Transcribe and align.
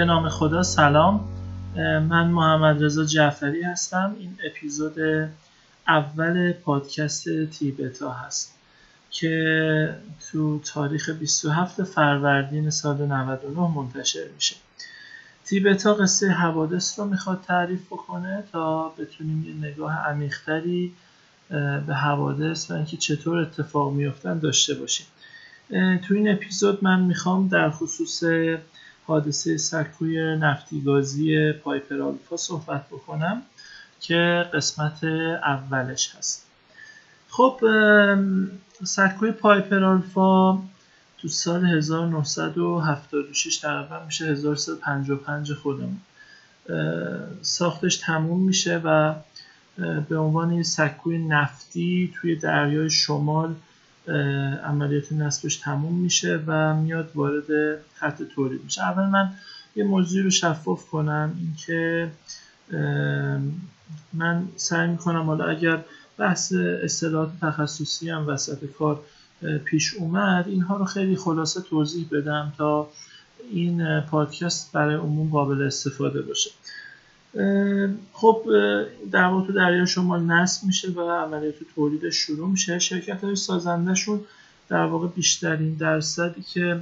به 0.00 0.06
نام 0.06 0.28
خدا 0.28 0.62
سلام. 0.62 1.28
من 1.76 2.26
محمد 2.26 2.84
رضا 2.84 3.04
جعفری 3.04 3.62
هستم. 3.62 4.16
این 4.18 4.38
اپیزود 4.44 4.94
اول 5.88 6.52
پادکست 6.52 7.44
تیبتا 7.44 8.12
هست 8.12 8.54
که 9.10 9.94
تو 10.32 10.58
تاریخ 10.58 11.10
27 11.10 11.82
فروردین 11.84 12.70
سال 12.70 13.06
99 13.06 13.60
منتشر 13.60 14.24
میشه. 14.34 14.56
تیبتا 15.44 15.94
قصه 15.94 16.28
حوادث 16.28 16.98
رو 16.98 17.04
می‌خواد 17.04 17.44
تعریف 17.46 17.86
بکنه 17.86 18.44
تا 18.52 18.88
بتونیم 18.88 19.44
یه 19.44 19.70
نگاه 19.70 19.92
عمیقتری 19.92 20.92
به 21.86 21.94
حوادث 21.94 22.70
و 22.70 22.74
اینکه 22.74 22.96
چطور 22.96 23.38
اتفاق 23.38 23.92
میافتن 23.92 24.38
داشته 24.38 24.74
باشیم. 24.74 25.06
تو 26.08 26.14
این 26.14 26.32
اپیزود 26.32 26.84
من 26.84 27.00
می‌خوام 27.00 27.48
در 27.48 27.70
خصوص 27.70 28.24
حادثه 29.10 29.56
سکوی 29.56 30.36
نفتیگازی 30.36 31.52
پایپر 31.52 32.02
آلفا 32.02 32.36
صحبت 32.36 32.86
بکنم 32.86 33.42
که 34.00 34.46
قسمت 34.54 35.04
اولش 35.04 36.14
هست. 36.16 36.46
خب 37.28 37.60
سکوی 38.84 39.32
پایپر 39.32 39.84
آلفا 39.84 40.58
تو 41.18 41.28
سال 41.28 41.66
1976 41.66 43.56
تقریبا 43.56 44.04
میشه 44.04 44.26
1355 44.26 45.52
خودمون. 45.52 46.00
ساختش 47.42 47.96
تموم 47.96 48.42
میشه 48.42 48.80
و 48.84 49.14
به 50.08 50.18
عنوان 50.18 50.62
سکوی 50.62 51.18
نفتی 51.18 52.14
توی 52.20 52.36
دریای 52.36 52.90
شمال 52.90 53.54
عملیات 54.64 55.12
نصبش 55.12 55.56
تموم 55.56 55.94
میشه 55.94 56.40
و 56.46 56.74
میاد 56.74 57.10
وارد 57.14 57.78
خط 57.94 58.22
تولید 58.22 58.64
میشه. 58.64 58.82
اول 58.82 59.06
من 59.06 59.30
یه 59.76 59.84
موضوعی 59.84 60.22
رو 60.22 60.30
شفاف 60.30 60.86
کنم 60.86 61.34
اینکه 61.38 62.10
من 64.12 64.48
سعی 64.56 64.88
می‌کنم 64.88 65.22
حالا 65.22 65.44
اگر 65.44 65.84
بحث 66.18 66.52
اصطلاحات 66.82 67.30
تخصصی 67.40 68.10
هم 68.10 68.28
وسط 68.28 68.64
کار 68.64 69.00
پیش 69.64 69.94
اومد 69.94 70.48
اینها 70.48 70.76
رو 70.76 70.84
خیلی 70.84 71.16
خلاصه 71.16 71.60
توضیح 71.60 72.08
بدم 72.12 72.52
تا 72.58 72.88
این 73.50 74.00
پادکست 74.00 74.72
برای 74.72 74.94
عموم 74.94 75.30
قابل 75.30 75.62
استفاده 75.62 76.22
باشه. 76.22 76.50
خب 78.12 78.44
در 79.12 79.24
واقع 79.24 79.46
تو 79.46 79.52
دریا 79.52 79.86
شمال 79.86 80.22
نصب 80.22 80.66
میشه 80.66 80.90
و 80.90 81.00
عملیات 81.00 81.54
تولید 81.74 82.10
شروع 82.10 82.48
میشه. 82.48 82.78
شرکت 82.78 83.24
های 83.24 83.36
سازندهشون 83.36 84.20
در 84.68 84.84
واقع 84.84 85.08
بیشترین 85.08 85.74
درصدی 85.74 86.42
که 86.42 86.80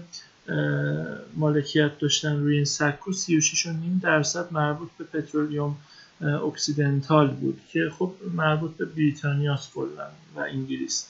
مالکیت 1.36 1.98
داشتن 1.98 2.40
روی 2.40 2.56
این 2.56 2.64
سکو 2.64 3.12
36 3.12 3.68
درصد 4.02 4.52
مربوط 4.52 4.88
به 4.98 5.04
پترولیوم 5.04 5.76
اکسیدنتال 6.20 7.30
بود 7.30 7.60
که 7.72 7.90
خب 7.98 8.12
مربوط 8.34 8.76
به 8.76 8.84
بریتانیاست 8.84 9.72
کلا 9.74 10.08
و 10.36 10.40
انگلیس. 10.40 11.06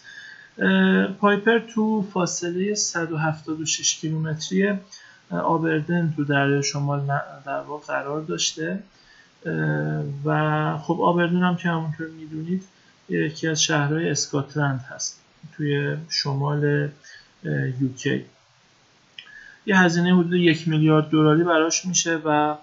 پایپر 1.21 1.59
تو 1.59 2.03
فاصله 2.03 2.75
176 2.75 4.01
کیلومتری 4.01 4.79
آبردین 5.31 6.15
تو 6.17 6.25
دریا 6.25 6.63
شمال 6.63 7.07
در 7.47 7.61
واقع 7.61 7.87
قرار 7.87 8.21
داشته. 8.21 8.83
و 10.25 10.79
خب 10.79 11.01
آبردین 11.01 11.43
هم 11.43 11.57
که 11.57 11.69
همونطور 11.69 12.09
می‌دونید 12.09 12.65
یکی 13.09 13.49
از 13.49 13.63
شهرهای 13.63 14.11
اسکاتلند 14.11 14.81
هست 14.81 15.21
توی 15.57 15.97
شمال 16.09 16.89
یوکی 17.81 18.25
یه 19.67 19.79
هزینه 19.79 20.19
حدود 20.19 20.33
یک 20.33 20.69
میلیارد 20.69 21.09
دلاری 21.11 21.45
براش 21.45 21.87
میشه 21.87 22.17
و 22.25 22.57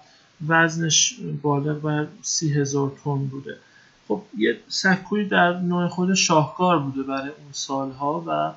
وزنش 0.48 1.16
بالغ 1.42 1.80
بر 1.80 2.06
سی 2.22 2.52
هزار 2.52 2.92
تن 3.04 3.26
بوده. 3.26 3.56
خب 4.08 4.22
یه 4.38 4.60
سکوی 4.68 5.24
در 5.24 5.60
نوع 5.60 5.88
خود 5.88 6.14
شاهکار 6.14 6.78
بوده 6.78 7.02
برای 7.02 7.28
اون 7.28 7.52
سالها 7.52 8.24
و 8.26 8.52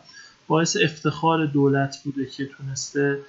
باعث 0.48 0.78
افتخار 0.84 1.46
دولت 1.46 1.98
بوده 2.04 2.26
که 2.26 2.46
تونسته 2.46 3.20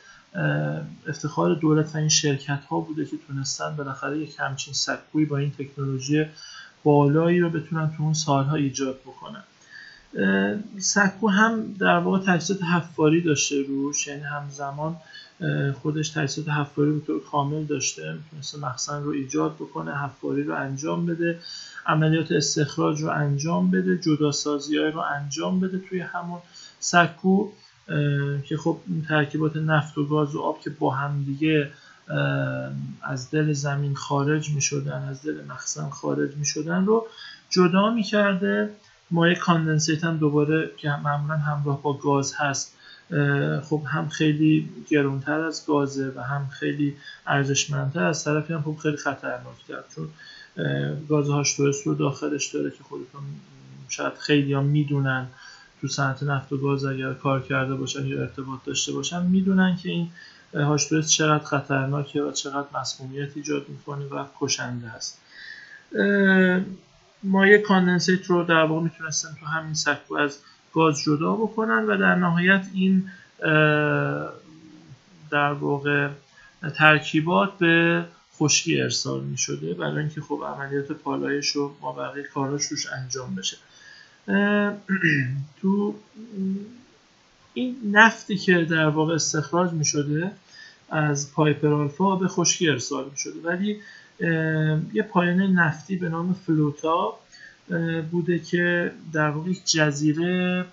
افتخار 1.08 1.54
دولت 1.54 1.94
و 1.94 1.98
این 1.98 2.08
شرکت 2.08 2.64
ها 2.64 2.80
بوده 2.80 3.04
که 3.04 3.16
تونستن 3.28 3.76
بالاخره 3.76 4.18
یک 4.18 4.36
همچین 4.38 4.74
سکوی 4.74 5.24
با 5.24 5.38
این 5.38 5.50
تکنولوژی 5.50 6.26
بالایی 6.84 7.40
رو 7.40 7.50
بتونن 7.50 7.90
تو 7.96 8.02
اون 8.02 8.14
سالها 8.14 8.56
ایجاد 8.56 9.00
بکنن. 9.00 9.42
سکو 10.78 11.28
هم 11.28 11.72
در 11.72 11.98
واقع 11.98 12.18
تجهیزات 12.18 12.62
حفاری 12.62 13.20
داشته 13.20 13.62
روش 13.62 14.06
یعنی 14.06 14.22
همزمان 14.22 14.96
خودش 15.82 16.08
تجهیزات 16.08 16.48
حفاری 16.48 16.92
به 16.92 17.00
طور 17.00 17.22
کامل 17.24 17.64
داشته 17.64 18.12
می‌تونسته 18.12 18.58
مخزن 18.58 19.02
رو 19.02 19.10
ایجاد 19.10 19.54
بکنه 19.54 19.98
حفاری 19.98 20.42
رو 20.42 20.54
انجام 20.54 21.06
بده 21.06 21.38
عملیات 21.86 22.32
استخراج 22.32 23.02
رو 23.02 23.10
انجام 23.10 23.70
بده 23.70 23.98
جداسازی 23.98 24.78
های 24.78 24.90
رو 24.90 25.00
انجام 25.00 25.60
بده 25.60 25.78
توی 25.78 26.00
همون 26.00 26.38
سکو. 26.80 27.48
که 28.44 28.56
خب 28.56 28.78
ترکیبات 29.08 29.56
نفت 29.56 29.98
و 29.98 30.06
گاز 30.06 30.34
و 30.34 30.40
آب 30.40 30.60
که 30.60 30.70
با 30.70 30.90
هم 30.90 31.24
دیگه 31.24 31.70
از 33.02 33.30
دل 33.30 33.52
زمین 33.52 33.94
خارج 33.94 34.50
می 34.50 34.60
شدن 34.60 35.08
از 35.08 35.22
دل 35.22 35.44
مخزن 35.48 35.90
خارج 35.90 36.36
می 36.36 36.44
شدن 36.44 36.86
رو 36.86 37.06
جدا 37.50 37.90
می 37.90 38.02
کرده 38.02 38.70
مایع 39.10 39.34
کاندنسیت 39.34 40.04
هم 40.04 40.16
دوباره 40.16 40.70
که 40.76 40.88
معمولا 40.88 41.36
همراه 41.36 41.82
با 41.82 41.92
گاز 41.92 42.34
هست 42.36 42.76
خب 43.62 43.82
هم 43.86 44.08
خیلی 44.08 44.68
گرونتر 44.88 45.40
از 45.40 45.66
گازه 45.66 46.12
و 46.16 46.20
هم 46.20 46.48
خیلی 46.48 46.96
ارزشمندتر. 47.26 48.04
از 48.04 48.24
طرفی 48.24 48.52
هم 48.52 48.62
خب 48.62 48.76
خیلی 48.82 48.96
خطرناکتر 48.96 49.82
چون 49.94 50.08
گاز 51.08 51.28
هاش 51.28 51.56
رو 51.84 51.94
داخلش 51.94 52.46
داره 52.46 52.70
که 52.70 52.82
خودتون 52.82 53.22
شاید 53.88 54.14
خیلی 54.14 54.54
هم 54.54 54.64
می‌دونن. 54.64 55.26
تو 55.80 55.88
صنعت 55.88 56.22
نفت 56.22 56.52
و 56.52 56.56
گاز 56.56 56.84
اگر 56.84 57.12
کار 57.12 57.42
کرده 57.42 57.74
باشن 57.74 58.06
یا 58.06 58.20
ارتباط 58.20 58.64
داشته 58.64 58.92
باشن 58.92 59.26
می‌دونن 59.26 59.76
که 59.76 59.88
این 59.88 60.10
H2S 60.54 61.10
چقدر 61.10 61.44
خطرناکه 61.44 62.22
و 62.22 62.32
چقدر 62.32 62.80
مسمومیت 62.80 63.36
ایجاد 63.36 63.68
می‌کنه 63.68 64.04
و 64.04 64.24
کشنده 64.40 64.88
است. 64.88 65.20
مایع 67.22 67.58
condensate 67.58 68.26
رو 68.26 68.44
در 68.44 68.64
واقع 68.64 68.82
می‌تونستن 68.82 69.28
تو 69.40 69.46
همین 69.46 69.74
سکو 69.74 70.14
از 70.14 70.38
گاز 70.72 71.02
جدا 71.02 71.32
بکنن 71.32 71.86
و 71.86 71.96
در 71.96 72.14
نهایت 72.14 72.66
این 72.74 73.10
در 75.30 75.52
واقع 75.52 76.08
ترکیبات 76.74 77.58
به 77.58 78.04
خشکی 78.36 78.80
ارسال 78.80 79.20
می 79.20 79.38
شده 79.38 79.74
برای 79.74 79.98
اینکه 79.98 80.20
خب 80.20 80.42
عملیات 80.56 80.92
پالایش 80.92 81.56
و 81.56 81.72
مابقی 81.80 82.24
کاراش 82.24 82.64
روش 82.64 82.86
انجام 82.86 83.34
بشه. 83.34 83.56
تو 85.60 85.94
این 87.54 87.76
نفتی 87.84 88.36
که 88.36 88.64
در 88.64 88.88
واقع 88.88 89.14
استخراج 89.14 89.72
می 89.72 89.84
شده 89.84 90.32
از 90.90 91.32
پایپر 91.32 91.72
آلفا 91.72 92.16
به 92.16 92.28
خشکی 92.28 92.68
ارسال 92.68 93.04
می 93.04 93.16
شده 93.16 93.40
ولی 93.44 93.80
یه 94.94 95.02
پایانه 95.02 95.46
نفتی 95.46 95.96
به 95.96 96.08
نام 96.08 96.32
فلوتا 96.46 97.18
بوده 98.10 98.38
که 98.38 98.92
در 99.12 99.30
واقع 99.30 99.52
جزیره 99.64 100.64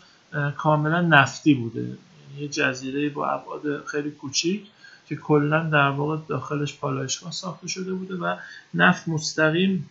کاملا 0.57 1.01
نفتی 1.01 1.53
بوده. 1.53 1.81
یعنی 1.81 1.97
یه 2.39 2.47
جزیره 2.47 3.09
با 3.09 3.27
ابعاد 3.27 3.85
خیلی 3.85 4.11
کوچیک 4.11 4.65
که 5.09 5.15
کلا 5.15 5.63
در 5.63 5.89
واقع 5.89 6.17
داخلش 6.27 6.77
پالایشگاه 6.77 7.31
ساخته 7.31 7.67
شده 7.67 7.93
بوده 7.93 8.15
و 8.15 8.35
نفت 8.73 9.07
مستقیم 9.07 9.89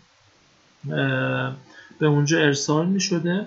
به 1.98 2.06
اونجا 2.06 2.38
ارسال 2.38 2.86
می 2.86 3.00
شده 3.00 3.46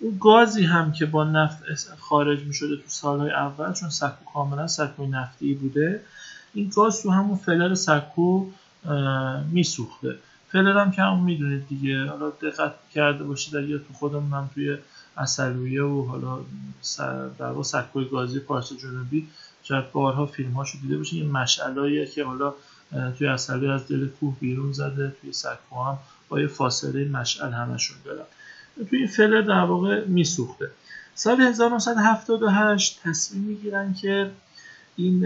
اون 0.00 0.18
گازی 0.20 0.64
هم 0.64 0.92
که 0.92 1.06
با 1.06 1.24
نفت 1.24 1.62
خارج 1.98 2.40
می 2.40 2.54
شده 2.54 2.76
تو 2.76 2.82
سالهای 2.86 3.30
اول 3.30 3.72
چون 3.72 3.88
سکو 3.88 4.24
کاملا 4.34 4.66
سکوی 4.66 5.06
نفتی 5.06 5.54
بوده 5.54 6.00
این 6.54 6.72
گاز 6.76 7.02
تو 7.02 7.10
همون 7.10 7.36
فلر 7.36 7.74
سکو 7.74 8.46
می 9.50 9.62
سوخته 9.62 10.16
فلر 10.48 10.78
هم 10.78 10.90
که 10.90 11.02
همون 11.02 11.20
می‌دونید 11.20 11.68
دیگه 11.68 12.06
حالا 12.06 12.30
دقت 12.30 12.74
کرده 12.94 13.24
باشید 13.24 13.54
یا 13.54 13.78
تو 13.78 13.94
خودم 13.94 14.22
من 14.22 14.48
توی 14.54 14.78
اصلویه 15.16 15.82
و 15.82 16.06
حالا 16.06 16.38
در 17.38 17.46
واقع 17.46 17.62
سکوی 17.62 18.08
گازی 18.08 18.40
پارس 18.40 18.72
جنوبی 18.72 19.28
شاید 19.62 19.92
بارها 19.92 20.26
فیلم 20.26 20.52
هاشو 20.52 20.78
دیده 20.82 20.96
باشید 20.96 21.22
این 21.22 21.32
مشعلاییه 21.32 22.06
که 22.06 22.24
حالا 22.24 22.54
توی 23.18 23.26
اصلویه 23.26 23.70
از 23.70 23.88
دل 23.88 24.08
کوه 24.08 24.36
بیرون 24.40 24.72
زده 24.72 25.16
توی 25.20 25.32
سکو 25.32 25.82
هم 25.84 25.98
با 26.28 26.46
فاصله 26.48 27.04
مشعل 27.04 27.52
همشون 27.52 27.96
دارن. 28.04 28.24
توی 28.90 28.98
این 28.98 29.08
فلر 29.08 29.40
در 29.40 29.64
واقع 29.64 30.04
میسوخته. 30.04 30.70
سال 31.14 31.40
1978 31.40 33.00
تصمیم 33.04 33.42
می‌گیرن 33.44 33.94
که 33.94 34.30
این 34.96 35.20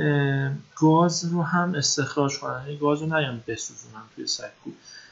گاز 0.76 1.32
رو 1.32 1.42
هم 1.42 1.74
استخراج 1.74 2.38
کنن. 2.38 2.52
این 2.52 2.66
یعنی 2.66 2.78
گاز 2.78 3.02
رو 3.02 3.06
نیان 3.06 3.40
بسوزونن 3.46 4.02
توی 4.16 4.26
سکو 4.26 4.70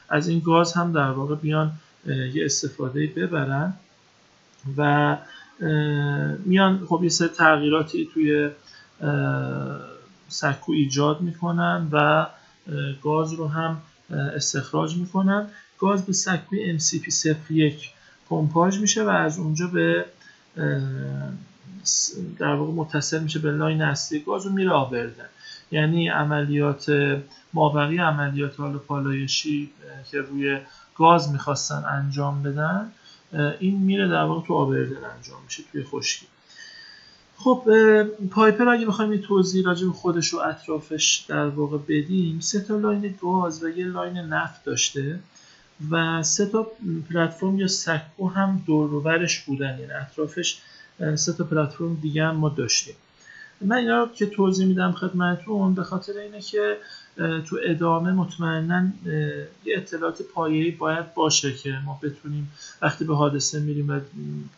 از 0.09 0.27
این 0.27 0.39
گاز 0.39 0.73
هم 0.73 0.91
در 0.91 1.11
واقع 1.11 1.35
بیان 1.35 1.71
یه 2.05 2.45
استفاده 2.45 3.07
ببرن 3.07 3.73
و 4.77 5.17
میان 6.45 6.85
خب 6.89 6.99
یه 7.03 7.09
سری 7.09 7.27
تغییراتی 7.27 8.09
توی 8.13 8.49
سکو 10.29 10.71
ایجاد 10.71 11.21
می‌کنن 11.21 11.87
و 11.91 12.27
گاز 13.03 13.33
رو 13.33 13.47
هم 13.47 13.81
استخراج 14.11 14.97
می‌کنن. 14.97 15.47
گاز 15.79 16.05
به 16.05 16.13
سکوی 16.13 16.79
MCP01 16.79 17.73
پمپاژ 18.29 18.79
میشه 18.79 19.03
و 19.03 19.09
از 19.09 19.39
اونجا 19.39 19.67
به 19.67 20.05
در 22.37 22.53
واقع 22.53 22.73
متصل 22.73 23.23
میشه 23.23 23.39
به 23.39 23.51
line 23.51 23.81
اصلی 23.81 24.19
گاز 24.19 24.45
و 24.45 24.49
میره 24.49 24.71
آبردین 24.71 25.25
یعنی 25.71 26.07
عملیات 26.07 26.91
مابقی 27.53 27.97
عملیات 27.97 28.59
حال 28.59 28.77
پالایشی 28.77 29.71
که 30.11 30.21
روی 30.21 30.59
گاز 30.95 31.31
می‌خواستن 31.31 31.83
انجام 31.91 32.43
بدن 32.43 32.91
این 33.59 33.77
میره 33.77 34.07
در 34.07 34.23
واقع 34.23 34.47
تو 34.47 34.53
آبردین 34.53 35.03
انجام 35.17 35.41
میشه 35.45 35.63
توی 35.71 35.83
خشکی. 35.83 36.25
خب 37.37 37.63
پایپر 38.31 38.69
اگه 38.69 38.85
بخوایم 38.85 39.13
یه 39.13 39.19
توضیح 39.19 39.65
راجع 39.65 39.87
به 39.87 39.93
خودش 39.93 40.33
و 40.33 40.37
اطرافش 40.37 41.25
در 41.27 41.45
واقع 41.47 41.77
بدیم 41.77 42.39
سه 42.39 42.61
تا 42.61 42.77
line 42.77 43.15
گاز 43.21 43.63
و 43.63 43.69
یه 43.69 43.85
line 43.85 44.17
نفت 44.17 44.63
داشته. 44.63 45.19
و 45.91 46.23
سه 46.23 46.45
تا 46.45 46.67
پلتفرم 47.09 47.59
یا 47.59 47.67
سکو 47.67 48.27
هم 48.27 48.63
دور 48.65 49.03
بودن 49.45 49.79
یعنی 49.79 49.91
اطرافش 49.91 50.61
سه 51.15 51.33
تا 51.33 51.43
پلتفرم 51.43 51.95
دیگه 52.01 52.25
هم 52.25 52.35
ما 52.35 52.49
داشتیم. 52.49 52.95
من 53.61 53.75
اینا 53.75 54.03
رو 54.03 54.09
که 54.13 54.25
توضیح 54.25 54.67
میدم 54.67 54.91
خدمتتون 54.91 55.73
به 55.73 55.83
خاطر 55.83 56.13
اینه 56.13 56.41
که 56.41 56.77
تو 57.17 57.57
ادامه 57.63 58.11
مطمئنا 58.11 58.87
یه 59.65 59.77
اطلاعات 59.77 60.21
پایه‌ای 60.21 60.71
باید 60.71 61.13
باشه 61.13 61.53
که 61.53 61.73
ما 61.85 61.99
بتونیم 62.03 62.51
وقتی 62.81 63.05
به 63.05 63.15
حادثه 63.15 63.59
میریم 63.59 63.89
و 63.89 63.99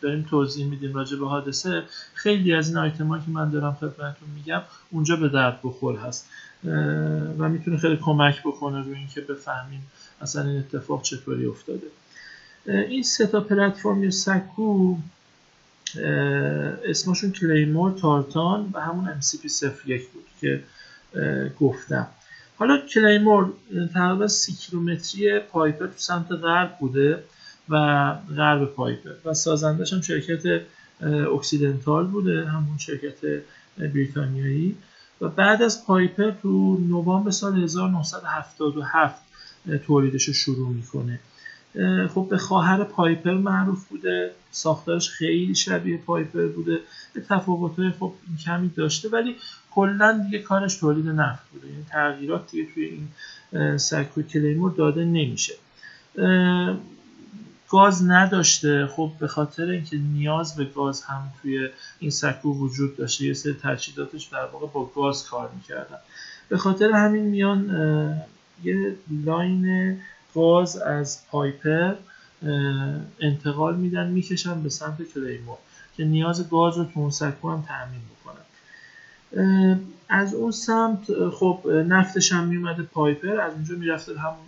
داریم 0.00 0.26
توضیح 0.30 0.66
میدیم 0.66 0.94
راجع 0.94 1.16
به 1.16 1.28
حادثه 1.28 1.82
خیلی 2.14 2.54
از 2.54 2.68
این 2.68 2.78
آیتما 2.78 3.18
که 3.18 3.30
من 3.30 3.50
دارم 3.50 3.76
خدمتتون 3.80 4.28
میگم 4.34 4.62
اونجا 4.90 5.16
به 5.16 5.28
درد 5.28 5.60
بخور 5.64 5.96
هست. 5.96 6.28
و 7.38 7.48
می‌تونه 7.48 7.76
خیلی 7.76 7.96
کمک 7.96 8.40
بکنه 8.40 8.82
روی 8.82 8.94
اینکه 8.94 9.20
بفهمیم 9.20 9.86
اصلا 10.22 10.48
این 10.48 10.58
اتفاق 10.58 11.02
چطوری 11.02 11.46
افتاده؟ 11.46 11.86
این 12.66 13.02
سه 13.02 13.26
تا 13.26 13.40
پلتفرم 13.40 14.04
یا 14.04 14.10
سکو 14.10 14.96
اسمشون 16.84 17.32
کلیمور 17.32 17.92
تارتان 17.92 18.70
و 18.72 18.80
همون 18.80 19.20
MCP01 19.20 20.02
بود 20.12 20.26
که 20.40 20.62
گفتم. 21.60 22.06
حالا 22.56 22.78
کلیمور 22.78 23.52
تقریبا 23.94 24.28
سی 24.28 24.52
کیلومتری 24.52 25.38
پایپر 25.38 25.86
تو 25.86 25.98
سمت 25.98 26.32
غرب 26.32 26.78
بوده 26.78 27.24
و 27.68 27.76
غرب 28.36 28.64
پایپر 28.64 29.10
و 29.24 29.34
سازندش 29.34 29.92
هم 29.92 30.00
شرکت 30.00 30.62
اکسیدنتال 31.34 32.06
بوده 32.06 32.44
همون 32.44 32.78
شرکت 32.78 33.42
بریتانیایی. 33.78 34.76
و 35.20 35.28
بعد 35.28 35.62
از 35.62 35.86
پایپر 35.86 36.30
تو 36.30 36.78
نوامبر 36.88 37.30
سال 37.30 37.62
1977 37.62 39.22
تولیدش 39.86 40.24
رو 40.24 40.34
شروع 40.34 40.68
می‌کنه. 40.68 41.20
خب 42.14 42.26
به 42.30 42.38
خواهر 42.38 42.84
پایپر 42.84 43.34
معروف 43.34 43.88
بوده. 43.88 44.30
ساختارش 44.50 45.10
خیلی 45.10 45.54
شبیه 45.54 45.96
پایپر 45.96 46.46
بوده. 46.46 46.78
به 47.14 47.20
تفاوت‌های 47.20 47.90
خب 47.90 48.12
کمی 48.44 48.68
داشته 48.68 49.08
ولی 49.08 49.36
کلا 49.70 50.24
دیگه 50.24 50.38
کارش 50.38 50.76
تولید 50.76 51.08
نفت 51.08 51.50
بوده. 51.52 51.68
یعنی 51.68 51.84
تغییرات 51.90 52.50
دیگه 52.50 52.68
توی 52.74 52.84
این 52.84 53.08
سکو 53.78 54.22
کلیمور 54.22 54.70
داده 54.70 55.04
نمیشه. 55.04 55.54
گاز 57.70 58.10
نداشته. 58.10 58.86
خب 58.86 59.12
به 59.20 59.28
خاطر 59.28 59.64
اینکه 59.64 59.96
نیاز 59.96 60.56
به 60.56 60.64
گاز 60.64 61.02
هم 61.02 61.32
توی 61.42 61.68
این 61.98 62.10
سکو 62.10 62.58
وجود 62.58 62.96
داشته 62.96 63.24
یه 63.24 63.34
سری 63.34 63.56
تجهیزاتش 63.62 64.24
در 64.24 64.46
واقع 64.52 64.66
با 64.66 64.90
گاز 64.94 65.28
کار 65.28 65.50
می‌کردن. 65.54 65.98
به 66.48 66.56
خاطر 66.56 66.90
همین 66.90 67.24
میان 67.24 67.70
یه 68.64 68.96
line 69.24 69.96
گاز 70.34 70.76
از 70.76 71.18
پایپر 71.30 71.94
انتقال 73.20 73.76
میدن 73.76 74.06
می‌کشن 74.10 74.62
به 74.62 74.68
سمت 74.68 75.02
کلیمور 75.14 75.58
که 75.96 76.04
نیاز 76.04 76.50
گاز 76.50 76.78
رو 76.78 76.84
تو 76.84 77.00
اون 77.00 77.10
سکو 77.10 77.50
هم 77.50 77.64
تأمین 77.68 78.00
بکنن. 78.10 78.44
از 80.08 80.34
اون 80.34 80.50
سمت 80.50 81.28
خب 81.28 81.68
نفتش 81.88 82.32
هم 82.32 82.44
میومده 82.44 82.82
پایپر 82.82 83.40
از 83.40 83.52
اونجا 83.52 83.74
می‌رفته 83.74 84.18
همون 84.18 84.46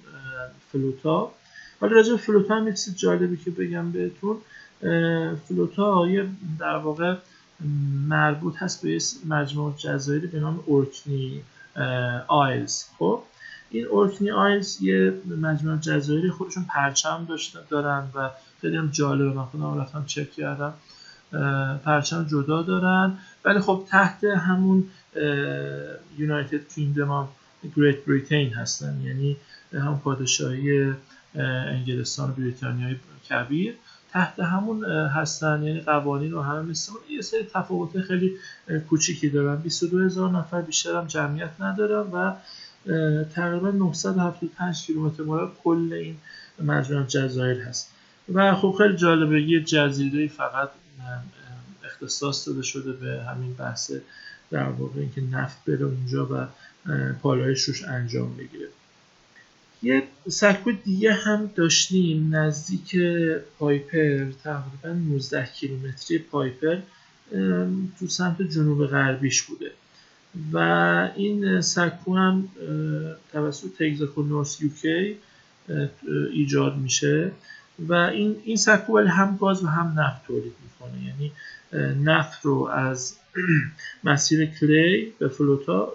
فلوتا. 0.73 1.33
حالا 1.81 1.97
راجع 1.97 2.17
فلوتا 2.17 2.55
هم 2.55 2.75
چیز 2.75 2.97
جالبی 2.97 3.37
که 3.37 3.51
بگم 3.51 3.93
بهتون 3.93 4.37
فلوتا 5.49 6.09
یه 6.09 6.27
در 6.59 6.77
واقع 6.77 7.17
مربوط 8.09 8.57
هست 8.57 8.83
به 8.83 8.99
مجموع 9.27 9.75
جزایری 9.77 10.27
به 10.27 10.41
نام 10.41 10.61
اورکنی 10.67 11.43
آیلز 12.29 12.85
خب؟ 12.99 13.23
این 13.75 13.87
اورکنی 13.87 14.31
آیلز 14.31 14.83
یه 14.83 15.15
مجموعه 15.41 15.79
جزایری 15.79 16.31
خودشون 16.31 16.65
پرچم 16.65 17.27
داشتن 17.29 17.61
دارن 17.71 18.09
و 18.15 18.31
خیلی 18.61 18.77
هم 18.77 18.89
جالبه. 18.89 19.33
من 19.33 19.45
خودم 19.45 19.81
رفتم 19.81 20.05
چک 20.07 20.33
کردم. 20.33 20.75
پرچم 21.85 22.25
جدا 22.25 22.63
دارن. 22.63 23.19
ولی 23.45 23.61
خب 23.61 23.85
تحت 23.89 24.25
همون 24.25 24.85
یونایتد 26.19 26.69
کینگدم 26.75 27.11
آف 27.11 27.29
گریت 27.77 28.05
بریتین 28.05 28.53
هستن. 28.53 29.01
یعنی 29.05 29.37
هم 29.73 30.01
پادشاهی 30.05 30.95
انگلستان 31.35 32.31
و 32.31 32.33
بریتانیای 32.33 32.97
کبیر. 33.31 33.75
تحت 34.13 34.41
همون 34.41 34.85
هستن. 34.85 35.63
یعنی 35.63 35.81
قوانین 35.81 36.33
و 36.33 36.43
همه 36.43 36.63
مثل 36.63 36.93
یه 37.11 37.21
سری 37.21 37.43
تفاوت 37.55 38.01
خیلی 38.01 38.37
کوچیکی 38.89 39.29
دارن. 39.29 39.57
22 39.57 39.99
هزار 39.99 40.31
نفر 40.31 40.61
بیشتر 40.61 40.97
هم 40.97 41.07
جمعیت 41.07 41.61
ندارن 41.61 42.11
و 42.11 42.33
تقریبا 43.35 43.71
975 43.71 44.87
کیلومتر 44.87 45.23
مربع 45.23 45.55
کل 45.65 45.93
این 45.93 46.17
مجموعه 46.61 47.07
جزایر 47.07 47.61
هست. 47.61 47.91
و 48.33 48.55
خب 48.55 48.75
خیلی 48.79 48.97
جالبه 48.97 49.43
یه 49.43 49.61
جزیره 49.61 50.29
فقط 50.29 50.71
اختصاص 51.85 52.49
داده 52.49 52.63
شده 52.63 52.93
به 52.93 53.23
همین 53.25 53.55
بحث 53.55 53.93
در 54.51 54.69
واقع 54.69 55.01
اینکه 55.01 55.21
نفت 55.21 55.65
بره 55.65 55.85
اونجا 55.85 56.29
و 56.31 56.47
پالایش 57.23 57.63
روش 57.63 57.85
انجام 57.85 58.37
بگیره. 58.37 58.69
یه 59.83 60.03
سکو 60.29 60.73
دیگه 60.73 61.13
هم 61.13 61.51
داشتیم 61.55 62.37
نزدیک 62.37 62.97
پایپر 63.59 64.31
تقریبا 64.45 64.89
19 64.89 65.47
کیلومتری 65.47 66.19
پایپر 66.19 66.79
تو 67.99 68.07
سمت 68.09 68.43
جنوب 68.43 68.87
غربیش 68.87 69.43
بوده. 69.43 69.71
و 70.53 70.59
این 71.17 71.61
سکو 71.61 72.17
هم 72.17 72.49
توسط 73.33 73.67
Texaco 73.79 74.23
North 74.23 74.48
Sea 74.48 74.63
UK 74.63 75.17
ایجاد 76.33 76.77
میشه 76.77 77.31
و 77.79 77.93
این 77.93 78.37
این 78.45 78.57
سکو 78.57 78.99
هم 78.99 79.37
گاز 79.41 79.65
و 79.65 79.67
هم 79.67 80.01
نفت 80.01 80.27
تولید 80.27 80.53
می‌کنه. 80.63 81.05
یعنی 81.07 81.33
نفت 82.05 82.45
رو 82.45 82.69
از 82.73 83.17
مسیر 84.05 84.47
کلیمور 84.47 85.13
به 85.19 85.29
فلوتا 85.29 85.93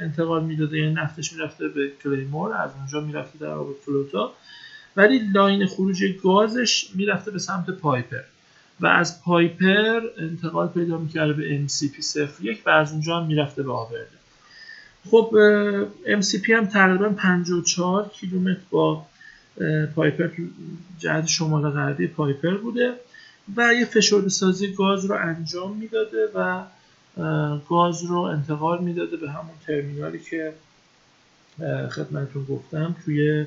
انتقال 0.00 0.44
می‌داده. 0.44 0.78
یعنی 0.78 0.94
نفتش 0.94 1.32
می‌رفته 1.32 1.68
به 1.68 1.92
کلیمور 2.04 2.52
از 2.52 2.70
اونجا 2.78 3.00
می‌رفته 3.00 3.38
در 3.38 3.46
آب 3.46 3.68
فلوتا. 3.86 4.32
ولی 4.96 5.18
line 5.34 5.66
خروج 5.66 6.04
گازش 6.22 6.90
می‌رفته 6.94 7.30
به 7.30 7.38
سمت 7.38 7.70
پایپر. 7.70 8.20
و 8.80 8.86
از 8.86 9.22
پایپر 9.22 10.00
انتقال 10.18 10.68
پیدا 10.68 10.98
می‌کرده 10.98 11.32
به 11.32 11.66
MCP01 11.68 12.66
و 12.66 12.70
از 12.70 12.92
اونجا 12.92 13.20
هم 13.20 13.26
می‌رفته 13.26 13.62
به 13.62 13.72
آورده. 13.72 14.06
خب 15.10 15.34
MCP 16.20 16.50
هم 16.50 16.66
تقریبا 16.66 17.08
54 17.08 18.08
کیلومتر 18.08 18.60
با 18.70 19.06
پایپر 19.94 20.28
جهت 20.98 21.26
شمال 21.26 21.70
غربی 21.70 22.06
پایپر 22.06 22.56
بوده 22.56 22.92
و 23.56 23.74
یه 23.74 23.84
فشرده 23.84 24.28
سازی 24.28 24.72
گاز 24.72 25.04
رو 25.04 25.14
انجام 25.14 25.76
می‌داده 25.76 26.28
و 26.34 26.62
گاز 27.68 28.04
رو 28.04 28.18
انتقال 28.18 28.84
می‌داده 28.84 29.16
به 29.16 29.30
همون 29.30 29.54
ترمینالی 29.66 30.18
که 30.18 30.52
خدمتتون 31.90 32.44
گفتم 32.44 32.96
توی 33.04 33.46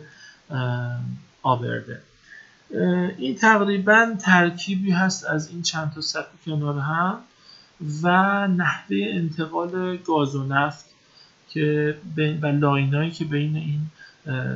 آورده. 1.42 2.02
این 3.18 3.36
تقریبا 3.36 4.16
ترکیبی 4.20 4.92
هست 4.92 5.26
از 5.26 5.50
این 5.50 5.62
چند 5.62 5.92
تا 5.96 6.02
سکو 6.02 6.38
کنار 6.46 6.80
هم 6.80 7.20
و 8.04 8.08
نحوه 8.48 8.98
انتقال 9.10 9.98
گاز 9.98 10.36
و 10.36 10.44
نفت 10.44 10.86
که 11.50 11.98
و 12.42 12.46
line 12.46 12.90
ایی 12.90 13.12
که 13.12 13.26
بین 13.26 13.56
این 13.56 13.82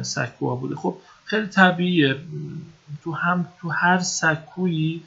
سکوها 0.03 0.55
بوده. 0.55 0.75
خب 0.75 0.97
خیلی 1.25 1.47
طبیعیه. 1.47 2.15
تو 3.03 3.11
هم 3.11 3.47
تو 3.61 3.69
هر 3.69 3.99
سکویی 3.99 5.03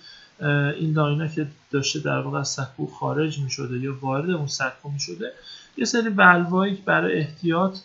این 0.76 0.92
line 0.92 1.20
ا 1.20 1.26
که 1.26 1.46
داشته 1.70 2.00
در 2.00 2.20
واقع 2.20 2.38
از 2.38 2.48
سکو 2.48 2.86
خارج 2.86 3.38
می 3.38 3.50
شده 3.50 3.78
یا 3.78 3.96
وارد 4.00 4.30
اون 4.30 4.46
سکو 4.46 4.90
می 4.90 5.00
شده 5.00 5.32
یه 5.76 5.84
سری 5.84 6.10
valve 6.10 6.56
ایی 6.56 6.74
برای 6.74 7.18
احتیاط 7.18 7.78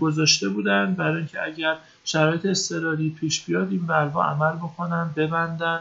گذاشته 0.00 0.48
بودن 0.48 0.94
برای 0.94 1.16
اینکه 1.16 1.42
اگر 1.42 1.76
شرایط 2.12 2.46
اضطراری 2.46 3.10
پیش 3.10 3.40
بیاد 3.44 3.70
این 3.70 3.86
valve 3.86 4.18
ا 4.18 4.24
عمل 4.24 4.56
بکنن 4.56 5.10
ببندن 5.16 5.80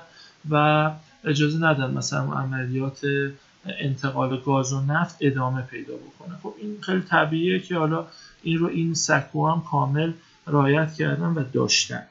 و 0.49 0.91
اجازه 1.23 1.65
ندن 1.65 1.91
مثلا 1.91 2.33
عملیات 2.33 3.01
انتقال 3.65 4.41
گاز 4.41 4.73
و 4.73 4.81
نفت 4.81 5.17
ادامه 5.21 5.61
پیدا 5.61 5.93
بکنه. 5.93 6.35
خب 6.43 6.53
این 6.61 6.77
خیلی 6.81 7.01
طبیعیه 7.01 7.59
که 7.59 7.77
حالا 7.77 8.07
این 8.43 8.57
رو 8.57 8.67
این 8.67 8.93
سکو 8.93 9.47
هم 9.47 9.63
کامل 9.71 10.13
رایت 10.45 10.93
کردن 10.93 11.25
و 11.25 11.43
داشتن. 11.53 12.03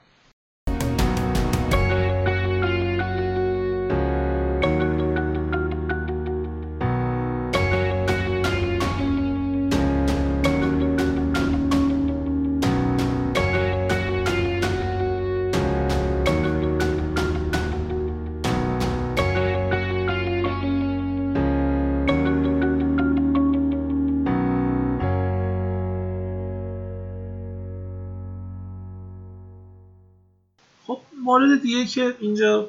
مورد 31.28 31.62
دیگه 31.62 31.85
که 31.85 32.14
اینجا 32.20 32.68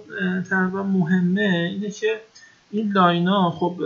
تقریبا 0.50 0.84
مهمه 0.84 1.70
اینه 1.72 1.92
که 1.92 2.22
این 2.72 2.92
line 2.92 3.40
ا 3.40 3.52
خب 3.52 3.82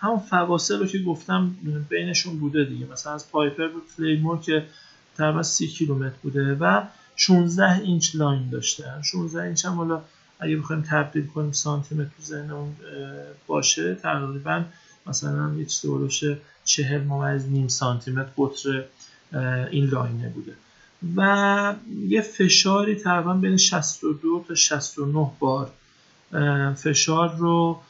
همون 0.00 0.18
فواصل 0.18 0.78
رو 0.78 0.86
که 0.86 0.98
گفتم 0.98 1.56
بینشون 1.88 2.38
بوده 2.38 2.64
دیگه. 2.64 2.86
مثلا 2.92 3.12
از 3.12 3.30
پایپر 3.30 3.68
بود 3.68 3.82
کلیمور 3.96 4.40
که 4.40 4.64
تقریبا 5.16 5.42
30 5.42 5.68
کیلومتر 5.68 6.14
بوده 6.22 6.54
و 6.54 6.82
16 7.16 7.80
اینچ 7.80 8.16
line 8.16 8.50
داشته. 8.50 8.84
16 9.02 9.42
اینچ 9.42 9.64
هم 9.64 9.72
حالا 9.72 10.02
اگه 10.40 10.56
بخوایم 10.56 10.82
تبدیل 10.82 11.26
کنیم 11.26 11.52
سانتی 11.52 11.94
متر 11.94 12.10
تو 12.18 12.68
باشه 13.46 13.94
تقریبا 13.94 14.64
مثلا 15.06 15.54
یه 15.58 15.64
چیزی 15.64 16.36
40 16.64 17.04
ممیز 17.04 17.46
نیم 17.46 17.68
سانتی 17.68 18.10
متر 18.10 18.30
قطر 18.36 18.84
این 19.70 19.84
line 19.84 20.19
ه 20.19 20.28
بوده. 20.28 20.52
و 21.16 21.74
یه 22.08 22.20
فشاری 22.20 22.94
تقریبا 22.94 23.34
بین 23.34 23.56
62 23.56 24.44
تا 24.48 24.54
69 24.54 25.30
بار 25.38 25.70
فشار 26.74 27.36
رو 27.36 27.80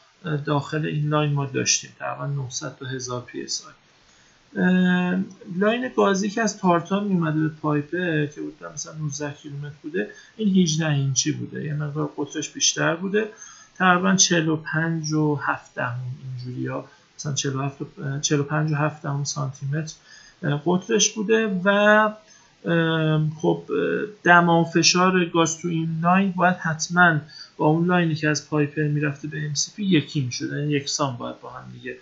داخل 0.45 0.85
این 0.85 1.09
line 1.09 1.33
ما 1.33 1.45
داشتیم 1.45 1.91
تقریبا 1.99 2.25
900 2.25 2.75
تا 2.75 2.85
1000 2.85 3.21
PSI 3.21 3.65
line 3.65 5.89
گازی 5.97 6.29
که 6.29 6.41
از 6.41 6.57
تارتان 6.57 7.03
میومده 7.03 7.39
به 7.39 7.49
پایپر 7.49 8.31
که 8.35 8.41
بود 8.41 8.63
مثلا 8.73 8.93
19 8.93 9.33
کیلومتر 9.33 9.75
بوده 9.83 10.09
این 10.37 10.63
18 10.63 10.89
اینچی 10.89 11.31
بوده 11.31 11.65
یه 11.65 11.73
مقدار 11.73 12.11
قطرش 12.17 12.49
بیشتر 12.49 12.95
بوده. 12.95 13.29
تقریبا 13.77 14.15
45 14.15 15.13
و 15.13 15.35
7 15.35 15.75
دهم 15.75 15.99
اینجوری 16.23 16.67
ها 16.67 16.85
مثلا 17.17 17.33
47 17.33 17.77
45 18.21 18.71
و 18.71 18.75
7 18.75 19.03
دهم 19.03 19.23
سانتی 19.23 19.65
متر 19.65 19.93
قطرش 20.65 21.13
بوده 21.13 21.61
و 21.65 22.09
خب 23.41 23.63
دما 24.23 24.61
و 24.61 24.65
فشار 24.65 25.25
گاز 25.25 25.57
تو 25.57 25.67
این 25.67 25.99
line 26.03 26.31
باید 26.31 26.55
حتما 26.55 27.19
با 27.57 27.65
اون 27.65 27.87
line 27.87 28.09
ی 28.09 28.15
که 28.15 28.29
از 28.29 28.49
پایپر 28.49 28.87
می‌رفته 28.87 29.27
به 29.27 29.51
MCP 29.53 29.79
یکی 29.79 30.21
می‌شد. 30.21 30.53
یعنی 30.53 30.71
یکسان 30.71 31.17
باید 31.17 31.39
با 31.41 31.49
هم 31.49 31.63
دیگه 31.73 31.97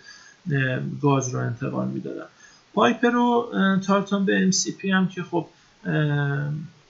گاز 1.01 1.33
رو 1.33 1.39
انتقال 1.39 1.87
می‌دادن. 1.87 2.25
پایپر 2.73 3.09
رو 3.09 3.49
تارتان 3.87 4.25
به 4.25 4.51
MCP 4.51 4.85
هم 4.85 5.07
که 5.07 5.23
خب 5.23 5.47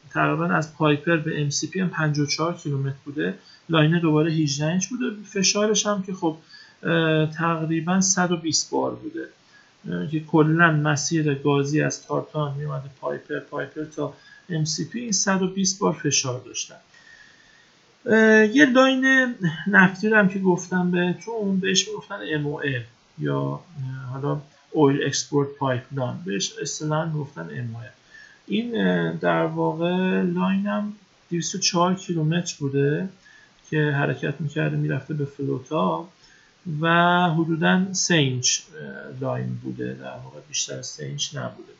تقریبا 0.09 0.45
از 0.45 0.75
پایپر 0.75 1.17
به 1.17 1.49
MCP 1.49 1.77
هم 1.77 1.89
54 1.89 2.53
کیلومتر 2.53 2.95
بوده. 3.05 3.33
line 3.69 3.99
دوباره 3.99 4.31
18 4.31 4.67
اینچ 4.67 4.87
بوده. 4.87 5.05
فشارش 5.23 5.85
هم 5.85 6.03
که 6.03 6.13
خب 6.13 6.37
تقریبا 7.37 8.01
120 8.01 8.71
بار 8.71 8.95
بوده. 8.95 9.27
که 10.11 10.19
کلا 10.19 10.71
مسیر 10.71 11.33
گازی 11.33 11.81
از 11.81 12.03
تارتان 12.07 12.53
میومده 12.57 12.89
پایپر 13.01 13.39
پایپر 13.39 13.83
تا 13.83 14.13
MCP 14.49 14.95
این 14.95 15.11
120 15.11 15.79
بار 15.79 15.93
فشار 15.93 16.39
داشتن. 16.45 16.75
یه 18.53 18.65
line 18.73 19.35
نفتی 19.67 20.07
هم 20.07 20.27
که 20.29 20.39
گفتم 20.39 20.91
بهتون 20.91 21.59
بهش 21.59 21.87
می‌گفتن 21.87 22.43
MOL 22.43 22.81
یا 23.19 23.59
حالا 24.13 24.41
oil 24.71 25.03
export 25.05 25.49
pipeline 25.59 26.17
بهش 26.25 26.53
اصطلاحا 26.61 27.05
می‌گفتن 27.05 27.47
MOL 27.49 27.87
این 28.47 28.71
در 29.11 29.45
واقع 29.45 30.21
line 30.21 30.65
هم 30.67 30.93
204 31.31 31.93
کیلومتر 31.95 32.55
بوده 32.59 33.09
که 33.69 33.77
حرکت 33.81 34.41
می‌کرده 34.41 34.77
می‌رفته 34.77 35.13
به 35.13 35.25
فلوتا. 35.25 36.07
و 36.81 36.87
حدودا 37.29 37.93
3 37.93 38.15
اینچ 38.15 38.59
line 39.21 39.55
بوده 39.55 39.93
در 39.93 40.17
واقع 40.23 40.39
بیشتر 40.47 40.77
از 40.77 40.87
3 40.87 41.05
اینچ 41.05 41.35
نبوده. 41.35 41.73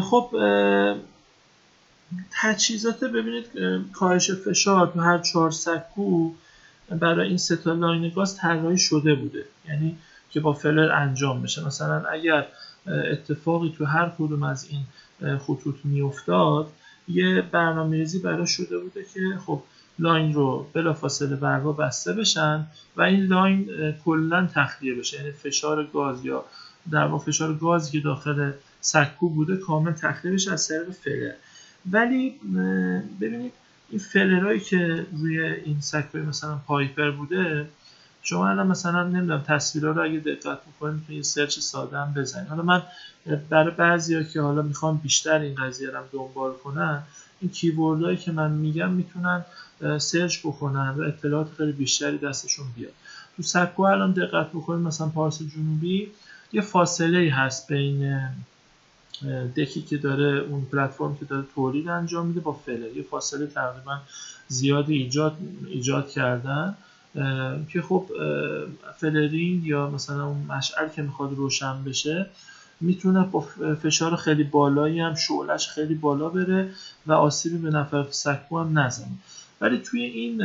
خب 0.00 0.30
تجهیزات 2.30 3.04
ببینید 3.04 3.46
کاهش 3.92 4.30
فشار 4.30 4.86
تو 4.86 5.00
هر 5.00 5.18
چهار 5.18 5.50
سکو 5.50 6.32
برای 6.90 7.28
این 7.28 7.38
سه 7.38 7.61
تا 7.61 7.72
line 7.72 8.08
گاز 8.08 8.36
طراحی 8.36 8.78
شده 8.78 9.14
بوده. 9.14 9.44
یعنی 9.68 9.98
که 10.30 10.40
با 10.40 10.52
flare 10.52 10.92
انجام 10.92 11.42
بشه. 11.42 11.66
مثلا 11.66 12.04
اگر 12.04 12.46
اتفاقی 12.86 13.74
تو 13.78 13.84
هر 13.84 14.12
کدوم 14.18 14.42
از 14.42 14.68
این 14.70 14.84
خطوط 15.38 15.74
میافتاد 15.84 16.72
یه 17.08 17.42
برنامه‌ریزی 17.42 18.18
برای 18.18 18.46
شده 18.46 18.78
بوده 18.78 19.04
که 19.14 19.20
خب 19.46 19.62
line 19.98 20.34
رو 20.34 20.66
بلافاصله 20.72 21.36
valve 21.36 21.66
ا 21.66 21.72
بسته 21.72 22.12
بشن 22.12 22.66
و 22.96 23.02
این 23.02 23.26
line 23.26 23.70
کلا 24.04 24.48
تخلیه 24.54 24.94
بشه. 24.94 25.16
یعنی 25.16 25.32
فشار 25.32 25.84
گاز 25.84 26.24
یا 26.24 26.44
در 26.90 27.04
واقع 27.04 27.24
فشار 27.24 27.54
گازی 27.54 27.92
که 27.92 28.00
داخل 28.00 28.52
سکو 28.80 29.28
بوده 29.28 29.56
کامل 29.56 29.92
تخلیه 29.92 30.34
بشه 30.34 30.52
از 30.52 30.68
طریق 30.68 30.90
flare. 30.90 31.32
ولی 31.90 32.40
ببینید 33.20 33.52
این 33.90 33.98
flare 33.98 34.37
هایی 34.37 34.60
که 34.60 35.06
روی 35.12 35.40
این 35.40 35.80
سکوی 35.80 36.22
مثلا 36.22 36.56
پایپر 36.66 37.10
بوده 37.10 37.68
شما 38.22 38.48
الان 38.48 38.66
مثلا 38.66 39.08
نمی‌دونم 39.08 39.44
تصویرها 39.46 39.90
رو 39.90 40.02
اگه 40.02 40.18
دقت 40.18 40.58
بکنید 40.66 41.10
یه 41.10 41.22
search 41.22 41.58
ساده 41.58 41.98
هم 41.98 42.14
بزنید. 42.14 42.48
حالا 42.48 42.62
من 42.62 42.82
برای 43.50 43.70
بعضیا 43.70 44.22
که 44.22 44.40
حالا 44.40 44.62
می‌خوام 44.62 44.96
بیشتر 44.96 45.38
این 45.38 45.54
قضیه 45.54 45.90
رو 45.90 45.98
دنبال 46.12 46.52
کنن 46.52 47.02
این 47.40 47.50
keyword 47.50 47.96
هایی 47.96 48.16
که 48.16 48.32
من 48.32 48.50
میگم 48.50 48.90
می‌تونن 48.90 49.44
search 49.98 50.38
بکنن 50.38 50.88
و 50.88 51.02
اطلاعات 51.02 51.48
خیلی 51.56 51.72
بیشتری 51.72 52.18
دستشون 52.18 52.66
بیاد. 52.76 52.92
تو 53.36 53.42
سکو 53.42 53.82
الان 53.82 54.12
دقت 54.12 54.48
بکنید 54.48 54.86
مثلا 54.86 55.08
پارس 55.08 55.42
جنوبی 55.42 56.10
یه 56.52 56.60
فاصله 56.60 57.32
هست 57.32 57.72
بین 57.72 58.28
deck 59.56 59.77
ی 59.77 59.82
که 59.82 59.96
داره 59.96 60.38
اون 60.38 60.64
پلتفرم 60.72 61.16
که 61.16 61.24
داره 61.24 61.44
تولید 61.54 61.88
انجام 61.88 62.26
میده 62.26 62.40
با 62.40 62.52
flare 62.52 62.96
یه 62.96 63.02
فاصله 63.10 63.46
تقریبا 63.46 63.98
زیادی 64.48 64.94
ایجاد 64.94 65.36
ایجاد 65.66 66.10
کردن. 66.10 66.74
که 67.68 67.82
خب 67.82 68.06
flaring 68.96 69.66
یا 69.66 69.90
مثلا 69.90 70.26
اون 70.26 70.46
مشعل 70.48 70.88
که 70.88 71.02
می‌خواد 71.02 71.34
روشن 71.34 71.84
بشه 71.84 72.26
می‌تونه 72.80 73.24
با 73.24 73.40
فشار 73.82 74.16
خیلی 74.16 74.44
بالایی 74.44 75.00
هم 75.00 75.14
شعلش 75.14 75.68
خیلی 75.68 75.94
بالا 75.94 76.28
بره 76.28 76.70
و 77.06 77.12
آسیبی 77.12 77.58
به 77.58 77.70
نفر 77.70 78.06
سکو 78.10 78.58
هم 78.58 78.78
نزنه. 78.78 79.08
ولی 79.60 79.78
توی 79.78 80.02
این 80.02 80.42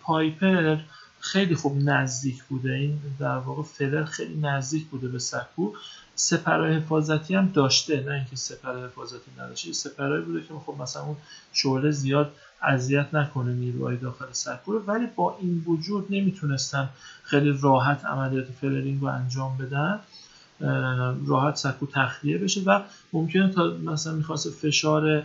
پایپر 0.00 0.76
خیلی 1.20 1.54
خوب 1.54 1.76
نزدیک 1.84 2.44
بوده. 2.44 2.72
این 2.72 2.98
در 3.18 3.36
واقع 3.36 3.62
flare 3.62 4.04
خیلی 4.04 4.40
نزدیک 4.40 4.86
بوده 4.86 5.08
به 5.08 5.18
سکو. 5.18 5.72
سپرهای 6.14 6.74
حفاظتی 6.74 7.34
هم 7.34 7.50
داشته 7.54 8.00
نه 8.00 8.12
اینکه 8.12 8.36
سپر 8.36 8.84
حفاظتی 8.84 9.30
نداشته. 9.38 9.72
سپرهایی 9.72 10.24
بوده 10.24 10.40
که 10.40 10.54
خب 10.66 10.74
مثلا 10.82 11.02
اون 11.02 11.16
شعله 11.52 11.90
زیاد 11.90 12.32
اذیت 12.62 13.14
نکنه 13.14 13.52
نیروهای 13.52 13.96
داخل 13.96 14.26
سکو 14.32 14.72
رو. 14.72 14.78
ولی 14.78 15.06
با 15.16 15.36
این 15.40 15.64
وجود 15.66 16.06
نمی‌تونستن 16.10 16.88
خیلی 17.22 17.58
راحت 17.62 18.04
عملیات 18.04 18.46
flaring 18.60 19.00
رو 19.00 19.06
انجام 19.06 19.58
بدن 19.58 20.00
راحت 21.26 21.56
سکو 21.56 21.86
تخلیه 21.86 22.38
بشه 22.38 22.60
و 22.66 22.80
ممکنه 23.12 23.48
تا 23.48 23.76
مثلا 23.84 24.12
می‌خواست 24.12 24.50
فشار 24.50 25.22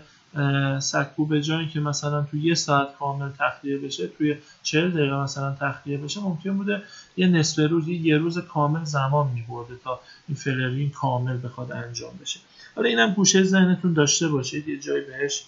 سکو 0.79 1.25
به 1.25 1.41
جایی 1.41 1.67
که 1.67 1.79
مثلا 1.79 2.21
تو 2.21 2.37
یه 2.37 2.53
ساعت 2.55 2.87
کامل 2.99 3.29
تخلیه 3.39 3.77
بشه 3.77 4.07
توی 4.07 4.37
40 4.63 4.91
دقیقه 4.91 5.15
مثلا 5.15 5.55
تخلیه 5.61 5.97
بشه 5.97 6.21
ممکن 6.21 6.57
بوده 6.57 6.83
یه 7.17 7.27
نصف 7.27 7.59
روز 7.59 7.87
یه 7.87 8.17
روز 8.17 8.37
کامل 8.39 8.83
زمان 8.83 9.27
میبرده 9.27 9.73
تا 9.83 9.99
این 10.27 10.37
flaring 10.37 10.89
کامل 10.89 11.37
بخواد 11.43 11.71
انجام 11.71 12.11
بشه. 12.21 12.39
حالا 12.75 12.89
اینم 12.89 13.13
گوشه 13.13 13.43
ذهنتون 13.43 13.93
داشته 13.93 14.27
باشید 14.27 14.67
یه 14.67 14.79
جایی 14.79 15.03
بهش 15.05 15.45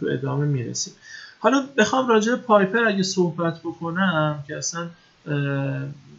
تو 0.00 0.06
ادامه 0.10 0.46
می‌رسیم. 0.46 0.94
حالا 1.38 1.66
بخوام 1.76 2.08
راجع 2.08 2.36
پایپر 2.36 2.84
اگه 2.84 3.02
صحبت 3.02 3.58
بکنم 3.60 4.44
که 4.48 4.56
اصلا 4.56 4.88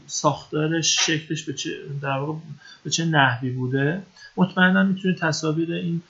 ساختارش 0.08 1.06
شکلش 1.06 1.44
به 1.44 1.54
چه 1.54 1.70
در 2.02 2.18
واقع 2.18 2.40
به 2.84 2.90
چه 2.90 3.06
نحوی 3.06 3.50
بوده؟ 3.50 4.02
مطمئنا 4.38 4.84
می‌تونید 4.84 5.18
تصاویر 5.18 5.74
این 5.74 6.02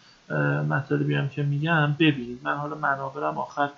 مطالبی 0.70 1.16
هم 1.16 1.30
که 1.30 1.44
میگم 1.44 1.96
ببینید. 2.00 2.40
من 2.44 2.56
حالا 2.56 2.76
منابرم 2.76 3.38
آخر 3.38 3.70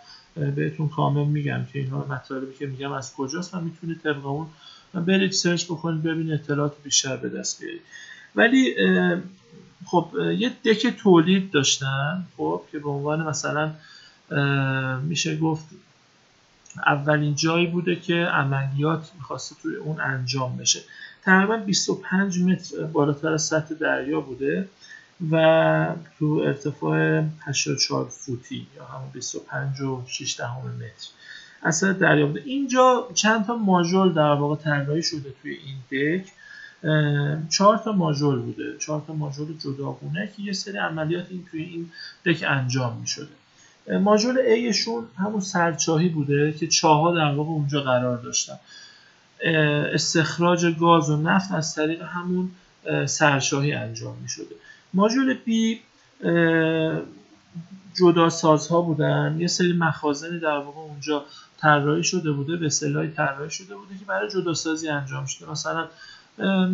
بهتون 0.56 0.90
کامل 0.90 1.26
میگم 1.26 1.66
که 1.74 1.80
اینها 1.80 2.06
مطالبی 2.10 2.54
که 2.54 2.66
میگم 2.66 2.92
از 2.92 3.14
کجاست 3.14 3.54
و 3.54 3.62
می‌تونید 3.62 4.02
طبق 4.02 4.26
اون 4.26 4.48
برید 4.94 5.32
سرچ 5.32 5.66
بکنید 5.66 6.04
ببینید 6.04 6.34
اطلاعات 6.34 6.74
بیشتر 6.84 7.18
به 7.18 7.30
دست 7.30 7.62
بیارید. 7.62 7.82
ولی 8.36 8.76
خب 9.86 10.12
یه 10.38 10.50
دک 10.50 10.88
تولید 10.88 11.52
داشتن 11.52 12.26
خب 12.38 12.62
که 12.72 12.80
به 12.80 12.90
عنوان 12.90 13.28
مثلا 13.28 13.72
میشه 15.02 15.38
گفت 15.38 15.66
اولین 16.78 17.36
جایی 17.36 17.68
بوده 17.68 17.96
که 17.96 18.14
عملیات 18.14 19.12
می‌خواسته 19.16 19.56
توی 19.62 19.76
اون 19.76 20.02
انجام 20.02 20.58
بشه. 20.58 20.80
تقریبا 21.24 21.58
25 21.58 22.40
متر 22.40 22.84
بالاتر 22.84 23.34
از 23.34 23.44
سطح 23.44 23.76
دریا 23.76 24.22
بوده 24.22 24.70
و 25.32 25.96
تو 26.20 26.26
ارتفاع 26.26 27.24
84 27.48 28.10
فوتی 28.10 28.68
یا 28.78 28.86
همون 28.86 29.10
25 29.14 29.82
و 29.82 30.04
6 30.08 30.40
متر 30.40 31.10
از 31.62 31.84
دریا 31.84 32.26
بوده. 32.26 32.42
اینجا 32.46 33.08
چند 33.14 33.46
تا 33.46 33.56
ماژول 33.56 34.14
در 34.14 34.32
واقع 34.32 34.56
طراحی 34.56 35.04
شده 35.04 35.34
توی 35.42 35.52
این 35.52 35.78
دک. 35.92 36.32
چهار 37.50 37.78
تا 37.78 37.92
ماژول 37.92 38.40
بوده. 38.40 38.78
چهار 38.78 39.04
تا 39.08 39.14
ماژول 39.14 39.58
جداگونه 39.58 40.32
که 40.38 40.44
یه 40.44 40.54
سری 40.54 40.78
عملیات 40.78 41.26
این 41.30 41.46
توی 41.52 41.64
این 41.64 41.92
دک 42.26 42.44
انجام 42.48 42.98
می 43.02 43.08
شده 43.08 43.28
ماژول 43.88 44.38
ایشون 44.38 45.04
همون 45.18 45.40
سرچاهی 45.40 46.10
بوده 46.10 46.52
که 46.52 46.68
چاها 46.68 47.16
در 47.16 47.36
واقع 47.36 47.50
اونجا 47.50 47.82
قرار 47.82 48.18
داشتن. 48.18 48.60
استخراج 49.94 50.66
گاز 50.80 51.10
و 51.10 51.18
نفت 51.18 51.52
از 51.52 51.76
طریق 51.76 52.02
همون 52.02 52.52
سرشاهی 53.06 53.74
انجام 53.74 54.18
می 54.22 54.30
شده 54.30 54.56
ماژول 54.94 55.34
بی 55.34 55.80
جدا 58.00 58.30
سازها 58.30 58.82
بودن. 58.82 59.36
یه 59.40 59.48
سری 59.48 59.74
مخازنی 59.74 60.40
در 60.40 60.58
واقع 60.58 60.80
اونجا 60.80 61.26
طراحی 61.58 62.04
شده 62.04 62.32
بوده 62.32 62.58
به 62.58 62.66
اصطلاحی 62.66 63.08
طراحی 63.08 63.50
شده 63.50 63.76
بوده 63.76 63.98
که 64.00 64.06
برای 64.06 64.30
جداسازی 64.30 64.90
انجام 64.90 65.26
شده. 65.26 65.52
مثلا 65.52 65.88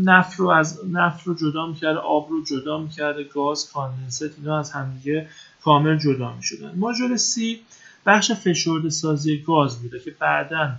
نفت 0.04 0.40
رو 0.40 0.50
از 0.50 0.80
نفت 0.92 1.28
رو 1.28 1.36
جدا 1.36 1.66
می‌کرده 1.66 2.00
آب 2.00 2.30
رو 2.30 2.44
جدا 2.44 2.78
می‌کرده 2.78 3.24
گاز 3.24 3.72
کاندنست 3.72 4.24
اینا 4.38 4.60
از 4.60 4.72
همدیگه 4.72 5.28
کامل 5.66 5.98
جدا 5.98 6.34
می‌شدن. 6.36 6.72
ماژول 6.76 7.18
سی 7.18 7.60
بخش 8.06 8.32
فشرده 8.32 8.90
سازی 8.90 9.44
گاز 9.48 9.82
بوده 9.82 10.00
که 10.00 10.12
بعدا 10.20 10.72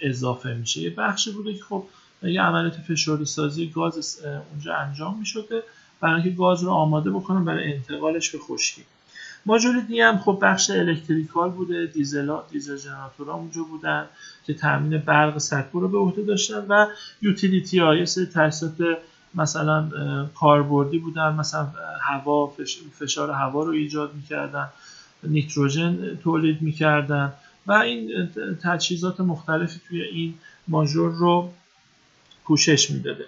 اضافه 0.00 0.54
میشه. 0.54 0.80
یه 0.80 0.90
بخشی 0.90 1.32
بوده 1.32 1.54
که 1.54 1.62
خب 1.62 1.84
یه 2.22 2.42
عملیات 2.42 2.76
فشرده 2.76 3.24
سازی 3.24 3.66
گاز 3.66 4.20
اونجا 4.50 4.74
انجام 4.76 5.18
می‌شده 5.18 5.62
برای 6.00 6.14
اینکه 6.14 6.30
گاز 6.30 6.62
رو 6.62 6.70
آماده 6.70 7.10
بکنن 7.10 7.44
برای 7.44 7.72
انتقالش 7.72 8.30
به 8.30 8.38
خشکی. 8.38 8.82
ماژول 9.46 9.80
دی 9.80 10.00
هم 10.00 10.18
خب 10.18 10.38
بخش 10.42 10.70
الکتریکال 10.70 11.50
بوده 11.50 11.86
دیزل 11.86 12.36
دیزل 12.50 12.76
جنراتورها 12.76 13.34
اونجا 13.34 13.62
بودن 13.62 14.06
که 14.46 14.54
تامین 14.54 14.98
برق 14.98 15.38
سکو 15.38 15.80
رو 15.80 15.88
به 15.88 15.98
عهده 15.98 16.22
داشتن 16.22 16.66
و 16.68 16.86
یوتیلیتی 17.22 17.78
ها 17.78 17.96
یه 17.96 18.04
سری 18.04 18.26
مثلا 19.34 19.90
کاربردی 20.34 20.98
بودن 20.98 21.32
مثلا 21.32 21.68
هوا 22.00 22.52
فشار 22.98 23.30
هوا 23.30 23.64
رو 23.64 23.70
ایجاد 23.72 24.14
می‌کردن 24.14 24.68
نیتروژن 25.22 26.16
تولید 26.16 26.62
می‌کردن 26.62 27.32
و 27.66 27.72
این 27.72 28.28
تجهیزات 28.62 29.20
مختلفی 29.20 29.80
توی 29.88 30.02
این 30.02 30.34
ماژور 30.68 31.10
رو 31.10 31.52
پوشش 32.44 32.90
می‌داده. 32.90 33.24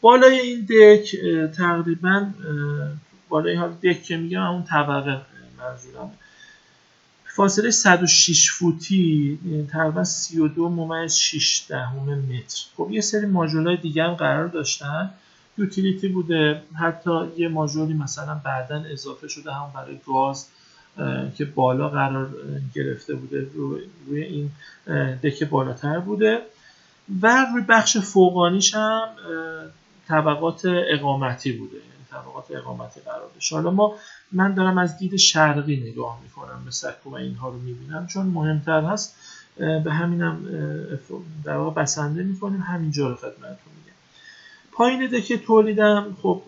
بالای 0.00 0.38
این 0.38 0.60
دک 0.70 1.16
تقریبا 1.56 2.26
بالای 3.28 3.54
حال 3.54 3.72
دک 3.72 4.02
که 4.02 4.16
میگم 4.16 4.42
اون 4.42 4.64
طبقه 4.64 5.20
منظورم. 5.58 6.10
فاصله 7.24 7.70
106 7.70 8.50
فوتی 8.52 9.38
تقریبا 9.72 10.04
32 10.04 10.68
ممیز 10.68 11.14
6 11.14 11.64
دهم 11.68 12.18
متر. 12.18 12.64
خب 12.76 12.88
یه 12.90 13.00
سری 13.00 13.26
ماژولای 13.26 13.76
دیگه 13.76 14.04
هم 14.04 14.14
قرار 14.14 14.46
داشتن. 14.48 15.10
یوتیلیتی 15.58 16.08
بوده 16.08 16.62
حتی 16.80 17.10
یه 17.36 17.48
ماژولی 17.48 17.94
مثلا 17.94 18.34
بعدا 18.44 18.84
اضافه 18.92 19.28
شده 19.28 19.52
هم 19.52 19.70
برای 19.74 19.98
گاز 20.06 20.48
که 21.36 21.44
بالا 21.44 21.88
قرار 21.88 22.28
گرفته 22.74 23.14
بوده 23.14 23.46
روی 24.06 24.22
این 24.22 24.50
دکه 25.22 25.44
بالاتر 25.44 25.98
بوده. 25.98 26.42
و 27.22 27.46
روی 27.54 27.62
بخش 27.68 27.96
فوقانیش 27.96 28.74
هم 28.74 29.02
طبقات 30.08 30.62
اقامتی 30.64 31.52
بوده 31.52 31.76
یعنی 31.76 32.04
طبقات 32.10 32.44
اقامتی 32.50 33.00
قرار 33.00 33.30
داشت 33.34 33.52
حالا 33.52 33.70
ما 33.70 33.94
من 34.32 34.54
دارم 34.54 34.78
از 34.78 34.98
دید 34.98 35.16
شرقی 35.16 35.76
نگاه 35.76 36.20
می‌کنم 36.22 36.62
به 36.64 36.70
سکو 36.70 37.10
و 37.10 37.14
اینها 37.14 37.48
رو 37.48 37.58
می‌بینم 37.58 38.06
چون 38.06 38.26
مهمتر 38.26 38.80
هست 38.80 39.16
به 39.56 39.92
همینم 39.92 40.44
در 41.44 41.56
واقع 41.56 41.82
بسنده 41.82 42.22
می‌کنیم 42.22 42.60
همینجا 42.60 43.08
رو 43.08 43.14
خدمتتون 43.14 43.72
میگم. 43.76 43.89
پایین 44.80 45.06
deck 45.06 45.38
تولیدم 45.38 46.16
خب 46.22 46.42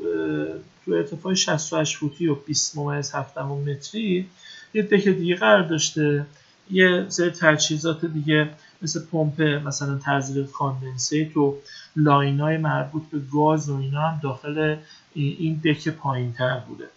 تو 0.85 0.93
ارتفاع 0.93 1.35
68 1.35 1.97
فوتی 1.97 2.27
و 2.27 2.35
20 2.35 2.79
ممیز 2.79 3.15
7 3.15 3.39
متری 3.39 4.27
یه 4.75 4.83
deck 4.83 5.13
دیگه 5.13 5.37
قرار 5.37 5.63
داشته. 5.63 6.27
یه 6.71 7.07
سری 7.09 7.31
تجهیزات 7.31 8.05
دیگه 8.05 8.51
مثل 8.83 9.01
پمپ 9.13 9.43
مثلا 9.43 10.01
تزریق 10.05 10.51
condensate 10.51 11.37
و 11.37 11.57
line 11.97 12.41
های 12.41 12.57
مربوط 12.57 13.03
به 13.13 13.19
گاز 13.33 13.71
و 13.71 13.77
اینا 13.77 14.01
هم 14.01 14.21
داخل 14.23 14.77
این 15.15 15.61
deck 15.65 15.89
پایین 15.89 16.33
تر 16.33 16.61
بوده 16.69 16.89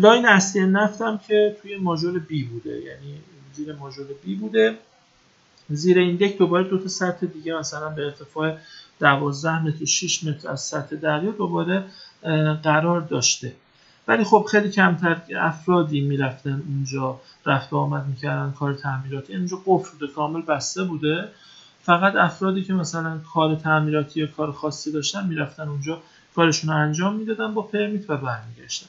line 0.00 0.26
اصلی 0.26 0.66
نفت 0.66 1.00
هم 1.00 1.18
که 1.28 1.56
توی 1.62 1.76
ماژول 1.76 2.18
B 2.18 2.42
بوده 2.42 2.70
یعنی 2.70 3.14
زیر 3.52 3.72
ماژول 3.72 4.06
B 4.24 4.34
بوده. 4.34 4.78
زیر 5.70 5.98
این 5.98 6.16
deck 6.16 6.38
دوباره 6.38 6.64
دو 6.64 6.78
تا 6.78 6.88
سطح 6.88 7.26
دیگه 7.26 7.54
مثلا 7.54 7.88
به 7.88 8.04
ارتفاع 8.04 8.56
12 9.00 9.62
متر 9.62 9.82
و 9.82 9.86
6 9.86 10.24
متر 10.24 10.50
از 10.50 10.60
سطح 10.60 10.96
دریا 10.96 11.30
دوباره 11.30 11.84
قرار 12.62 13.00
داشته. 13.00 13.52
ولی 14.08 14.24
خب 14.24 14.46
خیلی 14.50 14.70
کمتر 14.70 15.20
افرادی 15.36 16.00
می‌رفتن 16.00 16.62
اونجا 16.68 17.20
رفت 17.46 17.72
و 17.72 17.76
آمد 17.76 18.06
می‌کردن 18.06 18.54
کار 18.58 18.74
تعمیراتی. 18.74 19.36
اونجا 19.36 19.62
قفل 19.66 19.90
بوده 19.98 20.12
کامل 20.12 20.42
بسته 20.42 20.84
بوده. 20.84 21.28
فقط 21.82 22.16
افرادی 22.16 22.62
که 22.64 22.72
مثلا 22.74 23.18
کار 23.34 23.54
تعمیراتی 23.54 24.20
یا 24.20 24.26
کار 24.26 24.52
خاصی 24.52 24.92
داشتن 24.92 25.26
می‌رفتن 25.26 25.68
اونجا 25.68 26.02
کارشون 26.34 26.70
رو 26.70 26.76
انجام 26.76 27.16
می‌دادن 27.16 27.54
با 27.54 27.62
پرمیت 27.62 28.10
و 28.10 28.16
برمیگشتن. 28.16 28.86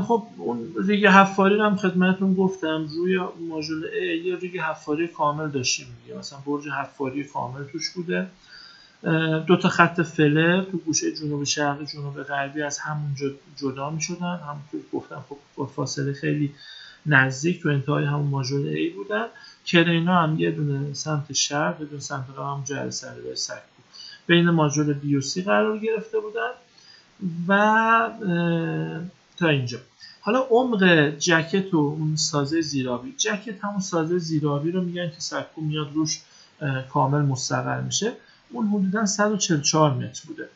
خب 0.00 0.26
اون 0.38 0.74
ریگ 0.86 1.06
حفاری 1.06 1.56
رو 1.56 1.64
هم 1.64 1.76
خدمتتون 1.76 2.34
گفتم. 2.34 2.86
روی 2.96 3.20
ماژول 3.48 3.82
A 3.82 4.26
یه 4.26 4.36
ریگ 4.36 4.58
حفاری 4.58 5.08
کامل 5.08 5.48
داشتیم 5.48 5.86
دیگه. 6.02 6.18
مثلا 6.18 6.38
برج 6.46 6.68
حفاری 6.68 7.24
کامل 7.24 7.64
توش 7.64 7.90
بوده. 7.90 8.26
دو 9.46 9.56
تا 9.56 9.68
خط 9.68 10.00
فلر 10.00 10.62
تو 10.62 10.78
گوشه 10.78 11.12
جنوب 11.12 11.44
شرقی 11.44 11.86
جنوب 11.86 12.22
غربی 12.22 12.62
از 12.62 12.78
همونجا 12.78 13.26
جدا 13.56 13.90
می 13.90 14.00
شدن 14.00 14.40
همونطور 14.46 14.80
گفتم 14.92 15.24
خب 15.28 15.36
با 15.56 15.66
فاصله 15.66 16.12
خیلی 16.12 16.54
نزدیک 17.06 17.62
تو 17.62 17.68
انتهای 17.68 18.04
همون 18.04 18.26
ماژول 18.26 18.74
A 18.74 18.94
بودن. 18.94 19.26
کرینا 19.64 20.22
هم 20.22 20.40
یه 20.40 20.50
دونه 20.50 20.94
سمت 20.94 21.32
شرق 21.32 21.80
یه 21.80 21.86
دونه 21.86 22.00
سمت 22.00 22.24
غرب 22.36 22.58
هم 22.58 22.64
جهل 22.64 22.90
سر 22.90 23.34
سک 23.34 23.52
بود. 23.54 23.84
بین 24.26 24.50
ماژول 24.50 24.94
B 25.00 25.14
و 25.14 25.20
C 25.20 25.44
قرار 25.44 25.78
گرفته 25.78 26.18
بودن. 26.20 26.50
و 27.48 28.10
تا 29.36 29.48
اینجا. 29.48 29.78
حالا 30.20 30.46
عمق 30.50 31.08
جکت 31.18 31.74
و 31.74 31.78
اون 31.78 32.16
سازه 32.16 32.60
زیرابی. 32.60 33.14
جکت 33.18 33.64
همون 33.64 33.80
سازه 33.80 34.18
زیرابی 34.18 34.70
رو 34.70 34.82
میگن 34.82 35.10
که 35.10 35.20
سکو 35.20 35.60
میاد 35.60 35.92
روش 35.94 36.20
کامل 36.92 37.22
مستقر 37.22 37.80
میشه. 37.80 38.12
اون 38.50 38.66
حدودا 38.66 39.06
144 39.06 39.94
متر 39.94 40.22
بوده. 40.26 40.48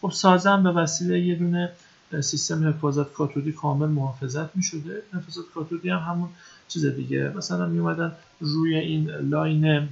خب 0.00 0.10
سازم 0.10 0.62
به 0.62 0.70
وسیله 0.70 1.20
یه 1.20 1.34
دونه 1.34 1.72
سیستم 2.20 2.68
حفاظت 2.68 3.12
کاتودی 3.12 3.52
کامل 3.52 3.88
محافظت 3.88 4.56
می 4.56 4.62
شده 4.62 5.02
حفاظت 5.12 5.50
کاتودی 5.54 5.90
هم 5.90 5.98
همون 5.98 6.28
چیز 6.68 6.86
دیگه. 6.86 7.32
مثلا 7.36 7.66
می 7.66 7.78
اومدن 7.78 8.12
روی 8.40 8.76
این 8.76 9.10
line 9.10 9.88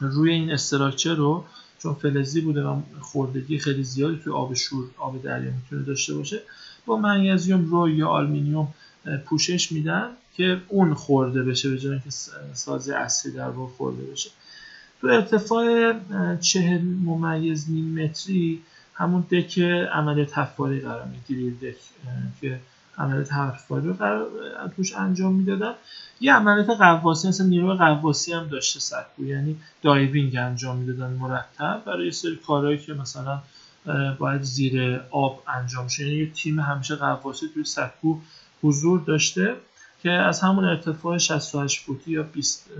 روی 0.00 0.32
این 0.32 0.50
structure 0.50 1.14
رو 1.14 1.44
چون 1.78 1.94
فلزی 1.94 2.40
بوده 2.40 2.64
و 2.64 2.80
خوردگی 3.00 3.58
خیلی 3.58 3.84
زیادی 3.84 4.20
توی 4.24 4.32
آب 4.32 4.54
شور 4.54 4.84
آب 4.98 5.22
دریا 5.22 5.50
می‌تونه 5.50 5.82
داشته 5.82 6.14
باشه 6.14 6.42
با 6.86 6.96
منیزیم 6.96 7.70
رو 7.70 7.88
یا 7.88 8.08
آلومینیوم 8.08 8.74
پوشش 9.24 9.72
میدن 9.72 10.10
که 10.36 10.60
اون 10.68 10.94
خورده 10.94 11.42
بشه 11.42 11.70
به 11.70 11.78
جای 11.78 11.92
اینکه 11.92 12.10
سازه 12.54 12.94
اصلی 12.94 13.32
در 13.32 13.50
خورده 13.50 14.02
بشه. 14.02 14.30
تو 15.00 15.06
ارتفاع 15.06 15.92
چهل 16.40 16.82
ممیز 16.82 17.70
نیم 17.70 18.04
متری 18.04 18.62
همون 18.94 19.20
deck 19.30 19.58
عملیات 19.92 20.38
حفاری 20.38 20.80
قرار 20.80 21.08
می 21.28 21.50
deck 21.50 21.76
که 22.40 22.60
عملیات 22.98 23.32
حفاری 23.32 23.86
رو 23.86 23.96
توش 24.76 24.96
انجام 24.96 25.34
می‌دادن. 25.34 25.74
یه 26.20 26.34
عملیات 26.34 26.70
غواصی 26.70 27.28
مثل 27.28 27.46
نیروی 27.46 27.76
غواصی 27.76 28.32
هم 28.32 28.48
داشته 28.48 28.80
سکو 28.80 29.24
یعنی 29.24 29.56
diving 29.82 30.36
انجام 30.36 30.76
می‌دادن 30.76 31.12
مرتب 31.12 31.82
برای 31.86 32.10
سری 32.10 32.36
کارهایی 32.46 32.78
که 32.78 32.94
مثلا 32.94 33.42
باید 34.18 34.42
زیر 34.42 35.00
آب 35.10 35.42
انجام 35.48 35.88
شه. 35.88 36.02
یعنی 36.02 36.16
یه 36.16 36.30
تیم 36.30 36.60
همیشه 36.60 36.96
غواصی 36.96 37.46
توی 37.54 37.64
سکو 37.64 38.18
حضور 38.62 39.00
داشته 39.00 39.56
که 40.02 40.10
از 40.10 40.40
همون 40.40 40.64
ارتفاع 40.64 41.18
68 41.18 41.80
فوتی 41.80 42.10
یا 42.10 42.22
20 42.22 42.70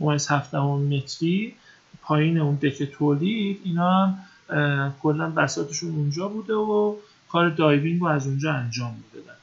ممیز 0.00 0.28
7 0.30 0.54
متری 0.54 1.54
پایین 2.02 2.38
اون 2.38 2.54
deck 2.54 2.82
تولید 2.82 3.60
اینا 3.64 4.06
هم 4.06 4.94
کلا 5.02 5.30
بساطشون 5.30 5.90
اونجا 5.90 6.28
بوده 6.28 6.54
و 6.54 6.96
کار 7.28 7.50
diving 7.50 8.00
رو 8.00 8.06
از 8.06 8.26
اونجا 8.26 8.52
انجام 8.52 8.94
می‌دادن. 9.04 9.34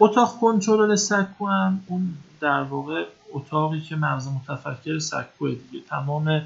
اتاق 0.00 0.38
کنترل 0.40 0.96
سکو 0.96 1.46
هم 1.46 1.84
اون 1.86 2.14
در 2.40 2.62
واقع 2.62 3.04
اتاقی 3.32 3.80
که 3.80 3.96
مغز 3.96 4.28
متفکر 4.28 4.98
سکو 4.98 5.48
دیگه. 5.48 5.84
تمام 5.88 6.42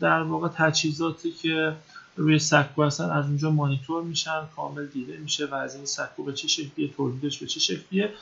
در 0.00 0.22
واقع 0.22 0.48
تجهیزاتی 0.48 1.32
که 1.32 1.76
روی 2.16 2.38
سکو 2.38 2.82
هستن 2.82 3.10
از 3.10 3.24
اونجا 3.26 3.50
مانیتور 3.50 4.02
میشن 4.02 4.40
کامل 4.56 4.86
دیده 4.86 5.16
میشه 5.16 5.46
و 5.46 5.54
از 5.54 5.74
این 5.74 5.86
سکو 5.86 6.22
به 6.22 6.32
چه 6.32 6.48
شکلیه 6.48 6.88
تولیدش 6.88 7.38
به 7.38 7.46
چه 7.46 7.60
شکلیه. 7.60 8.12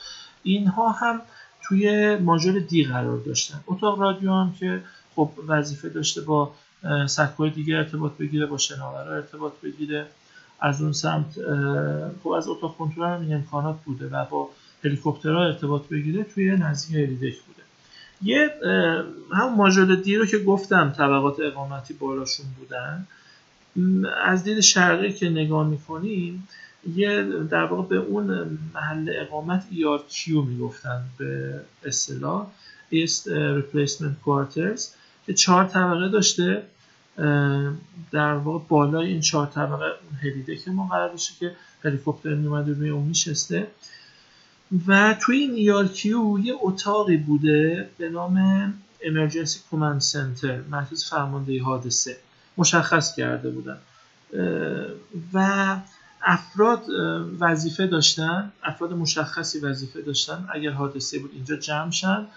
اینها 0.43 0.89
هم 0.89 1.21
توی 1.63 2.15
ماژول 2.17 2.59
D 2.59 2.83
قرار 2.83 3.17
داشتن. 3.17 3.59
اتاق 3.67 3.99
رادیو 4.01 4.31
هم 4.31 4.53
که 4.59 4.81
خب 5.15 5.31
وظیفه 5.47 5.89
داشته 5.89 6.21
با 6.21 6.51
سکوی 7.07 7.49
دیگه 7.49 7.75
ارتباط 7.75 8.11
بگیره 8.11 8.45
با 8.45 8.57
شناورا 8.57 9.15
ارتباط 9.15 9.53
بگیره. 9.63 10.05
از 10.59 10.81
اون 10.81 10.93
سمت 10.93 11.35
خب 12.23 12.29
از 12.29 12.47
اتاق 12.47 12.77
کنترل 12.77 13.15
هم 13.15 13.21
این 13.21 13.33
امکانات 13.33 13.75
بوده 13.85 14.07
و 14.07 14.25
با 14.25 14.49
هلیکوپترها 14.83 15.45
ارتباط 15.45 15.87
بگیره 15.87 16.23
توی 16.23 16.51
نزدیک 16.51 16.95
هلیدک 16.95 17.35
بوده. 17.39 17.63
یه 18.21 18.49
هم 19.31 19.55
ماژول 19.55 19.95
دی 19.95 20.15
رو 20.15 20.25
که 20.25 20.37
گفتم 20.37 20.93
طبقات 20.97 21.39
اقامتی 21.39 21.93
بالاشون 21.93 22.45
بودن. 22.59 23.07
از 24.23 24.43
دید 24.43 24.59
شرقی 24.59 25.13
که 25.13 25.29
نگاه 25.29 25.67
می‌کنیم 25.67 26.47
یه 26.95 27.23
در 27.51 27.63
واقع 27.63 27.87
به 27.87 27.95
اون 27.95 28.57
محل 28.73 29.11
اقامت 29.15 29.63
ERQ 29.71 30.27
می‌گفتن 30.27 31.03
به 31.17 31.61
اصطلاح. 31.85 32.47
East 32.91 33.23
Replacement 33.59 34.25
Quarters 34.25 34.81
که 35.25 35.33
چهار 35.33 35.65
طبقه 35.65 36.09
داشته. 36.09 36.63
در 38.11 38.33
واقع 38.33 38.65
بالای 38.67 39.07
این 39.07 39.21
چهار 39.21 39.47
طبقه 39.47 39.85
اون 39.85 40.19
هلیده 40.21 40.55
که 40.55 40.71
ما 40.71 40.87
قرار 40.87 41.09
داشته 41.09 41.33
که 41.39 41.55
هلیکوپتر 41.83 42.33
میومده 42.33 42.73
روی 42.73 42.89
اون 42.89 43.05
میشسته. 43.05 43.67
و 44.87 45.15
توی 45.21 45.37
این 45.37 45.85
ERQ 45.87 46.05
یه 46.43 46.53
اتاقی 46.61 47.17
بوده 47.17 47.89
به 47.97 48.09
نام 48.09 48.73
Emergency 49.01 49.57
Command 49.71 50.11
Center 50.11 50.69
مرکز 50.71 51.09
فرماندهی 51.09 51.57
حادثه. 51.57 52.17
مشخص 52.57 53.15
کرده 53.15 53.49
بودن. 53.49 53.77
و 55.33 55.75
افراد 56.21 56.85
وظیفه 57.39 57.87
داشتن 57.87 58.51
افراد 58.63 58.93
مشخصی 58.93 59.59
وظیفه 59.59 60.01
داشتن 60.01 60.47
اگر 60.53 60.71
حادثه 60.71 61.19
بود 61.19 61.31
اینجا 61.33 61.55
جمع 61.55 61.91
شن 61.91 62.27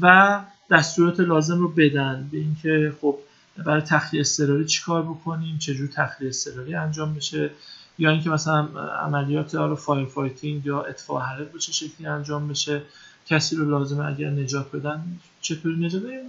و 0.00 0.40
دستورات 0.70 1.20
لازم 1.20 1.58
رو 1.58 1.68
بدن 1.68 2.28
به 2.32 2.38
اینکه 2.38 2.92
خب 3.00 3.18
برای 3.64 3.80
تخلیه 3.80 4.20
اضطراری 4.20 4.64
چیکار 4.64 5.02
بکنیم 5.02 5.58
چجور 5.58 5.88
تخلیه 5.88 6.28
اضطراری 6.28 6.74
انجام 6.74 7.14
بشه 7.14 7.50
یا 7.98 8.10
اینکه 8.10 8.30
مثلا 8.30 8.68
عملیات 9.04 9.54
رو 9.54 9.76
fire 9.76 10.06
fighting 10.06 10.66
یا 10.66 10.82
اطفاء 10.82 11.20
حریق 11.20 11.52
به 11.52 11.58
چه 11.58 11.72
شکلی 11.72 12.06
انجام 12.06 12.48
بشه 12.48 12.82
کسی 13.26 13.56
رو 13.56 13.70
لازمه 13.70 14.06
اگر 14.06 14.30
نجات 14.30 14.72
بدن 14.72 15.18
چطوری 15.40 15.86
نجات 15.86 16.02
بدن؟ 16.02 16.26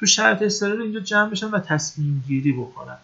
تو 0.00 0.06
شرایط 0.06 0.42
اضطراری 0.42 0.82
اینجا 0.82 1.00
جمع 1.00 1.30
بشن 1.30 1.50
و 1.50 1.58
تصمیم 1.58 2.24
گیری 2.28 2.52
بکنن. 2.52 2.96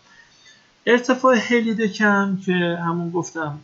ارتفاع 0.87 1.37
helideck 1.37 2.27
م 2.27 2.39
که 2.47 2.79
همون 2.87 3.11
گفتم 3.11 3.59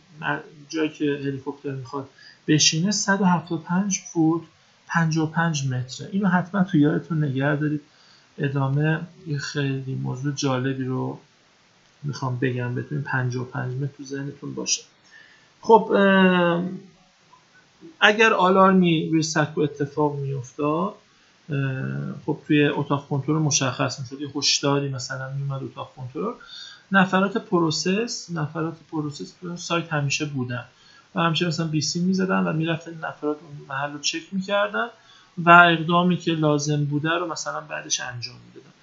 جایی 0.69 0.89
که 0.89 1.05
هلیکوپتر 1.05 1.71
می‌خواد 1.71 2.09
بشینه 2.47 2.91
175 2.91 3.99
فوت 3.99 4.41
55 4.87 5.67
متره. 5.67 6.09
اینو 6.11 6.27
حتما 6.27 6.63
تو 6.63 6.77
یادتون 6.77 7.23
نگه 7.23 7.55
دارید. 7.55 7.81
ادامه 8.37 8.99
خیلی 9.39 9.95
موضوع 9.95 10.33
جالبی 10.33 10.83
رو 10.83 11.19
می‌خوام 12.03 12.39
بگم 12.39 12.75
بتونین 12.75 13.03
55 13.03 13.81
متر 13.81 13.91
تو 13.97 14.03
ذهنتون 14.03 14.53
باشه. 14.53 14.83
خب 15.61 15.91
اگر 17.99 18.33
آلارمی 18.33 19.09
روی 19.09 19.23
سکو 19.23 19.61
اتفاق 19.61 20.19
میافتاد 20.19 20.95
خب 22.25 22.37
توی 22.47 22.65
اتاق 22.65 23.07
کنترل 23.07 23.35
مشخص 23.35 23.99
می‌شد. 23.99 24.21
یه 24.21 24.29
هشداری 24.35 24.89
مثلا 24.89 25.33
میومد 25.33 25.63
اتاق 25.63 25.93
کنترل. 25.95 26.33
نفرات 26.91 27.37
process 27.37 28.27
نفرات 28.31 28.77
process 28.91 29.33
سایت 29.55 29.93
همیشه 29.93 30.25
بودن. 30.25 30.65
و 31.15 31.21
همیشه 31.21 31.47
مثلا 31.47 31.67
بی‌سیم 31.67 31.99
می‌زدن 31.99 32.39
و 32.39 32.53
می‌رفتن 32.53 32.93
نفرات 32.93 33.37
اون 33.41 33.67
محل 33.69 33.93
رو 33.93 33.99
چک 33.99 34.21
می‌کردن 34.31 34.87
و 35.37 35.49
اقدامی 35.49 36.17
که 36.17 36.31
لازم 36.31 36.85
بوده 36.85 37.09
رو 37.09 37.31
مثلا 37.31 37.61
بعدش 37.61 37.99
انجام 37.99 38.35
می‌دادن. 38.47 38.73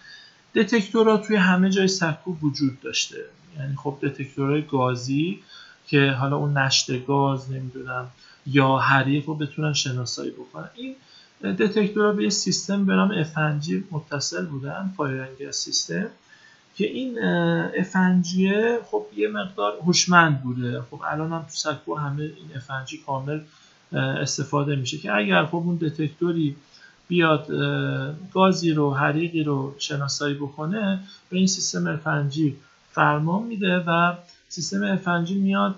detector 0.55 1.10
ها 1.10 1.17
توی 1.17 1.37
همه 1.37 1.71
جای 1.71 1.89
سکو 1.89 2.37
وجود 2.43 2.81
داشته. 2.81 3.17
یعنی 3.59 3.77
خب 3.77 3.99
detector 4.03 4.51
های 4.51 4.63
گازی 4.63 5.43
که 5.87 6.11
حالا 6.11 6.37
اون 6.37 6.59
نشت 6.59 7.07
گاز 7.07 7.51
نمی‌دونم 7.53 8.07
یا 8.47 8.77
حریق 8.77 9.27
رو 9.27 9.35
بتونن 9.35 9.73
شناسایی 9.73 10.31
بکنن. 10.31 10.69
این 10.75 10.97
detector 11.43 12.05
ها 12.05 12.13
به 12.13 12.23
یه 12.23 12.31
سیستم 12.31 12.87
به 12.87 12.93
نام 12.93 13.11
افنجی 13.11 13.85
متصل 13.91 14.47
بودن 14.47 14.95
fire 14.97 15.51
system. 15.51 16.07
که 16.77 16.87
این 16.87 17.25
افنجیه 17.79 18.79
خب 18.91 19.07
یه 19.17 19.29
مقدار 19.29 19.73
هوشمند 19.87 20.43
بوده. 20.43 20.83
خب 20.91 21.01
الان 21.07 21.33
هم 21.33 21.43
تو 21.43 21.49
سکو 21.51 21.95
همه 21.95 22.23
این 22.23 22.57
افنجی 22.57 22.99
کامل 22.99 23.41
استفاده 23.93 24.77
میشه 24.77 24.99
که 24.99 25.15
اگر 25.15 25.45
خب 25.45 25.57
اون 25.57 25.77
دتکتوری 25.77 26.57
بیاد 27.09 27.47
گازی 28.35 28.73
رو 28.73 28.95
حریقی 28.95 29.43
رو 29.43 29.75
شناسایی 29.79 30.35
بکنه 30.35 31.01
به 31.31 31.37
این 31.37 31.47
سیستم 31.47 31.87
افنجی 31.87 32.57
فرمان 32.93 33.43
میده 33.43 33.79
و 33.87 34.15
سیستم 34.49 34.85
افنجی 34.85 35.35
میاد 35.35 35.75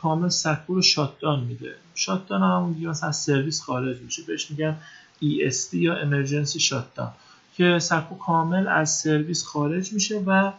کامل 0.00 0.28
سکو 0.28 0.74
رو 0.74 0.82
شاتدان 0.82 1.40
میده. 1.40 1.74
شاتدان 1.94 2.42
هم 2.42 2.72
دیگه 2.72 2.88
از 2.88 3.16
سرویس 3.16 3.62
خارج 3.62 4.00
میشه. 4.00 4.22
بهش 4.22 4.50
میگن 4.50 4.76
ESD 5.22 5.74
یا 5.74 5.94
Emergency 6.02 6.60
Shutdown. 6.60 7.25
که 7.56 7.78
سکو 7.78 8.14
کامل 8.14 8.68
از 8.68 8.90
سرویس 8.90 9.44
خارج 9.44 9.92
میشه 9.92 10.18
و 10.26 10.52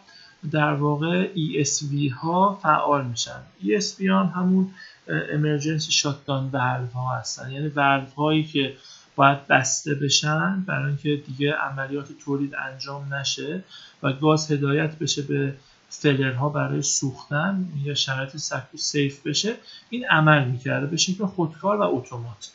در 0.50 0.72
واقع 0.72 1.28
ESV 1.34 2.12
ها 2.12 2.58
فعال 2.62 3.04
میشن. 3.04 3.40
ESV 3.62 4.06
ها 4.06 4.24
همون 4.24 4.70
Emergency 5.08 5.92
Shutdown 5.92 6.52
valve 6.52 6.92
ها 6.94 7.16
هستن. 7.18 7.50
یعنی 7.50 7.70
valve 7.70 8.14
هایی 8.14 8.44
که 8.44 8.76
باید 9.16 9.46
بسته 9.46 9.94
بشن 9.94 10.60
برای 10.66 10.86
اینکه 10.86 11.22
دیگه 11.26 11.52
عملیات 11.52 12.08
تولید 12.24 12.54
انجام 12.54 13.14
نشه 13.14 13.64
و 14.02 14.12
گاز 14.12 14.52
هدایت 14.52 14.98
بشه 14.98 15.22
به 15.22 15.54
فلرها 15.88 16.48
برای 16.48 16.82
سوختن 16.82 17.68
یا 17.84 17.94
شرایط 17.94 18.36
سکو 18.36 18.76
سیف 18.76 19.26
بشه 19.26 19.54
این 19.90 20.06
عمل 20.06 20.44
می‌کرده. 20.44 20.86
به 20.86 20.96
شکل 20.96 21.26
خودکار 21.26 21.76
و 21.76 21.82
اتومات. 21.82 22.50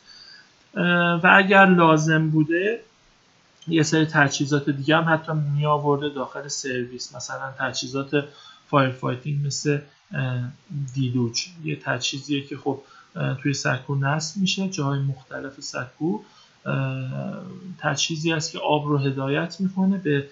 و 1.24 1.30
اگر 1.36 1.66
لازم 1.66 2.30
بوده 2.30 2.80
یه 3.68 3.82
سری 3.82 4.06
تجهیزات 4.06 4.70
دیگه 4.70 4.96
هم 4.96 5.14
حتی 5.14 5.32
می 5.32 5.66
آورده 5.66 6.08
داخل 6.08 6.48
سرویس. 6.48 7.14
مثلا 7.14 7.52
تجهیزات 7.58 8.24
fire 8.66 8.90
fighting 8.90 9.46
مثل 9.46 9.78
deluge. 10.94 11.46
یه 11.64 11.76
تجهیزیه 11.76 12.46
که 12.46 12.56
خب 12.56 12.80
توی 13.42 13.54
سکو 13.54 13.94
نصب 13.94 14.40
میشه 14.40 14.68
جاهای 14.68 14.98
مختلف 14.98 15.60
سکو. 15.60 16.18
تجهیزی 17.78 18.32
است 18.32 18.52
که 18.52 18.58
آب 18.58 18.86
رو 18.86 18.98
هدایت 18.98 19.60
می‌کنه 19.60 19.98
به 19.98 20.26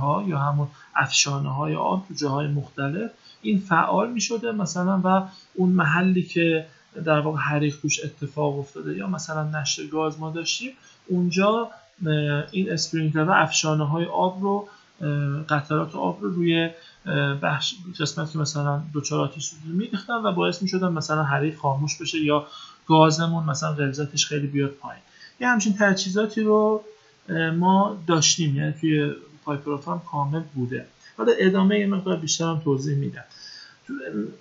ها 0.00 0.24
یا 0.28 0.38
همون 0.38 0.68
افشانه 0.96 1.54
های 1.54 1.74
آب 1.74 2.08
تو 2.08 2.14
جاهای 2.14 2.46
مختلف. 2.48 3.10
این 3.42 3.58
فعال 3.58 4.12
می‌شده 4.12 4.52
مثلا 4.52 5.00
و 5.04 5.28
اون 5.54 5.70
محلی 5.70 6.22
که 6.22 6.66
در 7.04 7.20
واقع 7.20 7.38
حریق 7.38 7.80
توش 7.82 8.04
اتفاق 8.04 8.58
افتاده 8.58 8.96
یا 8.96 9.06
مثلا 9.06 9.60
نشر 9.60 9.86
گاز 9.86 10.20
ما 10.20 10.30
داشتیم 10.30 10.72
اونجا 11.06 11.70
این 12.50 12.72
اسپرینکلر 12.72 13.22
و 13.22 13.30
افشانه 13.30 13.84
های 13.84 14.04
آب 14.04 14.42
رو 14.42 14.68
قطرات 15.48 15.94
آب 15.94 16.22
رو 16.22 16.30
روی 16.30 16.70
بخش 17.42 17.74
قسمت 18.00 18.32
که 18.32 18.38
مثلا 18.38 18.82
دوچار 18.92 19.20
آتیش 19.20 19.52
میریختن 19.64 20.14
و 20.14 20.32
باعث 20.32 20.62
می‌شدن 20.62 20.88
مثلا 20.88 21.22
حریق 21.22 21.56
خاموش 21.56 21.96
بشه 22.00 22.18
یا 22.18 22.46
گازمون 22.86 23.44
مثلا 23.44 23.72
غلظتش 23.72 24.26
خیلی 24.26 24.46
بیاد 24.46 24.70
پایین. 24.70 25.02
یه 25.40 25.48
همچین 25.48 25.74
تجهیزاتی 25.78 26.42
رو 26.42 26.84
ما 27.54 27.96
داشتیم 28.06 28.56
یعنی 28.56 28.72
توی 28.72 29.12
پایپرات 29.44 30.04
کامل 30.10 30.42
بوده. 30.54 30.86
حالا 31.16 31.32
ادامه 31.38 31.78
یه 31.78 31.86
مقدار 31.86 32.16
بیشتر 32.16 32.44
هم 32.44 32.60
توضیح 32.64 32.96
میدم. 32.96 33.24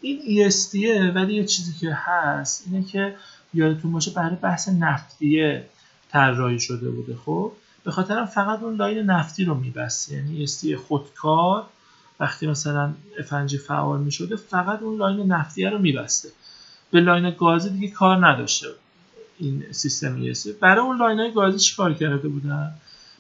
این 0.02 0.50
ESD 0.50 0.99
ه 0.99 1.16
ولی 1.16 1.34
یه 1.36 1.46
چیزی 1.46 1.74
که 1.80 1.94
هست 1.94 2.64
اینه 2.66 2.86
که 2.86 3.16
یادتون 3.54 3.92
باشه 3.92 4.12
برای 4.12 4.36
بحث 4.36 4.70
نفتیه 4.70 5.66
طراحی 6.12 6.60
شده 6.60 6.90
بوده. 6.90 7.16
خب 7.26 7.52
به 7.84 7.92
خاطر 7.92 8.26
فقط 8.26 8.64
اون 8.64 8.76
line 8.76 8.98
نفتی 8.98 9.46
رو 9.46 9.56
میبسته. 9.56 10.16
یعنی 10.16 10.44
ESD 10.44 10.76
خودکار 10.76 11.66
وقتی 12.20 12.48
مثلا 12.48 12.94
افنجی 13.20 13.58
فعال 13.58 14.00
می‌شده 14.00 14.36
فقط 14.36 14.82
اون 14.82 14.98
line 14.98 15.32
نفتی 15.32 15.66
رو 15.66 15.80
میبسته. 15.80 16.30
به 16.92 17.00
line 17.00 17.30
گازی 17.40 17.70
دیگه 17.70 17.88
کار 17.88 18.28
نداشته 18.28 18.68
این 19.40 19.64
سیستم 19.72 20.34
ESD 20.34 20.48
برای 20.48 20.86
اون 20.86 20.98
line 20.98 21.20
های 21.20 21.32
گازی 21.34 21.60
چیکار 21.60 21.94
کرده 21.94 22.28
بودن؟ 22.28 22.74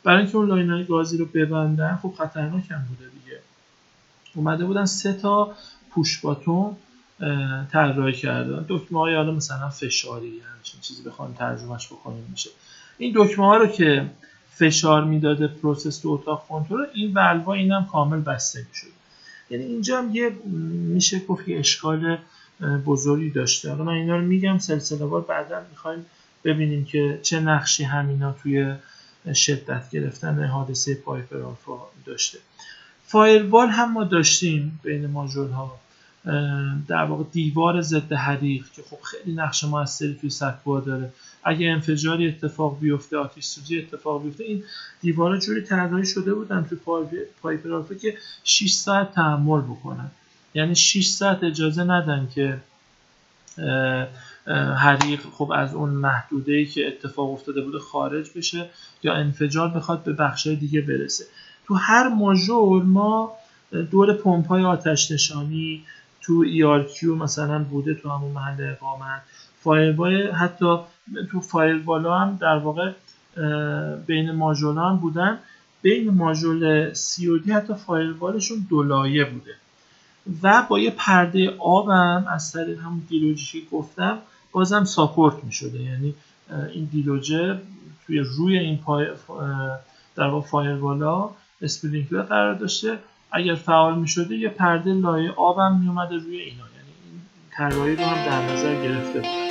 برای 0.04 0.22
اینکه 0.22 0.38
اون 0.38 0.48
line 0.48 0.70
های 0.70 0.86
گازی 0.86 1.18
رو 1.18 1.26
ببندن 1.26 2.00
خب 2.02 2.14
خطرناک 2.18 2.72
هم 2.72 2.86
بوده 2.90 3.12
دیگه. 3.24 3.40
اومده 4.36 4.66
بودن 4.66 4.86
سه 4.86 5.14
تا 5.14 5.56
push 5.92 6.20
button 6.20 6.76
طراحی 7.72 8.14
کردن. 8.14 8.66
دکمه 8.70 9.00
های 9.00 9.16
حالا 9.16 9.32
مثلا 9.32 9.70
فشاری 9.70 10.42
همچین 10.56 10.82
چیزی 10.82 11.04
بخوام 11.04 11.34
ترجمهش 11.34 11.88
بکنیم 11.88 12.28
میشه. 12.32 12.50
این 12.98 13.14
دکمه 13.16 13.46
ها 13.46 13.58
رو 13.58 13.68
که 13.68 14.06
فشار 14.56 15.04
می‌داده 15.04 15.48
process 15.48 16.00
تو 16.00 16.10
اتاق 16.10 16.46
کنترل 16.50 16.86
این 16.94 17.14
ولوا 17.14 17.54
اینم 17.54 17.88
کامل 17.92 18.20
بسته 18.20 18.66
می‌شد. 18.70 18.88
یعنی 19.50 19.64
اینجا 19.64 19.98
هم 19.98 20.16
یه 20.16 20.30
میشه 20.94 21.20
گفت 21.20 21.48
یه 21.48 21.60
اشکال 21.60 22.18
بزرگی 22.86 23.30
داشته. 23.30 23.70
حالا 23.70 23.84
من 23.84 23.94
اینا 23.94 24.16
رو 24.16 24.22
میگم 24.22 24.58
سلسله 24.58 25.06
وار 25.06 25.22
بعدا 25.22 25.62
می‌خوایم 25.70 26.06
ببینیم 26.44 26.86
که 26.86 27.20
چه 27.24 27.40
نقشی 27.40 27.84
همینا 27.84 28.32
توی 28.32 28.76
شدت 29.36 29.90
گرفتن 29.90 30.44
حادثه 30.44 30.96
پایپر 30.96 31.42
آلفا 31.42 31.78
داشته. 32.06 32.38
فایروال 33.04 33.68
هم 33.68 33.94
ما 33.94 34.04
داشتیم 34.04 34.80
بین 34.84 35.08
ماژول 35.08 35.50
ها 35.50 35.80
در 36.88 37.04
واقع 37.04 37.24
دیوار 37.32 37.82
ضد 37.82 38.14
حریق 38.14 38.66
که 38.76 38.82
خب 38.90 39.02
خیلی 39.02 39.36
نقش 39.36 39.64
موثری 39.64 40.18
توی 40.22 40.30
سکوها 40.30 40.80
داره. 40.80 41.12
اگه 41.48 41.68
انفجاری 41.68 42.28
اتفاق 42.28 42.80
بیفته 42.80 43.18
آتش 43.18 43.44
سوزی 43.44 43.80
اتفاق 43.80 44.24
بیفته 44.24 44.44
این 44.44 44.64
دیوارا 45.02 45.38
جوری 45.38 45.62
طراحی 45.62 46.06
شده 46.06 46.34
بودن 46.34 46.66
توی 46.70 46.78
پایپر 47.42 47.74
آلفا 47.74 47.96
که 47.96 48.18
6 48.44 48.72
ساعت 48.72 49.12
تحمل 49.12 49.62
بکنن. 49.62 50.12
یعنی 50.54 50.76
6 50.76 51.08
ساعت 51.08 51.44
اجازه 51.44 51.84
ندن 51.84 52.28
که 52.36 52.58
حریق 54.78 55.22
خب 55.32 55.52
از 55.56 55.76
اون 55.76 55.90
محدوده 55.90 56.54
ای 56.54 56.66
که 56.66 56.88
اتفاق 56.88 57.32
افتاده 57.32 57.62
بوده 57.62 57.80
خارج 57.80 58.30
بشه 58.36 58.70
یا 59.04 59.14
انفجار 59.14 59.70
بخواد 59.70 60.04
به 60.04 60.14
بخشای 60.14 60.56
دیگه 60.56 60.82
برسه. 60.82 61.26
تو 61.68 61.74
هر 61.74 62.08
ماژول 62.10 62.84
ما 62.84 63.32
دور 63.92 64.14
پمپ 64.14 64.48
های 64.48 64.64
آتش 64.64 65.12
نشانی 65.12 65.84
تو 66.22 66.46
ERQ 66.46 67.04
مثلا 67.04 67.64
بوده 67.64 67.94
تو 67.94 68.10
همون 68.10 68.32
محل 68.32 68.70
اقامت 68.70 69.22
فایروال 69.64 70.32
حتی 70.32 70.80
تو 71.32 71.42
فایروال 71.42 72.06
هم 72.06 72.38
در 72.42 72.58
واقع 72.58 72.92
بین 74.08 74.32
ماژول 74.32 74.78
هم 74.78 74.98
بودن. 74.98 75.40
بین 75.82 76.10
ماژول 76.10 76.94
COD 76.94 77.50
حتی 77.50 77.74
فایروالشون 77.74 78.68
دو 78.70 78.84
لایه 78.84 79.26
بوده. 79.26 79.56
و 80.44 80.66
با 80.70 80.80
یه 80.80 80.92
پرده 80.98 81.56
آبم 81.60 82.26
از 82.30 82.52
طریق 82.52 82.80
همون 82.80 83.02
دیلوجی 83.10 83.68
گفتم 83.72 84.18
بازم 84.52 84.84
ساپورت 84.84 85.44
می 85.44 85.52
شده 85.52 85.82
یعنی 85.82 86.14
این 86.74 86.90
دیلوجه 86.92 87.60
توی 88.06 88.20
روی 88.20 88.58
این 88.58 88.78
پای 88.78 89.08
در 90.16 90.28
واقع 90.28 90.48
فایروالا 90.48 91.30
اسپرینکلر 91.62 92.22
قرار 92.22 92.54
داشته. 92.54 92.98
اگر 93.32 93.56
فعال 93.56 94.00
می 94.00 94.08
شده 94.08 94.36
یه 94.36 94.50
پرده 94.50 94.94
لایه 94.94 95.32
آبم 95.32 95.80
می 95.80 95.88
اومده 95.88 96.16
روی 96.16 96.38
اینا. 96.38 96.64
یعنی 97.60 97.90
این 97.90 97.98
رو 97.98 98.06
هم 98.06 98.26
در 98.26 98.54
نظر 98.54 98.84
گرفته 98.84 99.20
بود. 99.20 99.47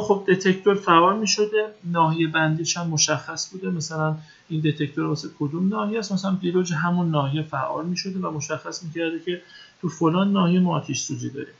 خب 0.00 0.24
دتکتور 0.28 0.74
فعال 0.74 1.18
می 1.18 1.26
شده 1.26 1.66
ناحیه 1.84 2.28
بندیش 2.28 2.76
هم 2.76 2.86
مشخص 2.88 3.50
بوده 3.50 3.70
مثلا 3.70 4.16
این 4.48 4.60
دتکتور 4.60 5.06
واسه 5.06 5.28
کدوم 5.38 5.68
ناحیه 5.68 5.98
است؟ 5.98 6.12
مثلا 6.12 6.38
دیروج 6.40 6.72
همون 6.72 7.10
ناحیه 7.10 7.42
فعال 7.42 7.86
می 7.86 7.96
شده 7.96 8.18
و 8.18 8.30
مشخص 8.30 8.82
می 8.82 8.90
کرده 8.90 9.20
که 9.20 9.42
تو 9.80 9.88
فلان 9.88 10.32
ناحیه 10.32 10.60
ما 10.60 10.76
آتیش 10.76 11.00
سوزی 11.00 11.30
داریم. 11.30 11.54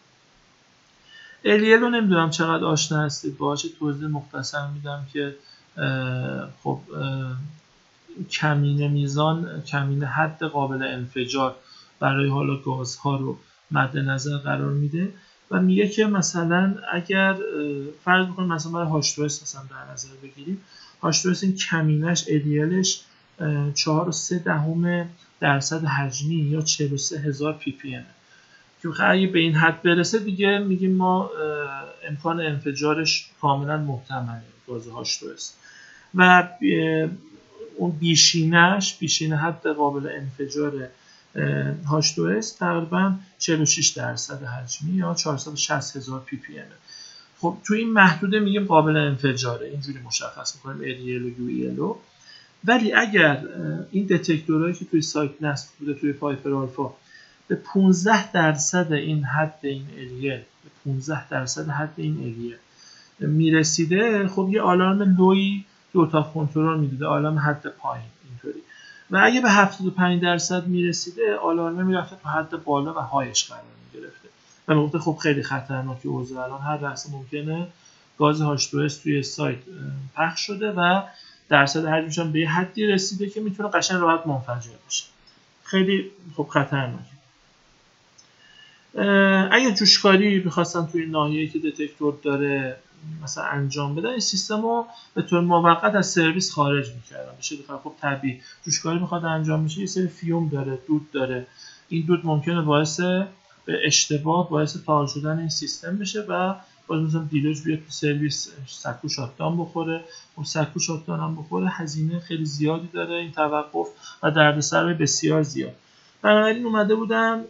الیل 1.44 1.81
رو 1.81 1.88
نمی‌دونم 1.88 2.31
چقدر 2.31 2.64
آشنا 2.64 3.03
هستید 3.03 3.37
باهاش 3.37 3.66
توضیح 3.79 4.09
مختصر 4.09 4.66
میدم 4.66 5.07
که 5.12 5.37
خب 6.62 6.81
کمینه 8.31 8.88
میزان 8.88 9.62
کمینه 9.62 10.07
حد 10.07 10.44
قابل 10.44 10.83
انفجار 10.83 11.57
برای 12.01 12.29
حالا 12.29 12.57
گازها 12.57 13.16
رو 13.16 13.38
مد 13.70 13.96
نظر 13.99 14.37
قرار 14.37 14.72
میده. 14.72 15.12
و 15.51 15.63
میگه 15.63 15.89
که 15.89 16.07
مثلا 16.07 16.75
اگر 16.93 17.37
فرض 18.05 18.27
بکنیم 18.27 18.49
مثلا 18.49 18.73
برای 18.73 18.89
هاش 18.89 19.19
مثلا 19.19 19.63
در 19.71 19.93
نظر 19.93 20.09
بگیریم 20.23 20.61
هاش 21.03 21.27
این 21.43 21.55
کمینش 21.55 22.25
ادیالش 22.29 23.01
4 23.75 24.09
و 24.09 24.13
3 24.13 24.39
دهم 24.39 25.09
درصد 25.41 25.85
حجمی 25.85 26.35
یا 26.35 26.61
43 26.61 27.19
هزار 27.19 27.53
پی 27.53 27.73
پی 27.73 27.95
ام. 27.95 28.05
که 28.83 29.05
اگه 29.05 29.27
به 29.27 29.39
این 29.39 29.55
حد 29.55 29.83
برسه 29.83 30.19
دیگه 30.19 30.59
میگیم 30.59 30.97
ما 30.97 31.31
امکان 32.09 32.41
انفجارش 32.41 33.31
کاملا 33.41 33.77
محتمله 33.77 34.43
گاز 34.67 34.89
هاش 34.89 35.21
و 36.15 36.49
اون 37.77 37.91
بیشینش 37.91 38.97
بیشینه 38.99 39.37
حد 39.37 39.67
قابل 39.67 40.09
انفجار 40.09 40.89
H2S 41.87 42.53
تقریبا 42.53 43.14
46 43.38 43.88
درصد 43.88 44.42
حجمی 44.42 44.92
یا 44.92 45.14
460 45.14 45.96
هزار 45.96 46.20
ppm. 46.21 46.65
خب 47.38 47.57
تو 47.64 47.75
این 47.75 47.92
محدوده 47.92 48.40
میگیم 48.40 48.64
قابل 48.64 48.96
انفجاره. 48.96 49.66
اینجوری 49.66 49.99
مشخص 49.99 50.57
می‌کنیم 50.57 50.83
LEL 50.83 51.23
و 51.22 51.31
UEL 51.31 51.96
ولی 52.64 52.92
اگر 52.92 53.44
این 53.90 54.07
detector 54.07 54.56
هایی 54.56 54.75
که 54.75 54.85
توی 54.85 55.03
سایت 55.03 55.42
نصب 55.42 55.68
بوده 55.79 55.94
توی 55.94 56.12
Piper 56.12 56.55
Alpha 56.55 56.91
به 57.49 57.55
15 57.55 58.33
درصد 58.33 58.92
این 58.92 59.25
حد 59.25 59.59
این 59.62 59.87
LEL 59.97 60.37
به 60.38 60.70
15 60.85 61.29
درصد 61.29 61.68
حد 61.68 61.92
این 61.96 62.18
LEL 62.19 62.57
می‌رسیده 63.20 64.29
خب 64.29 64.49
یه 64.53 64.61
آلارم 64.61 65.16
low 65.19 65.53
ی 65.53 65.65
تو 65.92 66.01
اتاق 66.01 66.33
کنترل 66.33 66.79
می‌داده 66.81 67.07
آلارم 67.07 67.38
حد 67.38 67.66
پایین. 67.79 68.07
و 69.11 69.21
اگه 69.25 69.40
به 69.40 69.51
75 69.51 70.23
درصد 70.23 70.66
می‌رسیده 70.66 71.37
آلارمه 71.37 71.83
می‌رفته 71.83 72.16
تو 72.23 72.29
حد 72.29 72.64
بالا 72.64 72.95
و 72.95 72.99
هایش 72.99 73.45
قرار 73.45 73.62
می‌گرفته. 73.95 74.29
و 74.69 74.75
می‌گفته 74.75 74.99
خب 74.99 75.19
خیلی 75.23 75.42
خطرناکه 75.42 76.09
اوضاع 76.09 76.45
الان 76.45 76.61
هر 76.61 76.88
لحظه 76.88 77.12
ممکنه 77.12 77.66
گاز 78.19 78.40
هاش 78.40 78.66
توی 79.03 79.23
سایت 79.23 79.59
پخش 80.14 80.40
شده 80.40 80.71
و 80.71 81.03
درصد 81.49 81.85
حجمش 81.87 82.19
به 82.19 82.40
یه 82.40 82.51
حدی 82.51 82.87
رسیده 82.87 83.31
که 83.31 83.40
می‌تونه 83.40 83.69
قشنگ 83.69 84.01
راحت 84.01 84.27
منفجر 84.27 84.71
بشه. 84.88 85.05
خیلی 85.64 86.11
خب 86.37 86.49
خطرناکه 86.51 87.16
اگه 89.51 89.75
جوشکاری 89.75 90.38
می‌خواستن 90.45 90.87
توی 90.87 91.07
ناحیه 91.07 91.49
که 91.49 91.59
دتکتور 91.59 92.19
داره 92.23 92.77
مثلا 93.23 93.45
انجام 93.45 93.95
بدن 93.95 94.09
این 94.09 94.21
سیستم 94.21 94.63
رو 94.63 94.87
به 95.15 95.23
طور 95.23 95.41
موقت 95.41 95.95
از 95.95 96.07
سرویس 96.07 96.53
خارج 96.53 96.93
می‌کردن. 96.95 97.33
بشه 97.39 97.57
خب 97.85 97.93
طبیعی. 98.01 98.41
جوشکاری 98.65 98.99
می‌خواد 98.99 99.25
انجام 99.25 99.61
میشه 99.61 99.81
یه 99.81 99.87
سری 99.87 100.09
fume 100.09 100.49
داره 100.49 100.79
دود 100.87 101.11
داره. 101.11 101.47
این 101.89 102.07
دود 102.07 102.27
ممکنه 102.27 102.63
باعث 102.63 103.01
به 103.65 103.87
اشتباه 103.87 104.51
باعث 104.51 104.77
فعال 104.77 105.07
شدن 105.07 105.39
این 105.39 105.49
سیستم 105.49 105.99
بشه 105.99 106.21
و 106.29 106.55
باز 106.87 107.03
مثلا 107.03 107.23
deluge 107.23 107.62
بیاد 107.63 107.79
تو 107.79 107.91
سرویس 107.91 108.53
سکو 108.67 109.09
shutdown 109.09 109.59
بخوره. 109.59 110.05
و 110.39 110.45
سکو 110.45 110.81
shutdown 110.81 111.21
هم 111.21 111.37
بخوره 111.37 111.69
هزینه 111.69 112.21
خیلی 112.21 112.45
زیادی 112.45 112.89
داره 112.93 113.15
این 113.15 113.33
توقف 113.33 113.89
و 114.23 114.31
دردسر 114.31 114.95
بسیار 114.95 115.43
زیاد. 115.43 115.75
بنابراین 116.23 116.67
اومده 116.67 116.95
بودن 116.95 117.45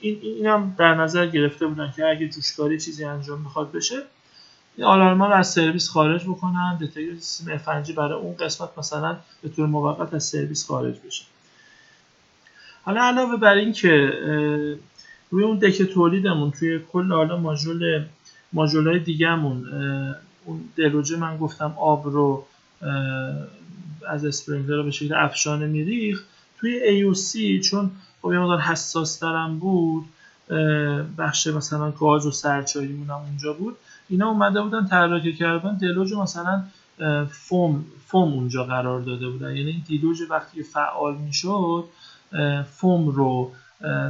این 0.00 0.18
اینم 0.22 0.74
در 0.78 0.94
نظر 0.94 1.26
گرفته 1.26 1.66
بودن 1.66 1.92
که 1.96 2.06
اگه 2.06 2.28
جوشکاری 2.28 2.80
چیزی 2.80 3.04
انجام 3.04 3.40
می‌خواد 3.40 3.72
بشه 3.72 3.96
این 4.76 4.86
آلارما 4.86 5.26
رو 5.26 5.34
از 5.34 5.50
سرویس 5.50 5.88
خارج 5.88 6.24
بکنن 6.24 6.78
دتکتور 6.80 7.14
سیستم 7.20 7.58
f 7.58 7.90
برای 7.90 8.12
اون 8.12 8.36
قسمت 8.36 8.68
مثلا 8.78 9.16
به 9.42 9.48
طور 9.48 9.66
موقت 9.66 10.14
از 10.14 10.24
سرویس 10.24 10.66
خارج 10.66 10.94
بشه. 11.06 11.24
حالا 12.82 13.02
علاوه 13.02 13.36
بر 13.36 13.54
این 13.54 13.72
که 13.72 14.12
روی 15.30 15.44
اون 15.44 15.58
دک 15.58 15.82
تولیدمون 15.82 16.50
توی 16.50 16.80
کل 16.92 17.12
حالا 17.12 17.36
ماژول 17.36 18.04
ماژولای 18.52 18.98
دیگهمون 18.98 19.66
اون 20.44 20.60
دلوجه 20.76 21.16
من 21.16 21.36
گفتم 21.36 21.74
آب 21.78 22.06
رو 22.06 22.46
از 24.08 24.24
اسپرینکلر 24.24 24.76
رو 24.76 24.84
به 24.84 24.90
شکل 24.90 25.14
افشانه 25.14 25.66
میریخ 25.66 26.22
توی 26.58 26.80
AOC 26.80 27.60
چون 27.64 27.90
خب 28.22 28.32
یه 28.32 28.38
مقدار 28.38 28.60
حساس 28.60 29.18
ترم 29.18 29.58
بود 29.58 30.04
بخش 31.18 31.46
مثلا 31.46 31.90
گاز 31.90 32.26
و 32.26 32.30
سرچاریمون 32.30 33.10
هم 33.10 33.16
اونجا 33.16 33.52
بود. 33.52 33.76
اینا 34.12 34.28
اومده 34.28 34.62
بودن 34.62 34.86
طراحی 34.86 35.32
کردن 35.32 35.76
دلوج 35.76 36.14
مثلا 36.14 36.62
فوم 37.30 37.84
فوم 38.06 38.32
اونجا 38.32 38.64
قرار 38.64 39.00
داده 39.00 39.28
بودن. 39.28 39.56
یعنی 39.56 39.70
این 39.70 39.82
دیلوژ 39.86 40.22
وقتی 40.30 40.62
فعال 40.62 41.16
می‌شد 41.16 41.84
فوم 42.70 43.08
رو 43.08 43.52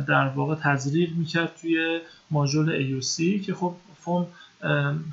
در 0.09 0.29
واقع 0.29 0.55
تزریق 0.55 1.11
می‌کرد 1.17 1.57
توی 1.61 2.01
ماژول 2.31 2.71
ایوسی 2.71 3.41
که 3.41 3.55
خب 3.55 3.75
فوم 4.01 4.27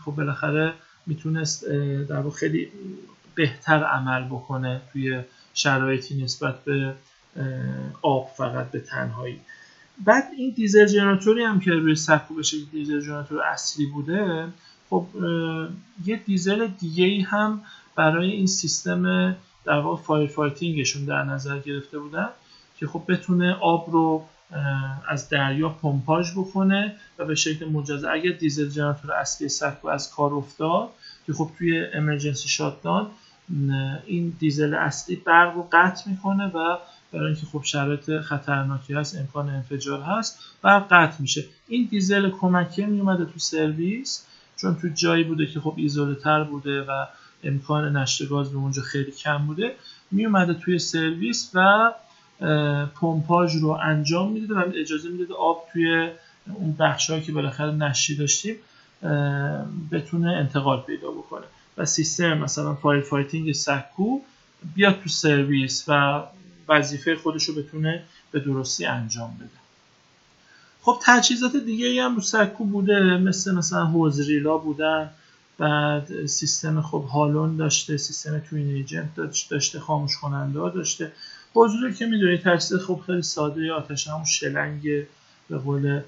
خب 0.05 0.11
بالاخره 0.11 0.73
می‌تونست 1.05 1.65
در 2.09 2.19
واقع 2.19 2.35
خیلی 2.35 2.67
بهتر 3.35 3.83
عمل 3.83 4.23
بکنه 4.25 4.81
توی 4.93 5.19
شرایطی 5.53 6.23
نسبت 6.23 6.63
به 6.63 6.93
آب 8.01 8.29
فقط 8.37 8.71
به 8.71 8.79
تنهایی. 8.79 9.39
بعد 10.05 10.23
این 10.37 10.53
دیزل 10.55 10.85
generatorی 10.85 11.43
هم 11.43 11.59
که 11.59 11.71
روی 11.71 11.95
سکو 11.95 12.35
بشه 12.35 12.57
دیزل 12.71 13.01
generator 13.01 13.41
اصلی 13.41 13.85
بوده 13.85 14.47
خب 14.89 15.05
یه 16.05 16.15
دیزل 16.15 16.67
دیگه 16.67 17.05
ای 17.05 17.21
هم 17.21 17.61
برای 17.95 18.31
این 18.31 18.47
سیستم 18.47 19.35
در 19.65 19.79
واقع 19.79 20.01
fire 20.01 20.29
fighting 20.29 20.80
شون 20.80 21.05
در 21.05 21.23
نظر 21.23 21.59
گرفته 21.59 21.99
بودن 21.99 22.29
که 22.77 22.87
خب 22.87 23.03
بتونه 23.07 23.53
آب 23.53 23.89
رو 23.91 24.25
از 25.09 25.29
دریا 25.29 25.69
پمپاژ 25.69 26.31
بکنه 26.31 26.95
و 27.19 27.25
به 27.25 27.35
شکل 27.35 27.65
مجزا 27.65 28.09
اگر 28.09 28.31
دیزل 28.31 28.69
generator 28.69 29.11
اصلی 29.11 29.49
سکو 29.49 29.87
از 29.87 30.11
کار 30.11 30.33
افتاد 30.33 30.89
که 31.25 31.33
خب 31.33 31.51
توی 31.57 31.85
emergency 31.93 32.49
shutdown 32.49 33.07
این 34.05 34.33
دیزل 34.39 34.73
اصلی 34.73 35.15
برق 35.15 35.55
رو 35.55 35.67
قطع 35.71 36.09
می‌کنه 36.09 36.47
و 36.47 36.77
برای 37.11 37.25
اینکه 37.25 37.45
خب 37.45 37.63
شرایط 37.63 38.19
خطرناکی 38.19 38.93
هست 38.93 39.17
امکان 39.17 39.49
انفجار 39.49 40.01
هست 40.01 40.39
برق 40.61 40.87
قطع 40.91 41.21
میشه. 41.21 41.45
این 41.67 41.87
دیزل 41.91 42.29
کمکی 42.29 42.85
میومده 42.85 43.25
تو 43.25 43.39
سرویس 43.39 44.25
چون 44.61 44.75
تو 44.75 44.87
جایی 44.87 45.23
بوده 45.23 45.45
که 45.45 45.59
خب 45.59 45.73
ایزوله 45.77 46.15
تر 46.15 46.43
بوده 46.43 46.81
و 46.81 47.05
امکان 47.43 47.97
نشت 47.97 48.29
گاز 48.29 48.51
به 48.51 48.57
اونجا 48.57 48.81
خیلی 48.81 49.11
کم 49.11 49.37
بوده 49.37 49.75
میومده 50.11 50.53
توی 50.53 50.79
سرویس 50.79 51.51
و 51.53 51.91
پمپاژ 53.01 53.55
رو 53.55 53.69
انجام 53.69 54.31
می‌داده 54.31 54.61
و 54.61 54.71
اجازه 54.75 55.09
می‌داده 55.09 55.33
آب 55.33 55.67
توی 55.73 56.09
اون 56.53 56.75
بخشهایی 56.79 57.21
که 57.21 57.31
بالاخره 57.31 57.71
نشی 57.71 58.15
داشتیم 58.15 58.55
بتونه 59.91 60.31
انتقال 60.31 60.81
پیدا 60.81 61.11
بکنه. 61.11 61.45
و 61.77 61.85
سیستم 61.85 62.37
مثلا 62.37 62.75
fire 62.75 63.01
fighting 63.01 63.51
سکو 63.51 64.19
بیاد 64.75 64.99
تو 65.03 65.09
سرویس 65.09 65.85
و 65.87 66.23
وظیفه 66.69 67.15
خودش 67.15 67.43
رو 67.43 67.55
بتونه 67.55 68.03
به 68.31 68.39
درستی 68.39 68.85
انجام 68.85 69.35
بده. 69.39 69.68
خب 70.81 70.97
تجهیزات 71.05 71.55
دیگه 71.55 71.87
ای 71.87 71.99
هم 71.99 72.15
رو 72.15 72.21
سکو 72.21 72.65
بوده 72.65 73.17
مثل 73.17 73.55
مثلا 73.55 73.85
hose 73.85 74.17
reel 74.17 74.49
ا 74.49 74.57
بودن 74.57 75.09
بعد 75.57 76.25
سیستم 76.25 76.81
خب 76.81 77.03
halon 77.03 77.57
داشته 77.57 77.97
سیستم 77.97 78.39
twin 78.39 78.67
agent 78.67 79.09
داشته 79.49 79.79
خاموش 79.79 80.17
کننده 80.17 80.59
ها 80.59 80.69
داشته. 80.69 81.11
hose 81.53 81.73
reel 81.73 81.93
که 81.93 82.05
می‌دونی 82.05 82.37
تجهیزات 82.37 82.81
خب 82.81 82.99
خیلی 83.05 83.21
ساده 83.21 83.71
آتش 83.71 84.07
همون 84.07 84.25
شلنگ 84.25 84.81
به 85.49 85.57
قول 85.57 86.01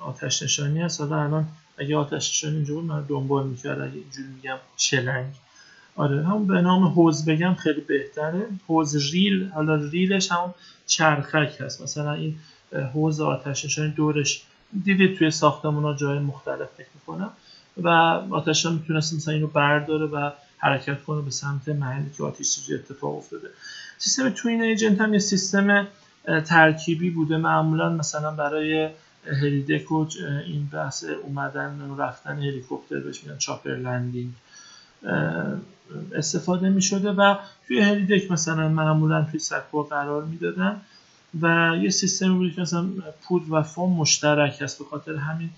آتش 0.00 0.42
نشانی 0.42 0.82
هست. 0.82 1.00
حالا 1.00 1.22
الان 1.24 1.48
اگه 1.78 1.96
آتش 1.96 2.30
نشانی 2.30 2.56
اینجا 2.56 2.74
بود 2.74 2.84
من 2.84 3.02
دنبال 3.08 3.46
می‌کرد. 3.46 3.80
اگه 3.80 3.94
اینجوری 3.94 4.28
میگم 4.36 4.56
شلنگ. 4.76 5.34
آره 5.96 6.26
هم 6.26 6.46
به 6.46 6.60
نام 6.60 6.84
حوز 6.84 7.24
بگم 7.24 7.54
خیلی 7.54 7.80
بهتره. 7.80 8.46
حوز 8.66 9.12
ریل 9.12 9.50
حالا 9.54 9.74
ریلش 9.74 10.32
هم 10.32 10.54
چرخک 10.86 11.60
هست. 11.60 11.82
مثلا 11.82 12.12
این 12.12 12.36
حوز 12.74 13.20
آتش 13.20 13.64
نشانی 13.64 13.90
دورش 13.90 14.42
دیدید 14.84 15.18
توی 15.18 15.30
ساختمون 15.30 15.84
ها 15.84 15.94
جای 15.94 16.18
مختلف 16.18 16.68
فکر 16.76 16.88
می‌کنم. 16.94 17.30
و 17.82 17.88
آتش 18.30 18.66
می‌تونست 18.66 19.14
مثلا 19.14 19.34
اینو 19.34 19.46
برداره 19.46 20.06
و 20.06 20.30
حرکت 20.58 21.04
کنه 21.04 21.22
به 21.22 21.30
سمت 21.30 21.68
محلی 21.68 22.10
که 22.16 22.24
آتش 22.24 22.46
سوزی 22.46 22.74
اتفاق 22.74 23.16
افتاده. 23.16 23.48
سیستم 23.98 24.30
twin 24.30 24.62
agent 24.62 25.00
هم 25.00 25.12
یه 25.12 25.18
سیستم 25.18 25.86
ترکیبی 26.46 27.10
بوده. 27.10 27.36
معمولا 27.36 27.88
مثلا 27.88 28.30
برای 28.30 28.88
helideck 29.42 29.92
این 30.46 30.68
بحث 30.72 31.04
اومدن 31.22 31.80
و 31.80 32.02
رفتن 32.02 32.38
هلیکوپتر 32.38 33.00
بهش 33.00 33.24
میگن 33.24 33.38
chopper 33.38 33.70
landing. 33.70 34.32
استفاده 36.14 36.68
می 36.68 36.82
شده 36.82 37.10
و 37.10 37.36
توی 37.68 37.80
helideck 37.80 38.30
مثلا 38.30 38.68
معمولا 38.68 39.26
توی 39.30 39.40
سکوها 39.40 39.82
قرار 39.82 40.24
می‌دادن. 40.24 40.80
و 41.40 41.76
یه 41.82 41.90
سیستم 41.90 42.38
بوده 42.38 42.54
که 42.54 42.60
مثلا 42.60 42.88
پودر 43.22 43.50
و 43.50 43.62
فوم 43.62 43.92
مشترک 43.92 44.62
هست 44.62 44.78
به 44.78 44.84
خاطر 44.84 45.16
همین 45.16 45.50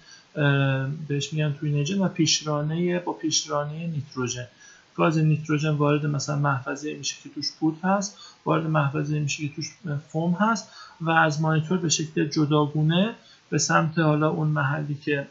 بهش 1.09 1.33
میگن 1.33 1.53
twin 1.53 1.73
agent 1.73 1.99
و 1.99 2.09
پیشرانه 2.09 2.99
با 2.99 3.13
پیشرانه 3.13 3.87
نیتروژن. 3.87 4.47
گاز 4.95 5.19
نیتروژن 5.19 5.71
وارد 5.71 6.07
مثلا 6.07 6.37
محفظه 6.37 6.95
میشه 6.95 7.17
که 7.23 7.29
توش 7.29 7.53
پود 7.61 7.79
هست 7.83 8.19
وارد 8.45 8.67
محفظه 8.67 9.19
میشه 9.19 9.49
که 9.49 9.55
توش 9.55 9.71
فوم 10.09 10.33
هست 10.33 10.71
و 11.01 11.11
از 11.11 11.41
مانیتور 11.41 11.79
به 11.79 11.89
شکل 11.89 12.29
جداگونه 12.29 13.15
به 13.51 13.59
سمت 13.59 13.99
حالا 13.99 14.31
اون 14.31 14.49
محلی 14.49 14.95
که 14.95 15.27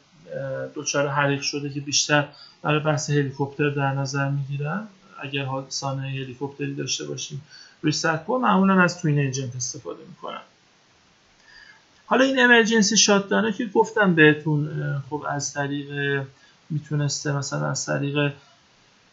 دچار 0.76 1.08
حریق 1.08 1.42
شده 1.42 1.70
که 1.70 1.80
بیشتر 1.80 2.28
برای 2.62 2.80
بحث 2.80 3.10
هلیکوپتر 3.10 3.70
در 3.70 3.94
نظر 3.94 4.30
می‌گیرن. 4.30 4.88
اگر 5.24 5.48
سانه 5.70 6.02
هلیکوپتری 6.02 6.76
داشته 6.76 7.06
باشیم 7.06 7.42
روی 7.86 7.92
سطح 7.92 8.34
معمولا 8.34 8.82
از 8.82 9.02
توین 9.02 9.20
ایجنت 9.20 9.56
استفاده 9.56 10.00
می‌کنن 10.10 10.42
حالا 12.06 12.26
این 12.26 12.40
امرجنسی 12.40 12.98
شاتدانه 12.98 13.52
که 13.52 13.66
گفتم 13.66 14.16
بهتون 14.16 14.70
خب 15.10 15.26
از 15.30 15.54
طریق 15.54 16.22
می‌تونسته 16.70 17.32
مثلا 17.32 17.70
از 17.70 17.86
طریق 17.86 18.34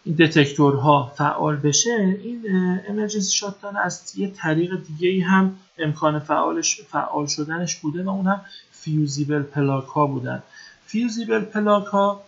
این 0.04 0.14
detector 0.14 1.01
ها 1.01 1.12
فعال 1.16 1.56
بشه. 1.56 2.18
این 2.22 2.42
emergency 2.88 3.32
shutdown 3.32 3.76
از 3.76 4.12
یه 4.16 4.30
طریق 4.30 4.84
دیگه 4.86 5.08
ای 5.08 5.20
هم 5.20 5.56
امکان 5.78 6.18
فعالش 6.18 6.80
فعال 6.80 7.26
شدنش 7.26 7.76
بوده 7.76 8.02
و 8.02 8.08
اون 8.08 8.26
هم 8.26 8.40
fusible 8.72 9.42
plug 9.42 9.86
ها 9.86 10.06
بودن. 10.06 10.42
fusible 10.86 11.40
plug 11.40 11.86
ها 11.86 12.22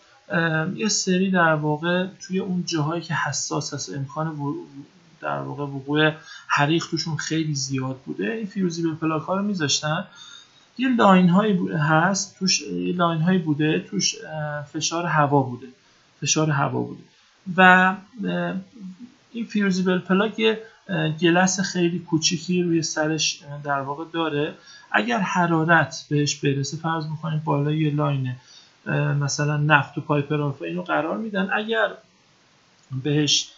یه 0.75 0.89
سری 0.89 1.31
در 1.31 1.55
واقع 1.55 2.07
توی 2.21 2.39
اون 2.39 2.65
جاهایی 2.67 3.03
که 3.03 3.15
حساس 3.15 3.75
هست 3.75 3.95
امکان 3.95 4.27
در 5.25 5.39
واقع 5.39 5.63
وقوع 5.63 6.13
حریق 6.49 6.87
توشون 6.91 7.17
خیلی 7.17 7.55
زیاد 7.55 7.97
بوده. 8.07 8.33
این 8.33 8.47
fusible 8.47 8.95
plug 8.95 9.23
ها 9.23 9.37
رو 9.37 9.43
میذاشتن. 9.43 10.05
یه 10.79 10.97
line 10.97 11.29
هایی 11.29 11.69
هست 11.69 12.39
توش 12.39 12.63
line 12.95 13.21
هایی 13.21 13.39
بوده 13.39 13.79
توش 13.91 14.15
فشار 14.73 15.07
هوا 15.07 15.43
بوده. 15.43 15.67
فشار 16.21 16.51
هوا 16.51 16.81
بوده. 16.81 17.03
و 17.57 17.95
این 19.33 19.47
fusible 19.47 19.99
plug 19.99 20.39
یه 20.39 20.63
glass 21.21 21.61
خیلی 21.61 21.99
کوچیکی 21.99 22.63
روی 22.63 22.83
سرش 22.83 23.41
در 23.65 23.81
واقع 23.81 24.05
داره. 24.13 24.55
اگر 24.91 25.19
حرارت 25.19 26.07
بهش 26.11 26.35
برسه 26.35 26.77
فرض 26.77 27.07
می‌کنیم 27.07 27.43
بالای 27.45 27.79
یه 27.79 27.95
line 27.95 28.35
مثلا 29.21 29.57
نفت 29.57 29.99
و 29.99 30.01
pipe 30.01 30.63
اینو 30.63 30.83
قرار 30.83 31.17
میدن. 31.17 31.51
اگر 31.53 31.91
بهش 33.03 33.49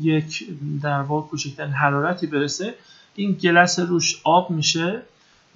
یک 0.00 0.46
در 0.82 1.00
واقع 1.02 1.28
کوچکترین 1.28 1.72
حرارتی 1.72 2.26
برسه 2.26 2.74
این 3.14 3.32
glass 3.32 3.78
روش 3.78 4.20
آب 4.24 4.50
میشه 4.50 5.02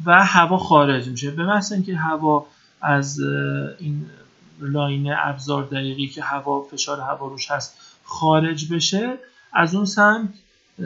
و 0.04 0.24
هوا 0.24 0.58
خارج 0.58 1.08
میشه. 1.08 1.30
به 1.30 1.44
محض 1.44 1.72
اینکه 1.72 1.96
هوا 1.96 2.46
از 2.80 3.20
این 3.78 4.06
line 4.60 5.12
ابزار 5.18 5.62
دقیقی 5.64 6.06
که 6.06 6.22
هوا 6.22 6.62
فشار 6.62 7.00
هوا 7.00 7.26
روش 7.26 7.50
هست 7.50 7.78
خارج 8.04 8.72
بشه 8.72 9.18
از 9.52 9.74
اون 9.74 9.84
سمت 9.84 10.28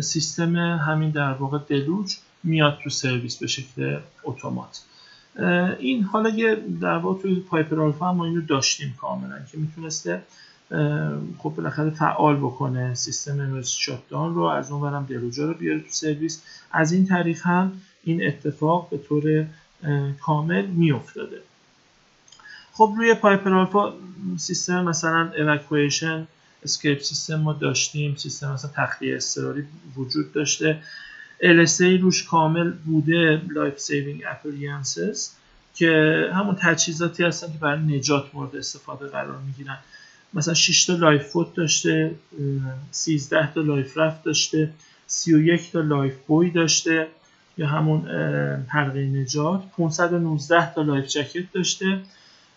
سیستم 0.01 0.57
همین 0.57 1.11
در 1.11 1.33
واقع 1.33 1.59
deluge 1.69 2.17
میاد 2.45 2.79
تو 2.85 2.91
سرویس 2.91 3.37
به 3.37 3.47
شکل 3.47 3.99
اتومات. 4.25 4.83
این 5.79 6.03
حالا 6.03 6.29
یه 6.29 6.57
در 6.81 6.99
واقع 6.99 7.23
توی 7.23 7.41
پایپر 7.41 7.81
آلفا 7.81 8.09
هم 8.09 8.17
ما 8.17 8.25
اینو 8.25 8.41
داشتیم 8.41 8.95
کاملا 9.01 9.39
که 9.53 9.59
می‌تونسته 9.59 10.23
خب 11.39 11.53
بالاخره 11.57 11.91
فعال 11.91 12.37
بکنه 12.37 12.95
سیستم 12.95 13.41
emergency 13.41 13.83
shutdown 13.83 14.35
رو 14.35 14.43
از 14.43 14.71
اون 14.71 14.81
برم 14.81 15.07
deluge 15.09 15.41
ا 15.41 15.47
رو 15.47 15.55
بیاره 15.55 15.81
تو 15.81 15.91
سرویس. 15.91 16.43
از 16.73 16.93
این 16.93 17.07
طریق 17.07 17.41
هم 17.43 17.73
این 18.05 18.27
اتفاق 18.27 18.91
به 18.91 18.99
طور 18.99 19.47
کامل 20.21 20.67
میافتاده. 20.67 21.41
خب 22.73 22.95
روی 22.97 23.15
پایپر 23.15 23.55
آلفا 23.55 23.93
سیستم 24.37 24.85
مثلا 24.85 25.33
evacuation 25.39 26.27
escape 26.63 27.03
system 27.03 27.35
ما 27.35 27.53
داشتیم 27.53 28.17
سیستم 28.17 28.53
مثلا 28.53 28.71
تخلیه 28.77 29.17
اضطراری 29.17 29.65
وجود 29.97 30.33
داشته. 30.33 30.83
LSA 31.43 32.01
روش 32.01 32.25
کامل 32.25 32.71
بوده 32.71 33.43
life 33.51 33.79
saving 33.79 34.23
appliances 34.27 35.29
که 35.75 36.23
همون 36.35 36.55
تجهیزاتی 36.55 37.25
هستن 37.25 37.53
که 37.53 37.59
برای 37.59 37.81
نجات 37.81 38.35
مورد 38.35 38.57
استفاده 38.57 39.07
قرار 39.07 39.39
می‌گیرن. 39.47 39.79
مثلا 40.35 40.55
6 40.55 40.85
تا 40.85 40.93
lifeboat 40.93 41.55
داشته 41.55 42.15
13 42.91 43.53
تا 43.53 43.61
life 43.61 43.99
raft 43.99 44.25
داشته 44.25 44.71
31 45.07 45.73
تا 45.73 45.81
life 45.81 46.15
buoy 46.27 46.51
داشته 46.51 47.07
یا 47.59 47.67
همون 47.67 48.09
حلقه 48.69 49.01
نجات 49.01 49.63
519 49.79 50.75
تا 50.75 50.83
life 50.83 51.07
jacket 51.07 51.53
داشته 51.53 52.01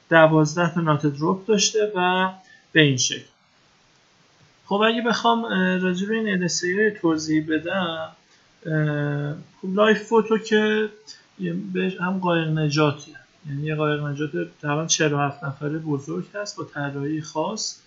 12 0.10 0.74
تا 0.74 0.82
knotted 0.82 1.06
rope 1.06 1.46
داشته 1.46 1.92
و 1.96 2.30
به 2.72 2.82
این 2.82 2.98
شکل. 2.98 3.26
خب 4.66 4.76
اگه 4.76 5.02
بخوام 5.02 5.46
راجع 5.84 6.08
به 6.08 6.16
این 6.16 6.48
LSA 6.48 7.00
توضیح 7.02 7.46
بدم 7.50 8.12
خب 9.62 9.76
lifeboat 9.76 10.04
و 10.04 10.38
که 10.38 10.90
هم 12.00 12.20
قایق 12.20 12.48
نجاتی. 12.48 13.16
یعنی 13.50 13.64
یه 13.64 13.76
قایق 13.76 14.04
نجات 14.04 14.32
تقریبا 14.62 14.86
47 14.86 15.44
نفره 15.44 15.80
بزرگ 15.80 16.26
هست 16.36 16.58
با 16.58 16.64
طراحی 16.64 17.22
خاص 17.22 17.82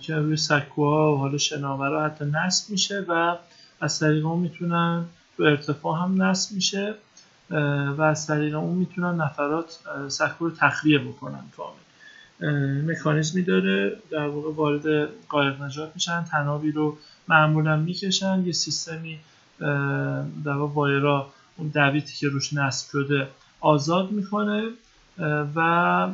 که 0.00 0.16
روی 0.16 0.36
سکوها 0.36 1.14
و 1.14 1.18
حال 1.18 1.36
شناورا 1.36 2.04
حتی 2.04 2.24
نصب 2.24 2.70
میشه 2.70 3.04
و 3.08 3.36
از 3.80 4.00
طریق 4.00 4.26
اون 4.26 4.38
می‌تونن 4.38 5.04
تو 5.36 5.42
ارتفاع 5.42 6.02
هم 6.02 6.22
نصب 6.22 6.54
میشه 6.54 6.94
و 7.96 8.02
از 8.02 8.26
طریق 8.26 8.56
اون 8.56 8.74
می‌تونن 8.74 9.20
نفرات 9.20 9.78
سکو 10.08 10.44
رو 10.48 10.50
تخلیه 10.50 10.98
بکنن 10.98 11.42
کامل 11.56 11.78
مکانیزمی 12.90 13.42
داره 13.42 13.96
در 14.10 14.26
واقع 14.26 14.52
وارد 14.52 15.08
قایق 15.28 15.62
نجات 15.62 15.90
میشن 15.94 16.24
تنابی 16.24 16.72
رو 16.72 16.98
معمولا 17.28 17.76
می‌کشن 17.76 18.42
یه 18.46 18.52
سیستمی 18.52 19.18
در 20.44 20.52
واقع 20.52 20.74
وایرا 20.74 21.28
اون 21.56 21.68
دویتی 21.68 22.16
که 22.16 22.28
روش 22.28 22.52
نصب 22.52 22.90
شده 22.90 23.28
آزاد 23.60 24.10
می‌کنه 24.10 24.68
و 25.54 26.08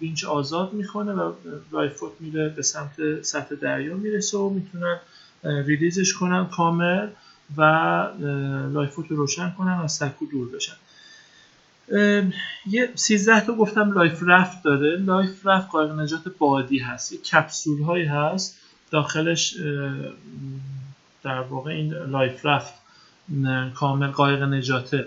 winch 0.00 0.24
آزاد 0.24 0.72
می‌کنه 0.72 1.12
و 1.12 1.32
lifeboat 1.72 2.12
میره 2.20 2.48
به 2.48 2.62
سمت 2.62 3.22
سطح 3.22 3.54
دریا 3.54 3.96
می‌رسه 3.96 4.38
و 4.38 4.50
می‌تونن 4.50 4.98
release 5.44 5.97
ش 5.97 6.12
کنن 6.12 6.46
کامل 6.46 7.08
و 7.56 7.62
lifeboat 8.72 9.10
رو 9.10 9.16
روشن 9.16 9.50
کنن 9.58 9.78
و 9.78 9.88
سکو 9.88 10.26
دور 10.26 10.48
بشن. 10.48 10.76
یه 12.66 12.90
13 12.94 13.40
تا 13.40 13.52
گفتم 13.52 13.92
life 13.92 14.22
raft 14.26 14.62
داره. 14.62 14.96
life 14.96 15.46
raft 15.46 15.70
قایق 15.70 15.92
نجات 15.92 16.20
بادی 16.38 16.78
هست. 16.78 17.12
یه 17.12 17.18
کپسول 17.18 17.82
هایی 17.82 18.04
هست 18.04 18.60
داخلش 18.90 19.56
در 21.22 21.40
واقع 21.40 21.70
این 21.70 21.94
life 21.94 22.46
raft 22.46 22.74
کامل 23.74 24.10
قایق 24.10 24.42
نجات 24.42 25.04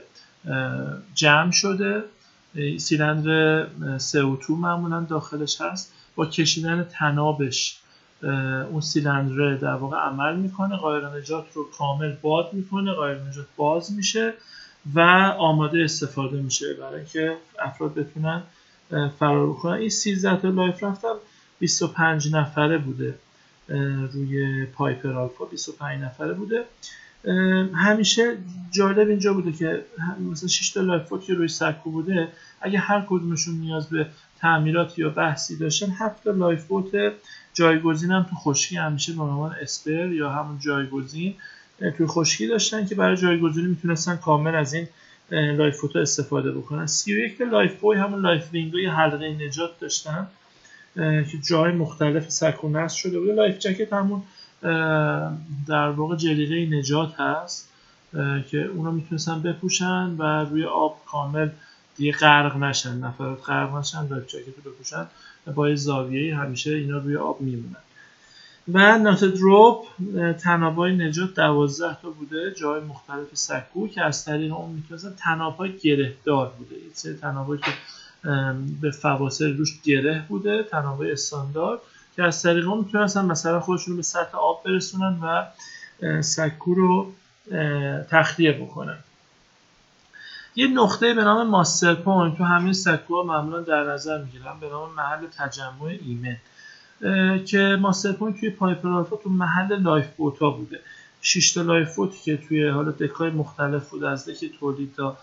جمع 1.15 1.51
شده. 1.51 2.03
سیلندر 2.77 3.67
CO2 3.97 4.49
معمولا 4.49 4.99
داخلش 4.99 5.61
هست. 5.61 5.93
با 6.15 6.25
کشیدن 6.25 6.83
تنابش 6.83 7.79
اون 8.71 8.81
سیلندر 8.81 9.55
در 9.55 9.73
واقع 9.73 9.97
عمل 9.97 10.35
می‌کنه. 10.35 10.75
قایق 10.75 11.15
نجات 11.15 11.45
رو 11.53 11.69
کامل 11.77 12.15
باد 12.21 12.53
می‌کنه. 12.53 12.93
قایق 12.93 13.27
نجات 13.27 13.47
باز 13.57 13.93
میشه 13.93 14.33
و 14.93 14.99
آماده 15.37 15.83
استفاده 15.83 16.41
میشه 16.41 16.73
برای 16.73 16.95
اینکه 16.95 17.37
افراد 17.59 17.93
بتونن 17.93 18.43
فرار 19.19 19.53
کنن. 19.53 19.73
این 19.73 19.89
13 19.89 20.41
تا 20.41 20.49
life 20.49 20.83
raft 20.83 21.09
م 21.09 21.15
25 21.59 22.35
نفره 22.35 22.77
بوده 22.77 23.15
روی 24.13 24.65
پایپر 24.65 25.13
آلفا. 25.13 25.45
25 25.45 26.01
نفره 26.03 26.33
بوده. 26.33 26.65
همیشه 27.73 28.37
جالب 28.71 29.09
اینجا 29.09 29.33
بوده 29.33 29.51
که 29.51 29.85
مثلا 30.31 30.49
6 30.49 30.69
تا 30.69 30.81
life 30.81 31.13
که 31.27 31.33
روی 31.33 31.47
سکو 31.47 31.91
بوده 31.91 32.27
اگه 32.61 32.79
هر 32.79 33.05
کدومشون 33.09 33.55
نیاز 33.55 33.89
به 33.89 34.05
تعمیرات 34.39 34.99
یا 34.99 35.09
بحثی 35.09 35.57
داشتن 35.57 35.89
7 35.89 36.23
تا 36.23 36.31
lifeboat 36.31 37.13
جایگزین 37.53 38.11
هم 38.11 38.23
تو 38.29 38.35
خشکی 38.35 38.75
همیشه 38.75 39.13
به 39.13 39.21
عنوان 39.21 39.55
spare 39.61 40.11
یا 40.11 40.29
همون 40.29 40.59
جایگزین 40.59 41.33
توی 41.97 42.07
خشکی 42.07 42.47
داشتن 42.47 42.85
که 42.85 42.95
برای 42.95 43.17
جایگزینی 43.17 43.67
می‌تونستن 43.67 44.15
کامل 44.15 44.55
از 44.55 44.73
این 44.73 44.87
lifeboat 45.31 45.77
و 45.77 45.99
استفاده 45.99 46.51
بکنن. 46.51 46.85
31 46.85 47.37
تا 47.37 47.43
life 47.43 47.79
buoy 47.79 47.97
همون 47.97 48.21
life 48.21 48.53
ring 48.53 48.79
ای 48.79 48.85
حلقه 48.85 49.29
نجات 49.29 49.79
داشتن 49.79 50.27
که 50.95 51.37
جای 51.49 51.71
مختلف 51.71 52.29
سکو 52.29 52.69
نصب 52.69 52.97
شده 52.97 53.19
بوده. 53.19 53.33
life 53.33 53.59
jacket 53.59 53.93
همون 53.93 54.21
در 55.67 55.89
واقع 55.89 56.15
جلیقه 56.15 56.77
نجات 56.77 57.19
هست 57.19 57.69
که 58.49 58.65
اونا 58.75 58.91
می‌تونستن 58.91 59.41
بپوشن 59.41 60.15
و 60.17 60.23
روی 60.23 60.65
آب 60.65 61.01
کامل 61.05 61.49
دیگه 61.97 62.11
غرق 62.11 62.57
نشن 62.57 62.97
نفرات 62.97 63.49
غرق 63.49 63.75
نشن 63.75 64.07
life 64.07 64.27
jacket 64.27 64.47
رو 64.65 64.71
بپوشن 64.71 65.05
با 65.55 65.75
زاویه 65.75 66.37
همیشه 66.37 66.71
اینا 66.71 66.97
روی 66.97 67.17
آب 67.17 67.41
میمونن. 67.41 67.75
و 68.73 68.97
knotted 68.97 69.25
rope 69.25 69.85
تنابای 70.39 70.95
نجات 70.95 71.33
دوازده 71.33 71.97
تا 72.01 72.09
بوده 72.09 72.53
جای 72.61 72.81
مختلف 72.81 73.27
سکو 73.33 73.87
که 73.87 74.01
از 74.01 74.25
طریق 74.25 74.53
اون 74.53 74.71
می‌تونستن 74.71 75.13
تنابای 75.17 75.77
گرهدار 75.77 76.53
بوده. 76.57 76.75
سری 76.93 77.13
تنابایی 77.13 77.61
که 77.61 77.71
به 78.81 78.91
فواصل 78.91 79.57
روش 79.57 79.81
گره 79.81 80.25
بوده 80.27 80.63
تنابای 80.63 81.11
استاندارد. 81.11 81.79
که 82.19 82.25
از 82.25 82.43
طریق 82.43 82.69
اون 82.69 82.77
می‌تونستن 82.77 83.25
مثلا 83.25 83.59
خودشون 83.59 83.95
به 83.95 84.01
سطح 84.01 84.37
آب 84.37 84.63
برسونن 84.65 85.19
و 85.23 85.45
سکو 86.21 86.73
رو 86.73 87.11
تخلیه 88.11 88.51
بکنن. 88.51 88.97
یه 90.55 90.67
نقطه 90.67 91.13
به 91.13 91.23
نام 91.23 91.47
muster 91.47 91.93
point 91.93 92.37
تو 92.37 92.43
همین 92.43 92.73
سکوها 92.73 93.23
معمولا 93.23 93.61
در 93.61 93.83
نظر 93.83 94.23
می‌گیرن 94.23 94.59
به 94.61 94.69
نام 94.69 94.93
محل 94.93 95.27
تجمع 95.37 95.97
ایمن. 96.01 96.37
که 97.45 97.77
muster 97.81 98.11
point 98.11 98.39
توی 98.39 98.49
پایپر 98.49 98.89
آلفا 98.89 99.15
تو 99.15 99.29
محل 99.29 99.81
lifeboat 99.81 100.07
ا 100.17 100.49
بوده. 100.49 100.79
6 101.21 101.51
تا 101.51 101.61
lifeboat 101.61 101.95
ی 101.95 102.19
که 102.23 102.37
توی 102.37 102.67
حالا 102.67 102.91
deck 102.91 103.22
ای 103.22 103.29
مختلف 103.29 103.89
بوده 103.89 104.09
از 104.09 104.29
deck 104.29 104.59
تولید 104.59 104.93
تا 104.95 105.17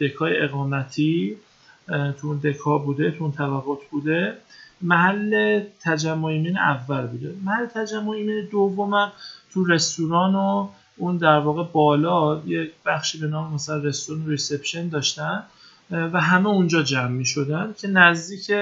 deck 0.00 0.32
ای 0.32 0.40
اقامتی 0.40 1.36
تو 1.88 2.26
اون 2.26 2.38
deck 2.38 2.70
ا 2.70 2.78
بوده 2.78 3.10
تو 3.10 3.24
اون 3.24 3.32
طبقات 3.32 3.78
بوده. 3.90 4.36
محل 4.82 5.60
تجمع 5.80 6.24
ایمن 6.24 6.56
اول 6.56 7.06
بوده. 7.06 7.34
محل 7.44 7.66
تجمع 7.66 8.10
ایمن 8.10 8.48
دومم 8.50 9.12
تو 9.52 9.64
رستوران 9.64 10.34
و 10.34 10.68
اون 10.96 11.16
در 11.16 11.38
واقع 11.38 11.64
بالا 11.72 12.42
یک 12.46 12.70
بخشی 12.86 13.18
به 13.18 13.26
نام 13.26 13.54
مثلا 13.54 13.76
رستوران 13.76 14.28
reception 14.28 14.88
داشتن 14.88 15.42
و 15.90 16.20
همه 16.20 16.48
اونجا 16.48 16.82
جمع 16.82 17.08
می 17.08 17.24
شدن 17.24 17.74
که 17.78 17.88
نزدیک 17.88 18.52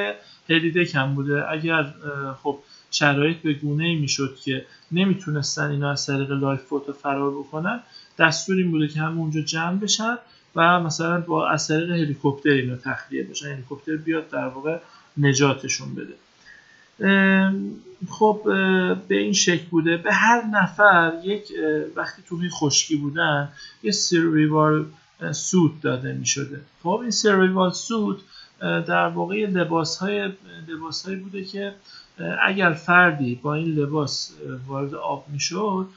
helideck 0.50 0.84
هم 0.84 1.14
بوده. 1.14 1.50
اگر 1.50 1.94
خب 2.42 2.58
شرایط 2.90 3.36
به 3.36 3.52
گونه 3.52 3.84
ای 3.84 3.94
می‌شد 3.94 4.36
که 4.44 4.66
نمی‌تونستن 4.92 5.70
اینا 5.70 5.90
از 5.90 6.06
طریق 6.06 6.30
lifeboat 6.30 6.62
ا 6.62 6.92
فرار 6.92 7.30
بکنن 7.30 7.80
دستور 8.18 8.56
این 8.56 8.70
بوده 8.70 8.88
که 8.88 9.00
همه 9.00 9.18
اونجا 9.18 9.40
جمع 9.40 9.76
بشن 9.78 10.18
و 10.56 10.80
مثلا 10.80 11.20
با 11.20 11.48
از 11.48 11.68
طریق 11.68 11.90
هلیکوپتر 11.90 12.50
اینا 12.50 12.76
تخلیه 12.76 13.22
بشن. 13.22 13.52
هلیکوپتر 13.52 13.96
بیاد 13.96 14.28
در 14.28 14.48
واقع 14.48 14.78
نجاتشون 15.16 15.88
بده. 15.94 16.14
خب 18.08 18.40
به 19.08 19.16
این 19.16 19.32
شکل 19.32 19.64
بوده. 19.70 19.96
به 19.96 20.12
هر 20.12 20.44
نفر 20.44 21.12
یک 21.24 21.52
وقتی 21.96 22.22
توی 22.28 22.48
خشکی 22.48 22.96
بودن 22.96 23.48
یه 23.82 23.90
سرویوال 23.90 24.86
سوت 25.32 25.72
داده 25.82 26.12
می 26.12 26.26
شده 26.26 26.60
خب 26.82 26.98
این 27.02 27.10
سرویوال 27.10 27.72
سوت 27.72 28.16
در 28.60 29.08
واقع 29.08 29.46
لباس 29.46 29.96
های 29.96 30.32
لباس 30.68 31.06
هایی 31.06 31.18
بوده 31.18 31.44
که 31.44 31.74
اگر 32.42 32.72
فردی 32.72 33.34
با 33.34 33.54
این 33.54 33.74
لباس 33.74 34.32
وارد 34.66 34.94
آب 34.94 35.26
می‌شد 35.32 35.88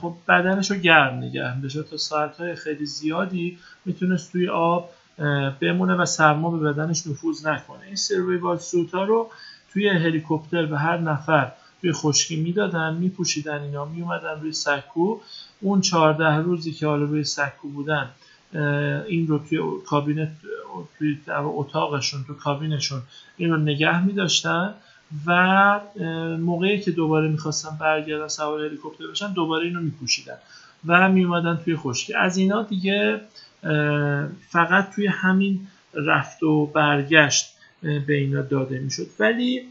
خب 0.00 0.14
بدنش 0.28 0.70
رو 0.70 0.76
گرم 0.76 1.14
نگه 1.14 1.60
داشت 1.60 1.82
تا 1.82 1.96
ساعت 1.96 2.36
های 2.36 2.54
خیلی 2.54 2.86
زیادی 2.86 3.58
می‌تونست 3.84 4.32
توی 4.32 4.48
آب 4.48 4.90
بمونه 5.60 5.94
و 5.94 6.06
سرما 6.06 6.50
به 6.50 6.72
بدنش 6.72 7.06
نفوذ 7.06 7.46
نکنه. 7.46 7.86
این 7.86 7.96
سرویوال 7.96 8.58
سوت 8.58 8.94
ها 8.94 9.04
رو 9.04 9.30
توی 9.72 9.88
هلیکوپتر 9.88 10.66
به 10.66 10.78
هر 10.78 10.98
نفر 10.98 11.52
توی 11.80 11.92
خشکی 11.92 12.36
می‌دادن 12.36 12.94
میپوشیدن 12.94 13.62
اینا 13.62 13.84
میومدن 13.84 14.40
روی 14.40 14.52
سکو. 14.52 15.20
اون 15.60 15.80
چهارده 15.80 16.36
روزی 16.36 16.72
که 16.72 16.86
حالا 16.86 17.04
روی 17.04 17.24
سکو 17.24 17.68
بودن 17.68 18.08
این 19.08 19.26
رو 19.26 19.38
توی 19.38 19.58
کابینت 19.86 20.30
توی 20.98 21.18
اتاقشون 21.28 22.24
تو 22.26 22.34
کابینشون 22.34 23.02
این 23.36 23.50
رو 23.50 23.56
نگه 23.56 24.04
میداشتن 24.04 24.74
و 25.26 25.80
موقعی 26.38 26.80
که 26.80 26.90
دوباره 26.90 27.28
می‌خواستن 27.28 27.76
برگردن 27.80 28.28
سوار 28.28 28.64
هلیکوپتر 28.64 29.06
بشن 29.06 29.32
دوباره 29.32 29.64
اینو 29.64 29.80
میپوشیدن 29.80 30.36
و 30.86 31.08
میومدن 31.08 31.56
توی 31.64 31.76
خشکی. 31.76 32.14
از 32.14 32.36
اینا 32.36 32.62
دیگه 32.62 33.20
فقط 34.48 34.90
توی 34.94 35.06
همین 35.06 35.66
رفت 35.94 36.42
و 36.42 36.66
برگشت 36.66 37.54
به 37.82 38.14
اینا 38.14 38.42
داده 38.42 38.78
می‌شد. 38.78 39.06
ولی 39.18 39.62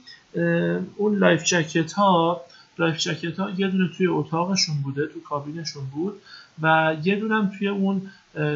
اون 0.95 1.17
life 1.17 1.43
jacket 1.43 1.93
ها 1.93 2.41
life 2.79 2.97
jacket 2.97 3.39
ها 3.39 3.49
یه 3.57 3.67
دونه 3.67 3.89
توی 3.97 4.07
اتاقشون 4.07 4.75
بوده 4.83 5.07
تو 5.07 5.21
کابینشون 5.21 5.85
بود 5.85 6.21
و 6.61 6.95
یه 7.03 7.15
دونه 7.15 7.35
هم 7.35 7.51
توی 7.57 7.67
اون 7.67 8.01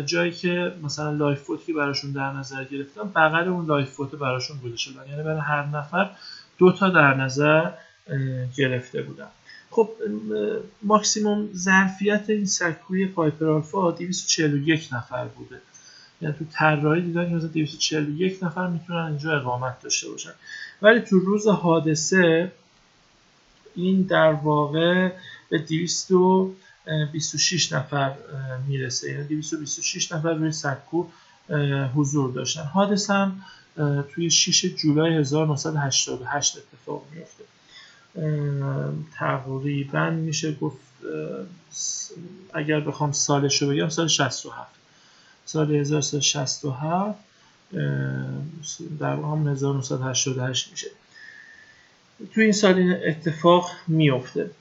جایی 0.05 0.31
که 0.31 0.73
مثلا 0.83 1.11
lifeboat 1.11 1.65
که 1.65 1.73
براشون 1.73 2.11
در 2.11 2.31
نظر 2.31 2.63
گرفتم 2.63 3.11
بغل 3.15 3.47
اون 3.47 3.65
lifeboat 3.65 4.11
براشون 4.15 4.57
بوده 4.57 4.77
شدن 4.77 5.09
یعنی 5.09 5.23
برای 5.23 5.39
هر 5.39 5.65
نفر 5.65 6.09
دو 6.57 6.71
تا 6.71 6.89
در 6.89 7.13
نظر 7.13 7.71
گرفته 8.57 9.01
بودم 9.01 9.27
خب 9.71 9.89
ماکسیموم 10.83 11.49
ظرفیت 11.53 12.25
این 12.27 12.45
سکوی 12.45 13.05
پایپر 13.05 13.45
آلفا 13.45 13.91
241 13.91 14.89
نفر 14.91 15.25
بوده. 15.25 15.61
یعنی 16.21 16.35
تو 16.39 16.45
طراحی 16.51 17.01
دیدن 17.01 17.29
که 17.29 17.35
مثلا 17.35 17.47
241 17.47 18.43
نفر 18.43 18.67
می‌تونن 18.67 19.05
اینجا 19.05 19.37
اقامت 19.37 19.81
داشته 19.81 20.09
باشن. 20.09 20.31
ولی 20.81 20.99
تو 20.99 21.19
روز 21.19 21.47
حادثه 21.47 22.51
این 23.75 24.01
در 24.01 24.33
واقع 24.33 25.09
به 25.49 25.57
226 25.57 27.73
نفر 27.73 28.13
می‌رسه. 28.67 29.11
یعنی 29.11 29.23
226 29.23 30.11
نفر 30.11 30.33
روی 30.33 30.51
سکو 30.51 31.05
حضور 31.95 32.31
داشتن. 32.31 32.63
حادثه 32.63 33.13
هم 33.13 33.41
توی 34.15 34.29
6 34.29 34.65
جولای 34.65 35.17
1988 35.17 36.57
اتفاق 36.57 37.05
میفته 37.15 37.43
تقریبا 39.17 40.09
میشه 40.09 40.55
گفت 40.55 40.77
اگر 42.53 42.79
بخوام 42.79 43.11
سالش 43.11 43.61
رو 43.61 43.69
بگم 43.69 43.89
سال 43.89 44.07
67 44.07 44.69
سال 45.45 45.75
1967 45.75 47.19
در 48.99 49.15
هم 49.15 49.47
1988 49.47 50.71
میشه. 50.71 50.87
توی 52.33 52.43
این 52.43 52.53
سال 52.53 52.75
این 52.75 52.95
اتفاق 53.07 53.69
میفته 53.87 54.51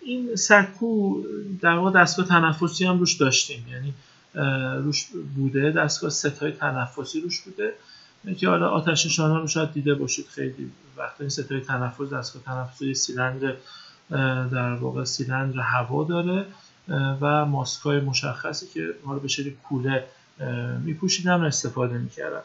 این 0.00 0.36
سکو 0.36 1.22
در 1.60 1.74
واقع 1.74 2.02
دستگاه 2.02 2.26
تنفسی 2.26 2.84
هم 2.84 2.98
روش 2.98 3.14
داشتیم. 3.14 3.66
یعنی 3.72 3.94
روش 4.84 5.06
بوده 5.36 5.70
دستگاه 5.70 6.10
ستای 6.10 6.52
تنفسی 6.52 7.20
روش 7.20 7.40
بوده. 7.40 7.72
که 8.38 8.48
حالا 8.48 8.68
آتش 8.68 9.06
نشان 9.06 9.40
رو 9.40 9.46
شاید 9.46 9.72
دیده 9.72 9.94
باشید. 9.94 10.26
خیلی 10.26 10.70
وقتا 10.96 11.16
این 11.20 11.28
ستای 11.28 11.60
تنفس 11.60 12.12
دستگاه 12.12 12.42
تنفسی 12.42 12.94
سیلندر 12.94 13.54
در 14.50 14.74
واقع 14.74 15.04
سیلندر 15.04 15.60
هوا 15.60 16.04
داره 16.04 16.46
و 17.20 17.44
ماسکای 17.44 18.00
مشخصی 18.00 18.66
که 18.66 18.94
حالا 19.04 19.18
به 19.18 19.28
شکل 19.28 19.50
کوله 19.50 20.04
میپوشیدم 20.84 21.42
استفاده 21.42 21.98
می‌کردم 21.98 22.42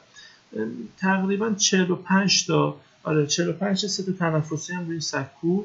تقریبا 0.98 1.54
45 1.54 2.48
تا 2.48 2.78
آره 3.04 3.28
45 3.28 3.86
ست 3.86 4.18
تنفسی 4.18 4.74
هم 4.74 4.88
روی 4.88 5.02
سکو 5.02 5.64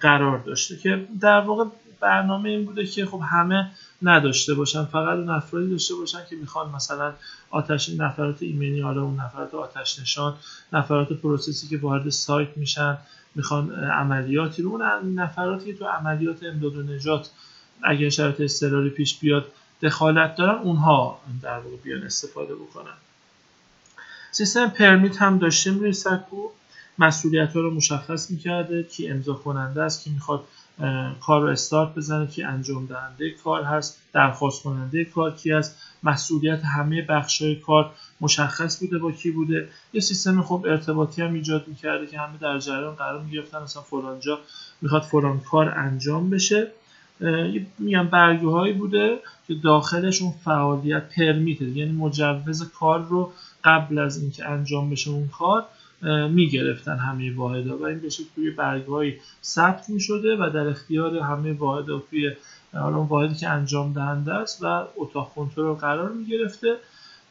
قرار 0.00 0.38
داشته 0.38 0.76
که 0.76 1.06
در 1.20 1.40
واقع 1.40 1.64
برنامه 2.02 2.48
این 2.48 2.64
بوده 2.64 2.86
که 2.86 3.06
خب 3.06 3.20
همه 3.30 3.70
نداشته 4.02 4.54
باشن 4.54 4.84
فقط 4.84 5.18
اون 5.18 5.28
افرادی 5.28 5.70
داشته 5.70 5.94
باشن 5.94 6.18
که 6.30 6.36
می‌خوان 6.36 6.70
مثلا 6.70 7.12
آتش 7.50 7.88
نفرات 7.88 8.42
ایمنی 8.42 8.80
حالا 8.80 9.02
اون 9.02 9.20
نفرات 9.20 9.54
آتش 9.54 9.98
نشان 9.98 10.34
نفرات 10.72 11.12
پروسسی 11.12 11.68
که 11.68 11.76
وارد 11.76 12.08
سایت 12.08 12.56
میشن 12.56 12.98
می‌خوان 13.34 13.72
عملیاتی 13.74 14.62
رو 14.62 14.70
اون 14.70 15.14
نفراتی 15.18 15.72
که 15.72 15.78
تو 15.78 15.84
عملیات 15.84 16.42
امداد 16.42 16.76
و 16.76 16.82
نجات 16.82 17.30
اگر 17.82 18.08
شرط 18.08 18.40
اضطراری 18.40 18.90
پیش 18.90 19.18
بیاد 19.18 19.46
دخالت 19.82 20.36
دارن 20.36 20.58
اونها 20.58 21.20
در 21.42 21.58
واقع 21.58 21.76
بیان 21.76 22.02
استفاده 22.02 22.54
بکنن. 22.54 22.94
سیستم 24.30 24.68
پرمیت 24.68 25.22
هم 25.22 25.38
داشتیم 25.38 25.78
روی 25.78 25.92
سکو 25.92 26.48
مسئولیت 26.98 27.52
ها 27.56 27.60
رو 27.60 27.74
مشخص 27.74 28.30
می‌کرده 28.30 28.82
کی 28.82 29.08
امضا 29.10 29.34
کننده 29.34 29.82
است 29.82 30.04
کی 30.04 30.10
می‌خواد 30.10 30.44
کار 31.20 31.40
رو 31.42 31.48
استارت 31.48 31.94
بزنه 31.94 32.26
کی 32.26 32.42
انجام 32.42 32.86
دهنده 32.86 33.30
کار 33.30 33.62
هست 33.62 34.00
درخواست 34.12 34.62
کننده 34.62 35.04
کار 35.04 35.30
کی 35.30 35.50
هست 35.50 35.78
مسئولیت 36.02 36.64
همه 36.64 37.02
بخش 37.02 37.42
کار 37.66 37.90
مشخص 38.20 38.80
بوده 38.80 38.98
با 38.98 39.12
کی 39.12 39.30
بوده. 39.30 39.68
یه 39.92 40.00
سیستم 40.00 40.42
خوب 40.42 40.66
ارتباطی 40.66 41.22
هم 41.22 41.34
ایجاد 41.34 41.68
می‌کرده 41.68 42.06
که 42.06 42.18
همه 42.18 42.38
در 42.40 42.58
جریان 42.58 42.94
قرار 42.94 43.22
می‌گرفتن. 43.22 43.62
مثلا 43.62 43.82
فلان 43.82 44.20
جا 44.20 44.38
می‌خواد 44.82 45.02
فلان 45.02 45.40
کار 45.40 45.68
انجام 45.78 46.30
بشه. 46.30 46.66
میگم 47.78 48.08
برگه 48.08 48.48
هایی 48.48 48.72
بوده 48.72 49.18
که 49.48 49.54
داخلش 49.54 50.22
اون 50.22 50.32
فعالیت 50.44 51.02
پرمیته 51.16 51.64
یعنی 51.64 51.92
مجوز 51.92 52.70
کار 52.72 53.02
رو 53.02 53.32
قبل 53.64 53.98
از 53.98 54.18
اینکه 54.22 54.48
انجام 54.48 54.90
بشه 54.90 55.10
اون 55.10 55.28
کار 55.28 55.64
می‌گرفتن 56.30 56.96
همه 56.96 57.36
واحدها 57.36 57.76
و 57.76 57.84
این 57.84 57.98
به 57.98 58.08
توی 58.34 58.50
برگهایی 58.50 59.18
ثبت 59.44 59.90
می‌شده 59.90 60.36
و 60.36 60.50
در 60.54 60.66
اختیار 60.66 61.18
همه 61.18 61.52
واحدها 61.52 62.02
توی 62.10 62.32
حالا 62.72 63.02
واحدی 63.02 63.34
که 63.34 63.48
انجام 63.48 63.92
دهنده 63.92 64.34
است 64.34 64.64
و 64.64 64.84
اتاق 64.96 65.32
کنترل 65.34 65.74
قرار 65.74 66.12
می‌گرفته 66.12 66.76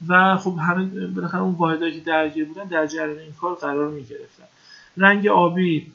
و 0.07 0.37
خب 0.37 0.57
همه 0.61 1.07
بالاخره 1.07 1.41
اون 1.41 1.53
واحدهایی 1.53 1.93
که 1.93 1.99
درگیر 1.99 2.45
بودن 2.45 2.63
در 2.63 2.87
جریان 2.87 3.19
این 3.19 3.33
کار 3.41 3.55
قرار 3.55 3.89
می‌گرفتن. 3.89 4.43
رنگ 4.97 5.27
آبی 5.27 5.91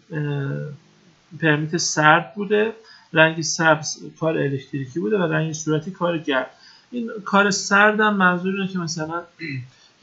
پرمیت 1.40 1.76
سرد 1.76 2.34
بوده 2.34 2.72
رنگ 3.12 3.42
سبز 3.42 3.98
کار 4.20 4.38
الکتریکی 4.38 5.00
بوده 5.00 5.18
و 5.18 5.22
رنگ 5.22 5.52
صورتی 5.52 5.90
کار 5.90 6.18
گرم. 6.18 6.46
این 6.90 7.10
کار 7.24 7.50
سرد 7.50 8.00
هم 8.00 8.16
منظور 8.16 8.54
اینه 8.54 8.68
که 8.72 8.78
مثلا 8.78 9.22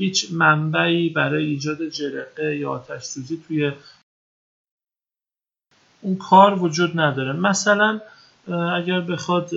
هیچ 0.03 0.31
منبعی 0.31 1.09
برای 1.09 1.45
ایجاد 1.45 1.89
جرقه 1.89 2.57
یا 2.57 2.69
آتش 2.71 3.03
سوزی 3.03 3.43
توی 3.47 3.71
اون 6.01 6.15
کار 6.15 6.63
وجود 6.63 6.99
نداره. 6.99 7.33
مثلا 7.33 8.01
اگر 8.75 9.01
بخواد 9.01 9.49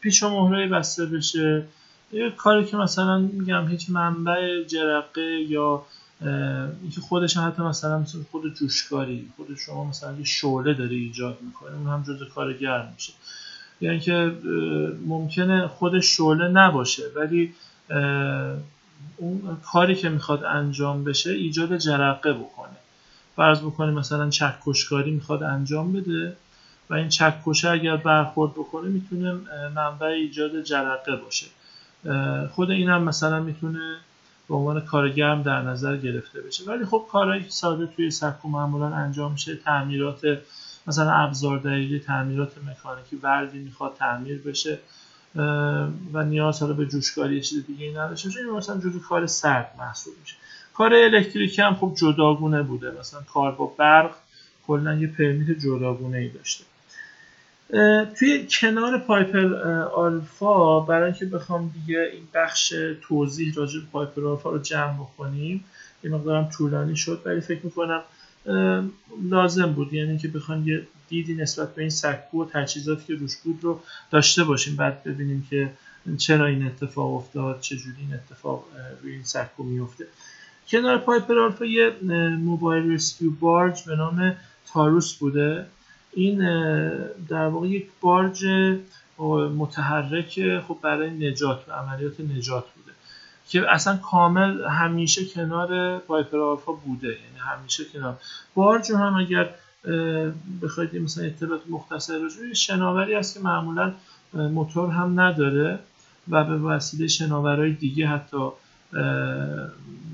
پیچ 0.00 0.22
و 0.22 0.28
مهره 0.28 0.68
بسته 0.68 1.06
بشه 1.06 1.66
یه 2.12 2.30
کاری 2.30 2.64
که 2.64 2.76
مثلا 2.76 3.18
میگم 3.18 3.68
هیچ 3.68 3.90
منبع 3.90 4.64
جرقه 4.64 5.46
یا 5.48 5.86
اینکه 6.82 7.00
خودش 7.00 7.36
حتی 7.36 7.62
مثلا 7.62 7.98
مثل 7.98 8.18
خود 8.30 8.54
جوشکاری 8.54 9.28
خود 9.36 9.56
شما 9.66 9.84
مثلا 9.84 10.16
یه 10.18 10.24
شعله 10.24 10.74
داره 10.74 10.96
ایجاد 10.96 11.38
می‌کنه 11.42 11.76
اون 11.76 11.86
هم 11.86 12.02
جزء 12.02 12.24
کار 12.24 12.52
گرم 12.52 12.92
میشه. 12.94 13.12
یعنی 13.80 14.00
که 14.00 14.32
ممکنه 15.06 15.66
خود 15.66 16.00
شعله 16.00 16.48
نباشه 16.48 17.02
ولی 17.16 17.54
اون 19.16 19.56
کاری 19.64 19.94
که 19.94 20.08
می‌خواد 20.08 20.44
انجام 20.44 21.04
بشه 21.04 21.30
ایجاد 21.30 21.76
جرقه 21.76 22.32
بکنه. 22.32 22.76
فرض 23.36 23.60
بکنیم 23.60 23.94
مثلا 23.94 24.30
چکشکاری 24.30 25.10
می‌خواد 25.10 25.42
انجام 25.42 25.92
بده 25.92 26.36
و 26.90 26.94
این 26.94 27.08
چکشه 27.08 27.70
اگر 27.70 27.96
برخورد 27.96 28.52
بکنه 28.52 28.88
می‌تونه 28.88 29.32
منبع 29.74 30.06
ایجاد 30.06 30.62
جرقه 30.62 31.16
باشه. 31.16 31.46
خود 32.50 32.70
این 32.70 32.88
هم 32.88 33.02
مثلا 33.02 33.40
می‌تونه 33.40 33.96
به 34.48 34.54
عنوان 34.54 34.80
کارگرم 34.80 35.42
در 35.42 35.62
نظر 35.62 35.96
گرفته 35.96 36.40
بشه. 36.40 36.64
ولی 36.64 36.84
خب 36.84 37.06
کارهایی 37.12 37.42
که 37.44 37.50
ساده 37.50 37.86
توی 37.86 38.10
سکو 38.10 38.48
معمولا 38.48 38.86
انجام 38.86 39.32
میشه 39.32 39.56
تعمیرات 39.56 40.38
مثلا 40.86 41.10
ابزار 41.12 41.58
دقیقی 41.58 41.98
تعمیرات 41.98 42.52
مکانیکی 42.58 43.16
وردی 43.16 43.58
می‌خواد 43.58 43.94
تعمیر 43.94 44.42
بشه. 44.42 44.78
و 46.12 46.22
نیاز 46.24 46.60
حالا 46.60 46.72
به 46.72 46.86
جوشکاری 46.86 47.40
چیز 47.40 47.66
دیگه 47.66 47.86
ای 47.86 47.92
نداشته 47.92 48.28
باشه. 48.28 48.40
این 48.40 48.50
مثلا 48.50 48.78
جزو 48.78 49.00
کار 49.00 49.26
سرد 49.26 49.74
محسوب 49.78 50.14
میشه. 50.20 50.34
کار 50.74 50.94
الکتریکی 50.94 51.62
هم 51.62 51.74
خب 51.74 51.94
جداگونه 51.96 52.62
بوده. 52.62 52.92
مثلا 53.00 53.20
کار 53.20 53.52
با 53.52 53.66
برق 53.66 54.10
کلا 54.66 54.94
یه 54.94 55.06
پرمیت 55.06 55.50
جداگونه 55.50 56.18
ای 56.18 56.28
داشته 56.28 56.64
توی 58.18 58.46
کنار 58.50 58.98
پایپر 58.98 59.54
آلفا 59.82 60.80
برای 60.80 61.04
اینکه 61.04 61.26
بخوام 61.26 61.74
دیگه 61.74 62.10
این 62.12 62.22
بخش 62.34 62.74
توضیح 63.02 63.54
راجع 63.54 63.80
به 63.80 63.86
پایپر 63.92 64.26
آلفا 64.26 64.50
رو 64.50 64.58
جمع 64.58 64.94
بکنیم 64.94 65.64
یه 66.04 66.10
مقدارم 66.10 66.48
طولانی 66.48 66.96
شد 66.96 67.22
ولی 67.24 67.40
فکر 67.40 67.60
می‌کنم 67.64 68.02
لازم 69.22 69.72
بود. 69.72 69.92
یعنی 69.92 70.18
که 70.18 70.28
بخوام 70.28 70.68
یه 70.68 70.86
دیدی 71.10 71.34
نسبت 71.34 71.74
به 71.74 71.82
این 71.82 71.90
سکو 71.90 72.42
و 72.42 72.46
تجهیزاتی 72.52 73.04
که 73.06 73.14
روش 73.14 73.36
بود 73.36 73.58
رو 73.62 73.80
داشته 74.10 74.44
باشیم. 74.44 74.76
بعد 74.76 75.04
ببینیم 75.04 75.46
که 75.50 75.70
چرا 76.18 76.46
این 76.46 76.66
اتفاق 76.66 77.14
افتاد 77.14 77.60
چجوری 77.60 77.96
این 78.00 78.14
اتفاق 78.14 78.64
روی 79.02 79.12
این 79.12 79.24
سکو 79.24 79.62
میفته 79.62 80.06
کنار 80.68 80.98
پایپر 80.98 81.38
آلفا 81.38 81.64
یه 81.64 81.92
موبایل 82.38 82.92
رسکیو 82.92 83.30
بارج 83.30 83.84
به 83.84 83.96
نام 83.96 84.36
تاروس 84.72 85.14
بوده. 85.14 85.66
این 86.12 86.38
در 87.28 87.46
واقع 87.46 87.68
یک 87.68 87.86
بارج 88.00 88.44
متحرک 89.56 90.60
خب 90.68 90.78
برای 90.82 91.10
نجات 91.10 91.68
و 91.68 91.72
عملیات 91.72 92.20
نجات 92.20 92.64
بوده. 92.76 92.92
که 93.48 93.70
اصلا 93.70 93.96
کامل 93.96 94.64
همیشه 94.64 95.24
کنار 95.24 95.98
پایپر 95.98 96.38
آلفا 96.38 96.72
بوده. 96.72 97.08
یعنی 97.08 97.38
همیشه 97.38 97.84
کنار. 97.84 98.18
بارج 98.54 98.92
هم 98.92 99.14
اگر 99.14 99.54
بخواید 100.62 100.96
مثلا 100.96 101.24
اطلاعات 101.24 101.62
مختصر 101.68 102.18
راجع 102.18 102.52
شناوری 102.52 103.14
است 103.14 103.34
که 103.34 103.40
معمولا 103.40 103.92
موتور 104.34 104.90
هم 104.90 105.20
نداره 105.20 105.78
و 106.28 106.44
به 106.44 106.58
وسیله 106.58 107.06
شناورهای 107.06 107.72
دیگه 107.72 108.06
حتی 108.06 108.48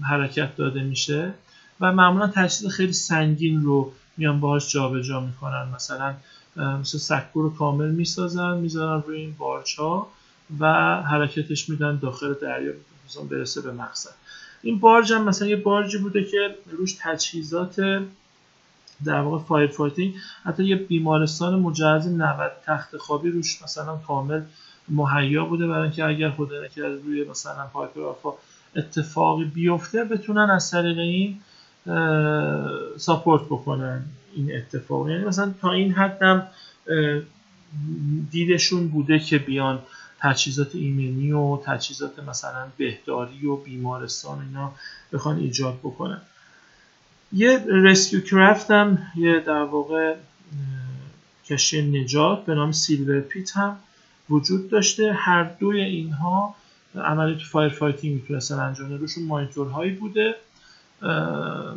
حرکت 0.02 0.56
داده 0.56 0.82
میشه 0.82 1.32
و 1.80 1.92
معمولا 1.92 2.26
تجهیز 2.26 2.66
خیلی 2.66 2.92
سنگین 2.92 3.62
رو 3.62 3.92
میان 4.16 4.40
باهاش 4.40 4.72
جابجا 4.72 5.20
می‌کنن. 5.20 5.68
مثلا 5.74 6.14
مثل 6.56 6.98
سکو 6.98 7.42
رو 7.42 7.54
کامل 7.54 7.90
می‌سازن 7.90 8.56
می‌ذارن 8.56 9.02
روی 9.06 9.20
این 9.20 9.34
بارچ 9.38 9.74
ها 9.74 10.10
و 10.60 10.66
حرکتش 11.02 11.68
میدن 11.68 11.96
داخل 11.96 12.34
دریا 12.42 12.72
مثلا 13.08 13.22
برسه 13.22 13.60
به 13.60 13.72
مقصد. 13.72 14.10
این 14.62 14.78
barge 14.78 15.12
هم 15.12 15.24
مثلا 15.24 15.48
یه 15.48 15.56
barge 15.56 15.91
ی 15.91 15.98
بوده 15.98 16.24
که 16.24 16.54
روش 16.70 16.96
تجهیزات 17.00 18.02
در 19.04 19.20
واقع 19.20 19.44
fire 19.44 19.70
fighting 19.70 20.14
حتی 20.44 20.64
یه 20.64 20.76
بیمارستان 20.76 21.60
مجهز 21.60 22.06
90 22.06 22.52
تخت 22.66 22.96
خوابی 22.96 23.30
روش 23.30 23.62
مثلا 23.62 23.96
کامل 23.96 24.42
مهیا 24.88 25.44
بوده 25.44 25.66
برای 25.66 25.82
اینکه 25.82 26.04
اگر 26.04 26.30
خدا 26.30 26.64
نکرده 26.64 27.02
روی 27.04 27.24
مثلا 27.24 27.66
پایپر 27.66 28.02
آلفا 28.02 28.32
اتفاقی 28.76 29.44
بیفته 29.44 30.04
بتونن 30.04 30.50
از 30.50 30.70
طریق 30.70 30.98
این 30.98 31.38
support 32.96 33.42
بکنن 33.42 34.04
این 34.34 34.56
اتفاق. 34.56 35.10
یعنی 35.10 35.24
مثلا 35.24 35.54
تا 35.60 35.72
این 35.72 35.92
حدم 35.92 36.46
دیدشون 38.30 38.88
بوده 38.88 39.18
که 39.18 39.38
بیان 39.38 39.78
تجهیزات 40.20 40.74
ایمنی 40.74 41.32
و 41.32 41.56
تجهیزات 41.56 42.18
مثلا 42.18 42.66
بهداری 42.76 43.46
و 43.46 43.56
بیمارستان 43.56 44.40
اینا 44.42 44.72
بخوان 45.12 45.36
ایجاد 45.38 45.78
بکنن. 45.78 46.20
یه 47.32 47.64
rescue 47.68 48.20
craft 48.20 48.70
هم 48.70 48.98
یه 49.16 49.40
در 49.40 49.62
واقع 49.62 50.14
کشتی 51.44 51.82
نجات 51.82 52.44
به 52.44 52.54
نام 52.54 52.72
Silver 52.72 53.20
Pit 53.20 53.56
هم 53.56 53.76
وجود 54.30 54.70
داشته. 54.70 55.12
هر 55.12 55.44
دوی 55.44 55.80
اینها 55.80 56.54
عملیات 56.94 57.38
fire 57.38 57.72
fighting 57.72 58.14
می‌تونستن 58.14 58.58
انجام 58.58 58.92
روشون 58.92 59.24
مانیتورهایی 59.24 59.90
بوده. 59.90 60.34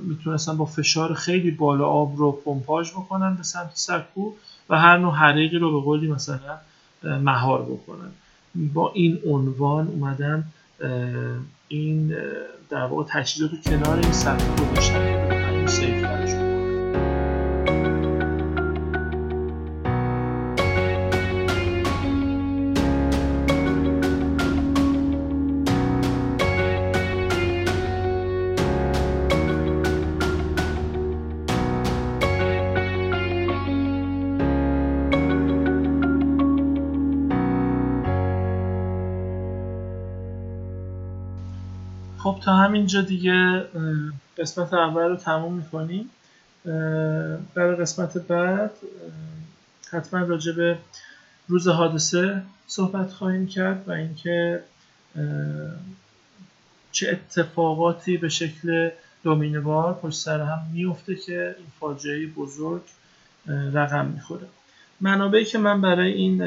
می‌تونستن 0.02 0.58
با 0.58 0.66
فشار 0.66 1.14
خیلی 1.14 1.52
بالا 1.52 1.86
آب 1.86 2.18
رو 2.18 2.32
پمپاژ 2.32 2.92
بکنن 2.92 3.36
به 3.36 3.44
سمت 3.44 3.72
سکو 3.74 4.32
و 4.70 4.80
هر 4.80 4.98
نوع 4.98 5.16
حریقی 5.16 5.58
رو 5.58 5.80
به 5.80 5.86
قولی 5.86 6.08
مثلا 6.08 6.58
مهار 7.04 7.62
بکنن. 7.62 8.12
با 8.56 8.92
این 8.94 9.20
عنوان 9.28 9.88
اومدن 9.88 10.44
این 11.68 12.16
در 12.70 12.86
واقع 12.86 13.04
تجهیزات 13.10 13.52
رو 13.52 13.58
کنار 13.58 14.00
این 14.00 14.12
سکو 14.12 14.66
گذاشتن. 14.66 15.29
سیف 15.70 16.10
خب 42.18 42.40
تا 42.44 42.56
همینجا 42.56 43.02
دیگه 43.02 43.66
قسمت 44.40 44.74
اول 44.74 45.04
رو 45.04 45.16
تموم 45.16 45.54
می‌کنیم. 45.54 46.10
برای 47.54 47.76
قسمت 47.76 48.18
بعد 48.18 48.72
حتما 49.92 50.26
راجع 50.26 50.52
به 50.52 50.78
روز 51.48 51.68
حادثه 51.68 52.42
صحبت 52.68 53.12
خواهیم 53.12 53.48
کرد 53.48 53.84
و 53.88 53.92
اینکه 53.92 54.64
چه 56.92 57.10
اتفاقاتی 57.10 58.18
به 58.18 58.30
شکل 58.30 58.90
دومینوار 59.24 59.94
پشت 59.94 60.18
سر 60.18 60.42
هم 60.42 60.60
میفته 60.74 61.16
که 61.16 61.56
این 61.58 61.68
فاجعه 61.80 62.28
بزرگ 62.28 62.82
رقم 63.48 64.06
می‌خوره. 64.06 64.48
منابعی 65.02 65.46
که 65.46 65.58
من 65.58 65.82
برای 65.82 66.12
این 66.12 66.44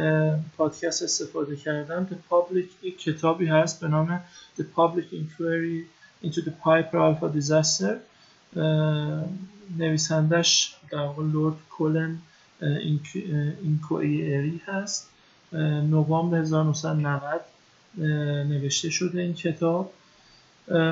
پادکست 0.56 1.02
استفاده 1.02 1.56
کردم 1.56 2.06
The 2.10 2.32
Public 2.32 2.64
یک 2.82 2.98
کتابی 2.98 3.46
هست 3.46 3.80
به 3.80 3.88
نام 3.88 4.20
The 4.58 4.62
Public 4.76 5.14
Inquiry 5.14 6.01
into 6.24 6.40
the 6.40 6.52
Piper 6.64 6.98
Alpha 6.98 7.28
Disaster 7.38 7.94
نویسندش 9.78 10.74
در 10.90 10.98
واقع 10.98 11.22
لورد 11.22 11.56
کولن 11.70 12.18
اینکوئری 13.62 14.62
هست. 14.66 15.10
نوامبر 15.90 16.38
1990 16.38 17.40
نوشته 18.48 18.90
شده 18.90 19.20
این 19.20 19.34
کتاب. 19.34 19.92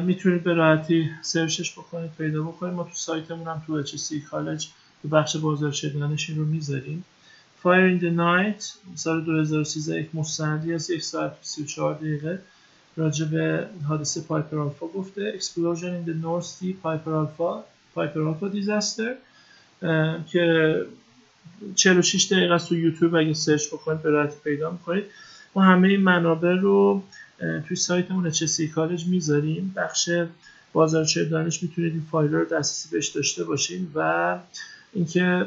می‌تونید 0.03 0.45
به 0.45 0.55
راحتی 0.55 1.11
سرچش 1.23 1.73
بکنید 1.73 2.11
پیدا 2.11 2.43
بکنید. 2.43 2.75
ما 2.75 2.83
تو 2.83 2.95
سایتمون 2.95 3.47
هم 3.47 3.63
تو 3.67 3.85
HC 3.85 4.15
کالج 4.31 4.69
تو 5.03 5.09
بخش 5.09 5.37
بازار 5.37 5.75
دانش 5.95 6.31
این 6.31 6.39
رو 6.39 6.45
می‌ذاریم. 6.45 7.05
Fire 7.63 7.99
in 7.99 8.03
the 8.03 8.17
Night 8.17 8.65
سال 8.95 9.25
2013 9.25 10.01
یک 10.01 10.15
مستندی 10.15 10.75
از 10.75 10.91
یک 10.91 11.03
ساعت 11.03 11.33
و 11.33 11.37
34 11.43 11.95
دقیقه. 11.95 12.43
راجع 12.97 13.27
به 13.27 13.67
حادثه 13.89 14.21
پایپر 14.21 14.59
آلفا 14.59 14.87
گفته. 14.87 15.39
Explosion 15.39 16.07
in 16.07 16.11
the 16.11 16.25
North 16.25 16.47
Sea 16.47 16.73
Piper 16.83 17.13
Alpha 17.13 17.65
Piper 17.95 18.23
Alpha 18.23 18.49
disaster 18.49 19.15
که 20.27 20.75
46 21.75 22.33
دقیقه 22.33 22.55
است 22.55 22.69
تو 22.69 22.77
یوتیوب. 22.77 23.15
اگه 23.15 23.35
search 23.35 23.67
بکنید 23.67 24.03
به 24.03 24.31
پیدا 24.45 24.71
می‌کنید. 24.71 25.05
ما 25.55 25.63
همه 25.63 25.89
این 25.89 26.01
منابع 26.01 26.55
رو 26.55 27.03
توی 27.69 27.77
سایتمون 27.77 28.33
HSE 28.33 28.61
College 28.61 29.07
می‌ذاریم. 29.07 29.73
بخش 29.77 30.11
بازارچه 30.73 31.25
دانش 31.25 31.63
می‌تونید 31.63 31.93
این 31.93 32.07
فایل 32.11 32.33
رو 32.33 32.45
دسترسی 32.45 32.89
بهش 32.93 33.09
داشته 33.09 33.45
باشین. 33.45 33.91
و 33.95 34.39
اینکه 34.93 35.47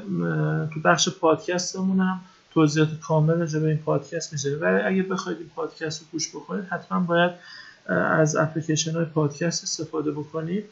تو 0.73 0.79
بخش 0.83 1.09
پادکستمون 1.09 1.99
هم 1.99 2.21
توضیحات 2.54 2.99
کامل 2.99 3.34
راجع 3.34 3.60
به 3.60 3.68
این 3.68 3.78
پادکست 3.78 4.34
می‌ذاریم 4.34 4.62
ولی 4.62 4.82
اگه 4.82 5.04
بخواید 5.04 5.38
این 5.38 5.49
پادکست 5.56 6.01
رو 6.01 6.08
گوش 6.12 6.30
بکنید 6.30 6.66
حتما 6.66 6.99
باید 6.99 7.32
از 7.88 8.36
اپلیکیشن 8.36 8.91
های 8.91 9.06
پادکست 9.06 9.64
استفاده 9.64 10.12
بکنید 10.12 10.66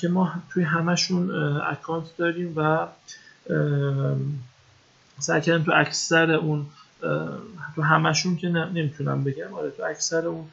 که 0.00 0.08
ما 0.08 0.32
توی 0.50 0.62
همشون 0.62 1.30
اکانت 1.60 2.16
داریم 2.16 2.52
و 2.56 2.86
سعی 5.18 5.40
کردیم 5.40 5.64
تو 5.64 5.72
اکثر 5.74 6.30
اون 6.30 6.66
تو 7.74 7.82
همشون 7.82 8.36
که 8.36 8.48
نمی‌تونم 8.48 9.24
بگم. 9.24 9.54
آره 9.54 9.70
تو 9.70 9.82
اکثر 9.82 10.26
اون 10.26 10.44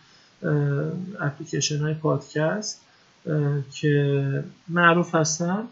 اپلیکیشن 1.19 1.79
های 1.79 1.93
پادکست 1.93 2.81
که 3.71 4.43
معروف 4.69 5.15
هستن. 5.15 5.63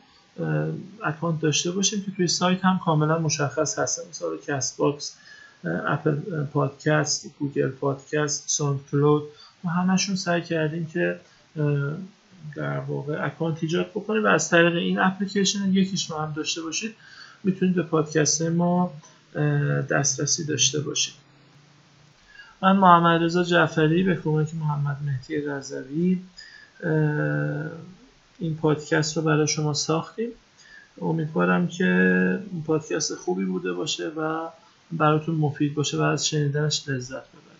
account 1.03 1.41
داشته 1.41 1.71
باشیم 1.71 2.01
که 2.01 2.11
توی 2.11 2.27
سایت 2.27 2.65
هم 2.65 2.79
کاملا 2.85 3.19
مشخص 3.19 3.79
هست. 3.79 4.09
مثلا 4.09 4.29
Castbox 4.47 5.15
Apple 5.63 6.15
Podcast 6.43 7.27
Google 7.39 7.69
Podcast 7.69 8.49
SoundCloud 8.49 9.23
و 9.65 9.69
همشون 9.69 10.15
سعی 10.15 10.41
کردیم 10.41 10.85
که 10.85 11.19
در 12.55 12.79
واقع 12.79 13.25
account 13.25 13.57
ایجاد 13.61 13.89
بکنیم 13.89 14.23
و 14.23 14.27
از 14.27 14.49
طریق 14.49 14.75
این 14.75 14.99
اپلیکیشن 14.99 15.73
یکیش 15.73 16.11
رو 16.11 16.17
هم 16.17 16.33
داشته 16.33 16.61
باشید 16.61 16.95
می‌تونید 17.43 17.75
به 17.75 17.83
پادکست 17.83 18.41
ما 18.41 18.93
دسترسی 19.89 20.45
داشته 20.45 20.79
باشید. 20.79 21.13
من 22.61 22.77
محمد 22.77 23.23
رضا 23.23 23.43
جعفری 23.43 24.03
به 24.03 24.15
کمک 24.15 24.55
محمد 24.55 24.97
مهدی 25.05 25.41
رضوی 25.41 26.19
این 28.41 28.55
پادکست 28.55 29.17
رو 29.17 29.23
برای 29.23 29.47
شما 29.47 29.73
ساختیم. 29.73 30.29
امیدوارم 31.01 31.67
که 31.67 31.85
این 32.51 32.63
پادکست 32.63 33.15
خوبی 33.15 33.45
بوده 33.45 33.73
باشه 33.73 34.07
و 34.07 34.49
براتون 34.91 35.35
مفید 35.35 35.75
باشه 35.75 35.97
و 35.97 36.01
از 36.01 36.27
شنیدنش 36.27 36.89
لذت 36.89 37.23
ببرید. 37.29 37.50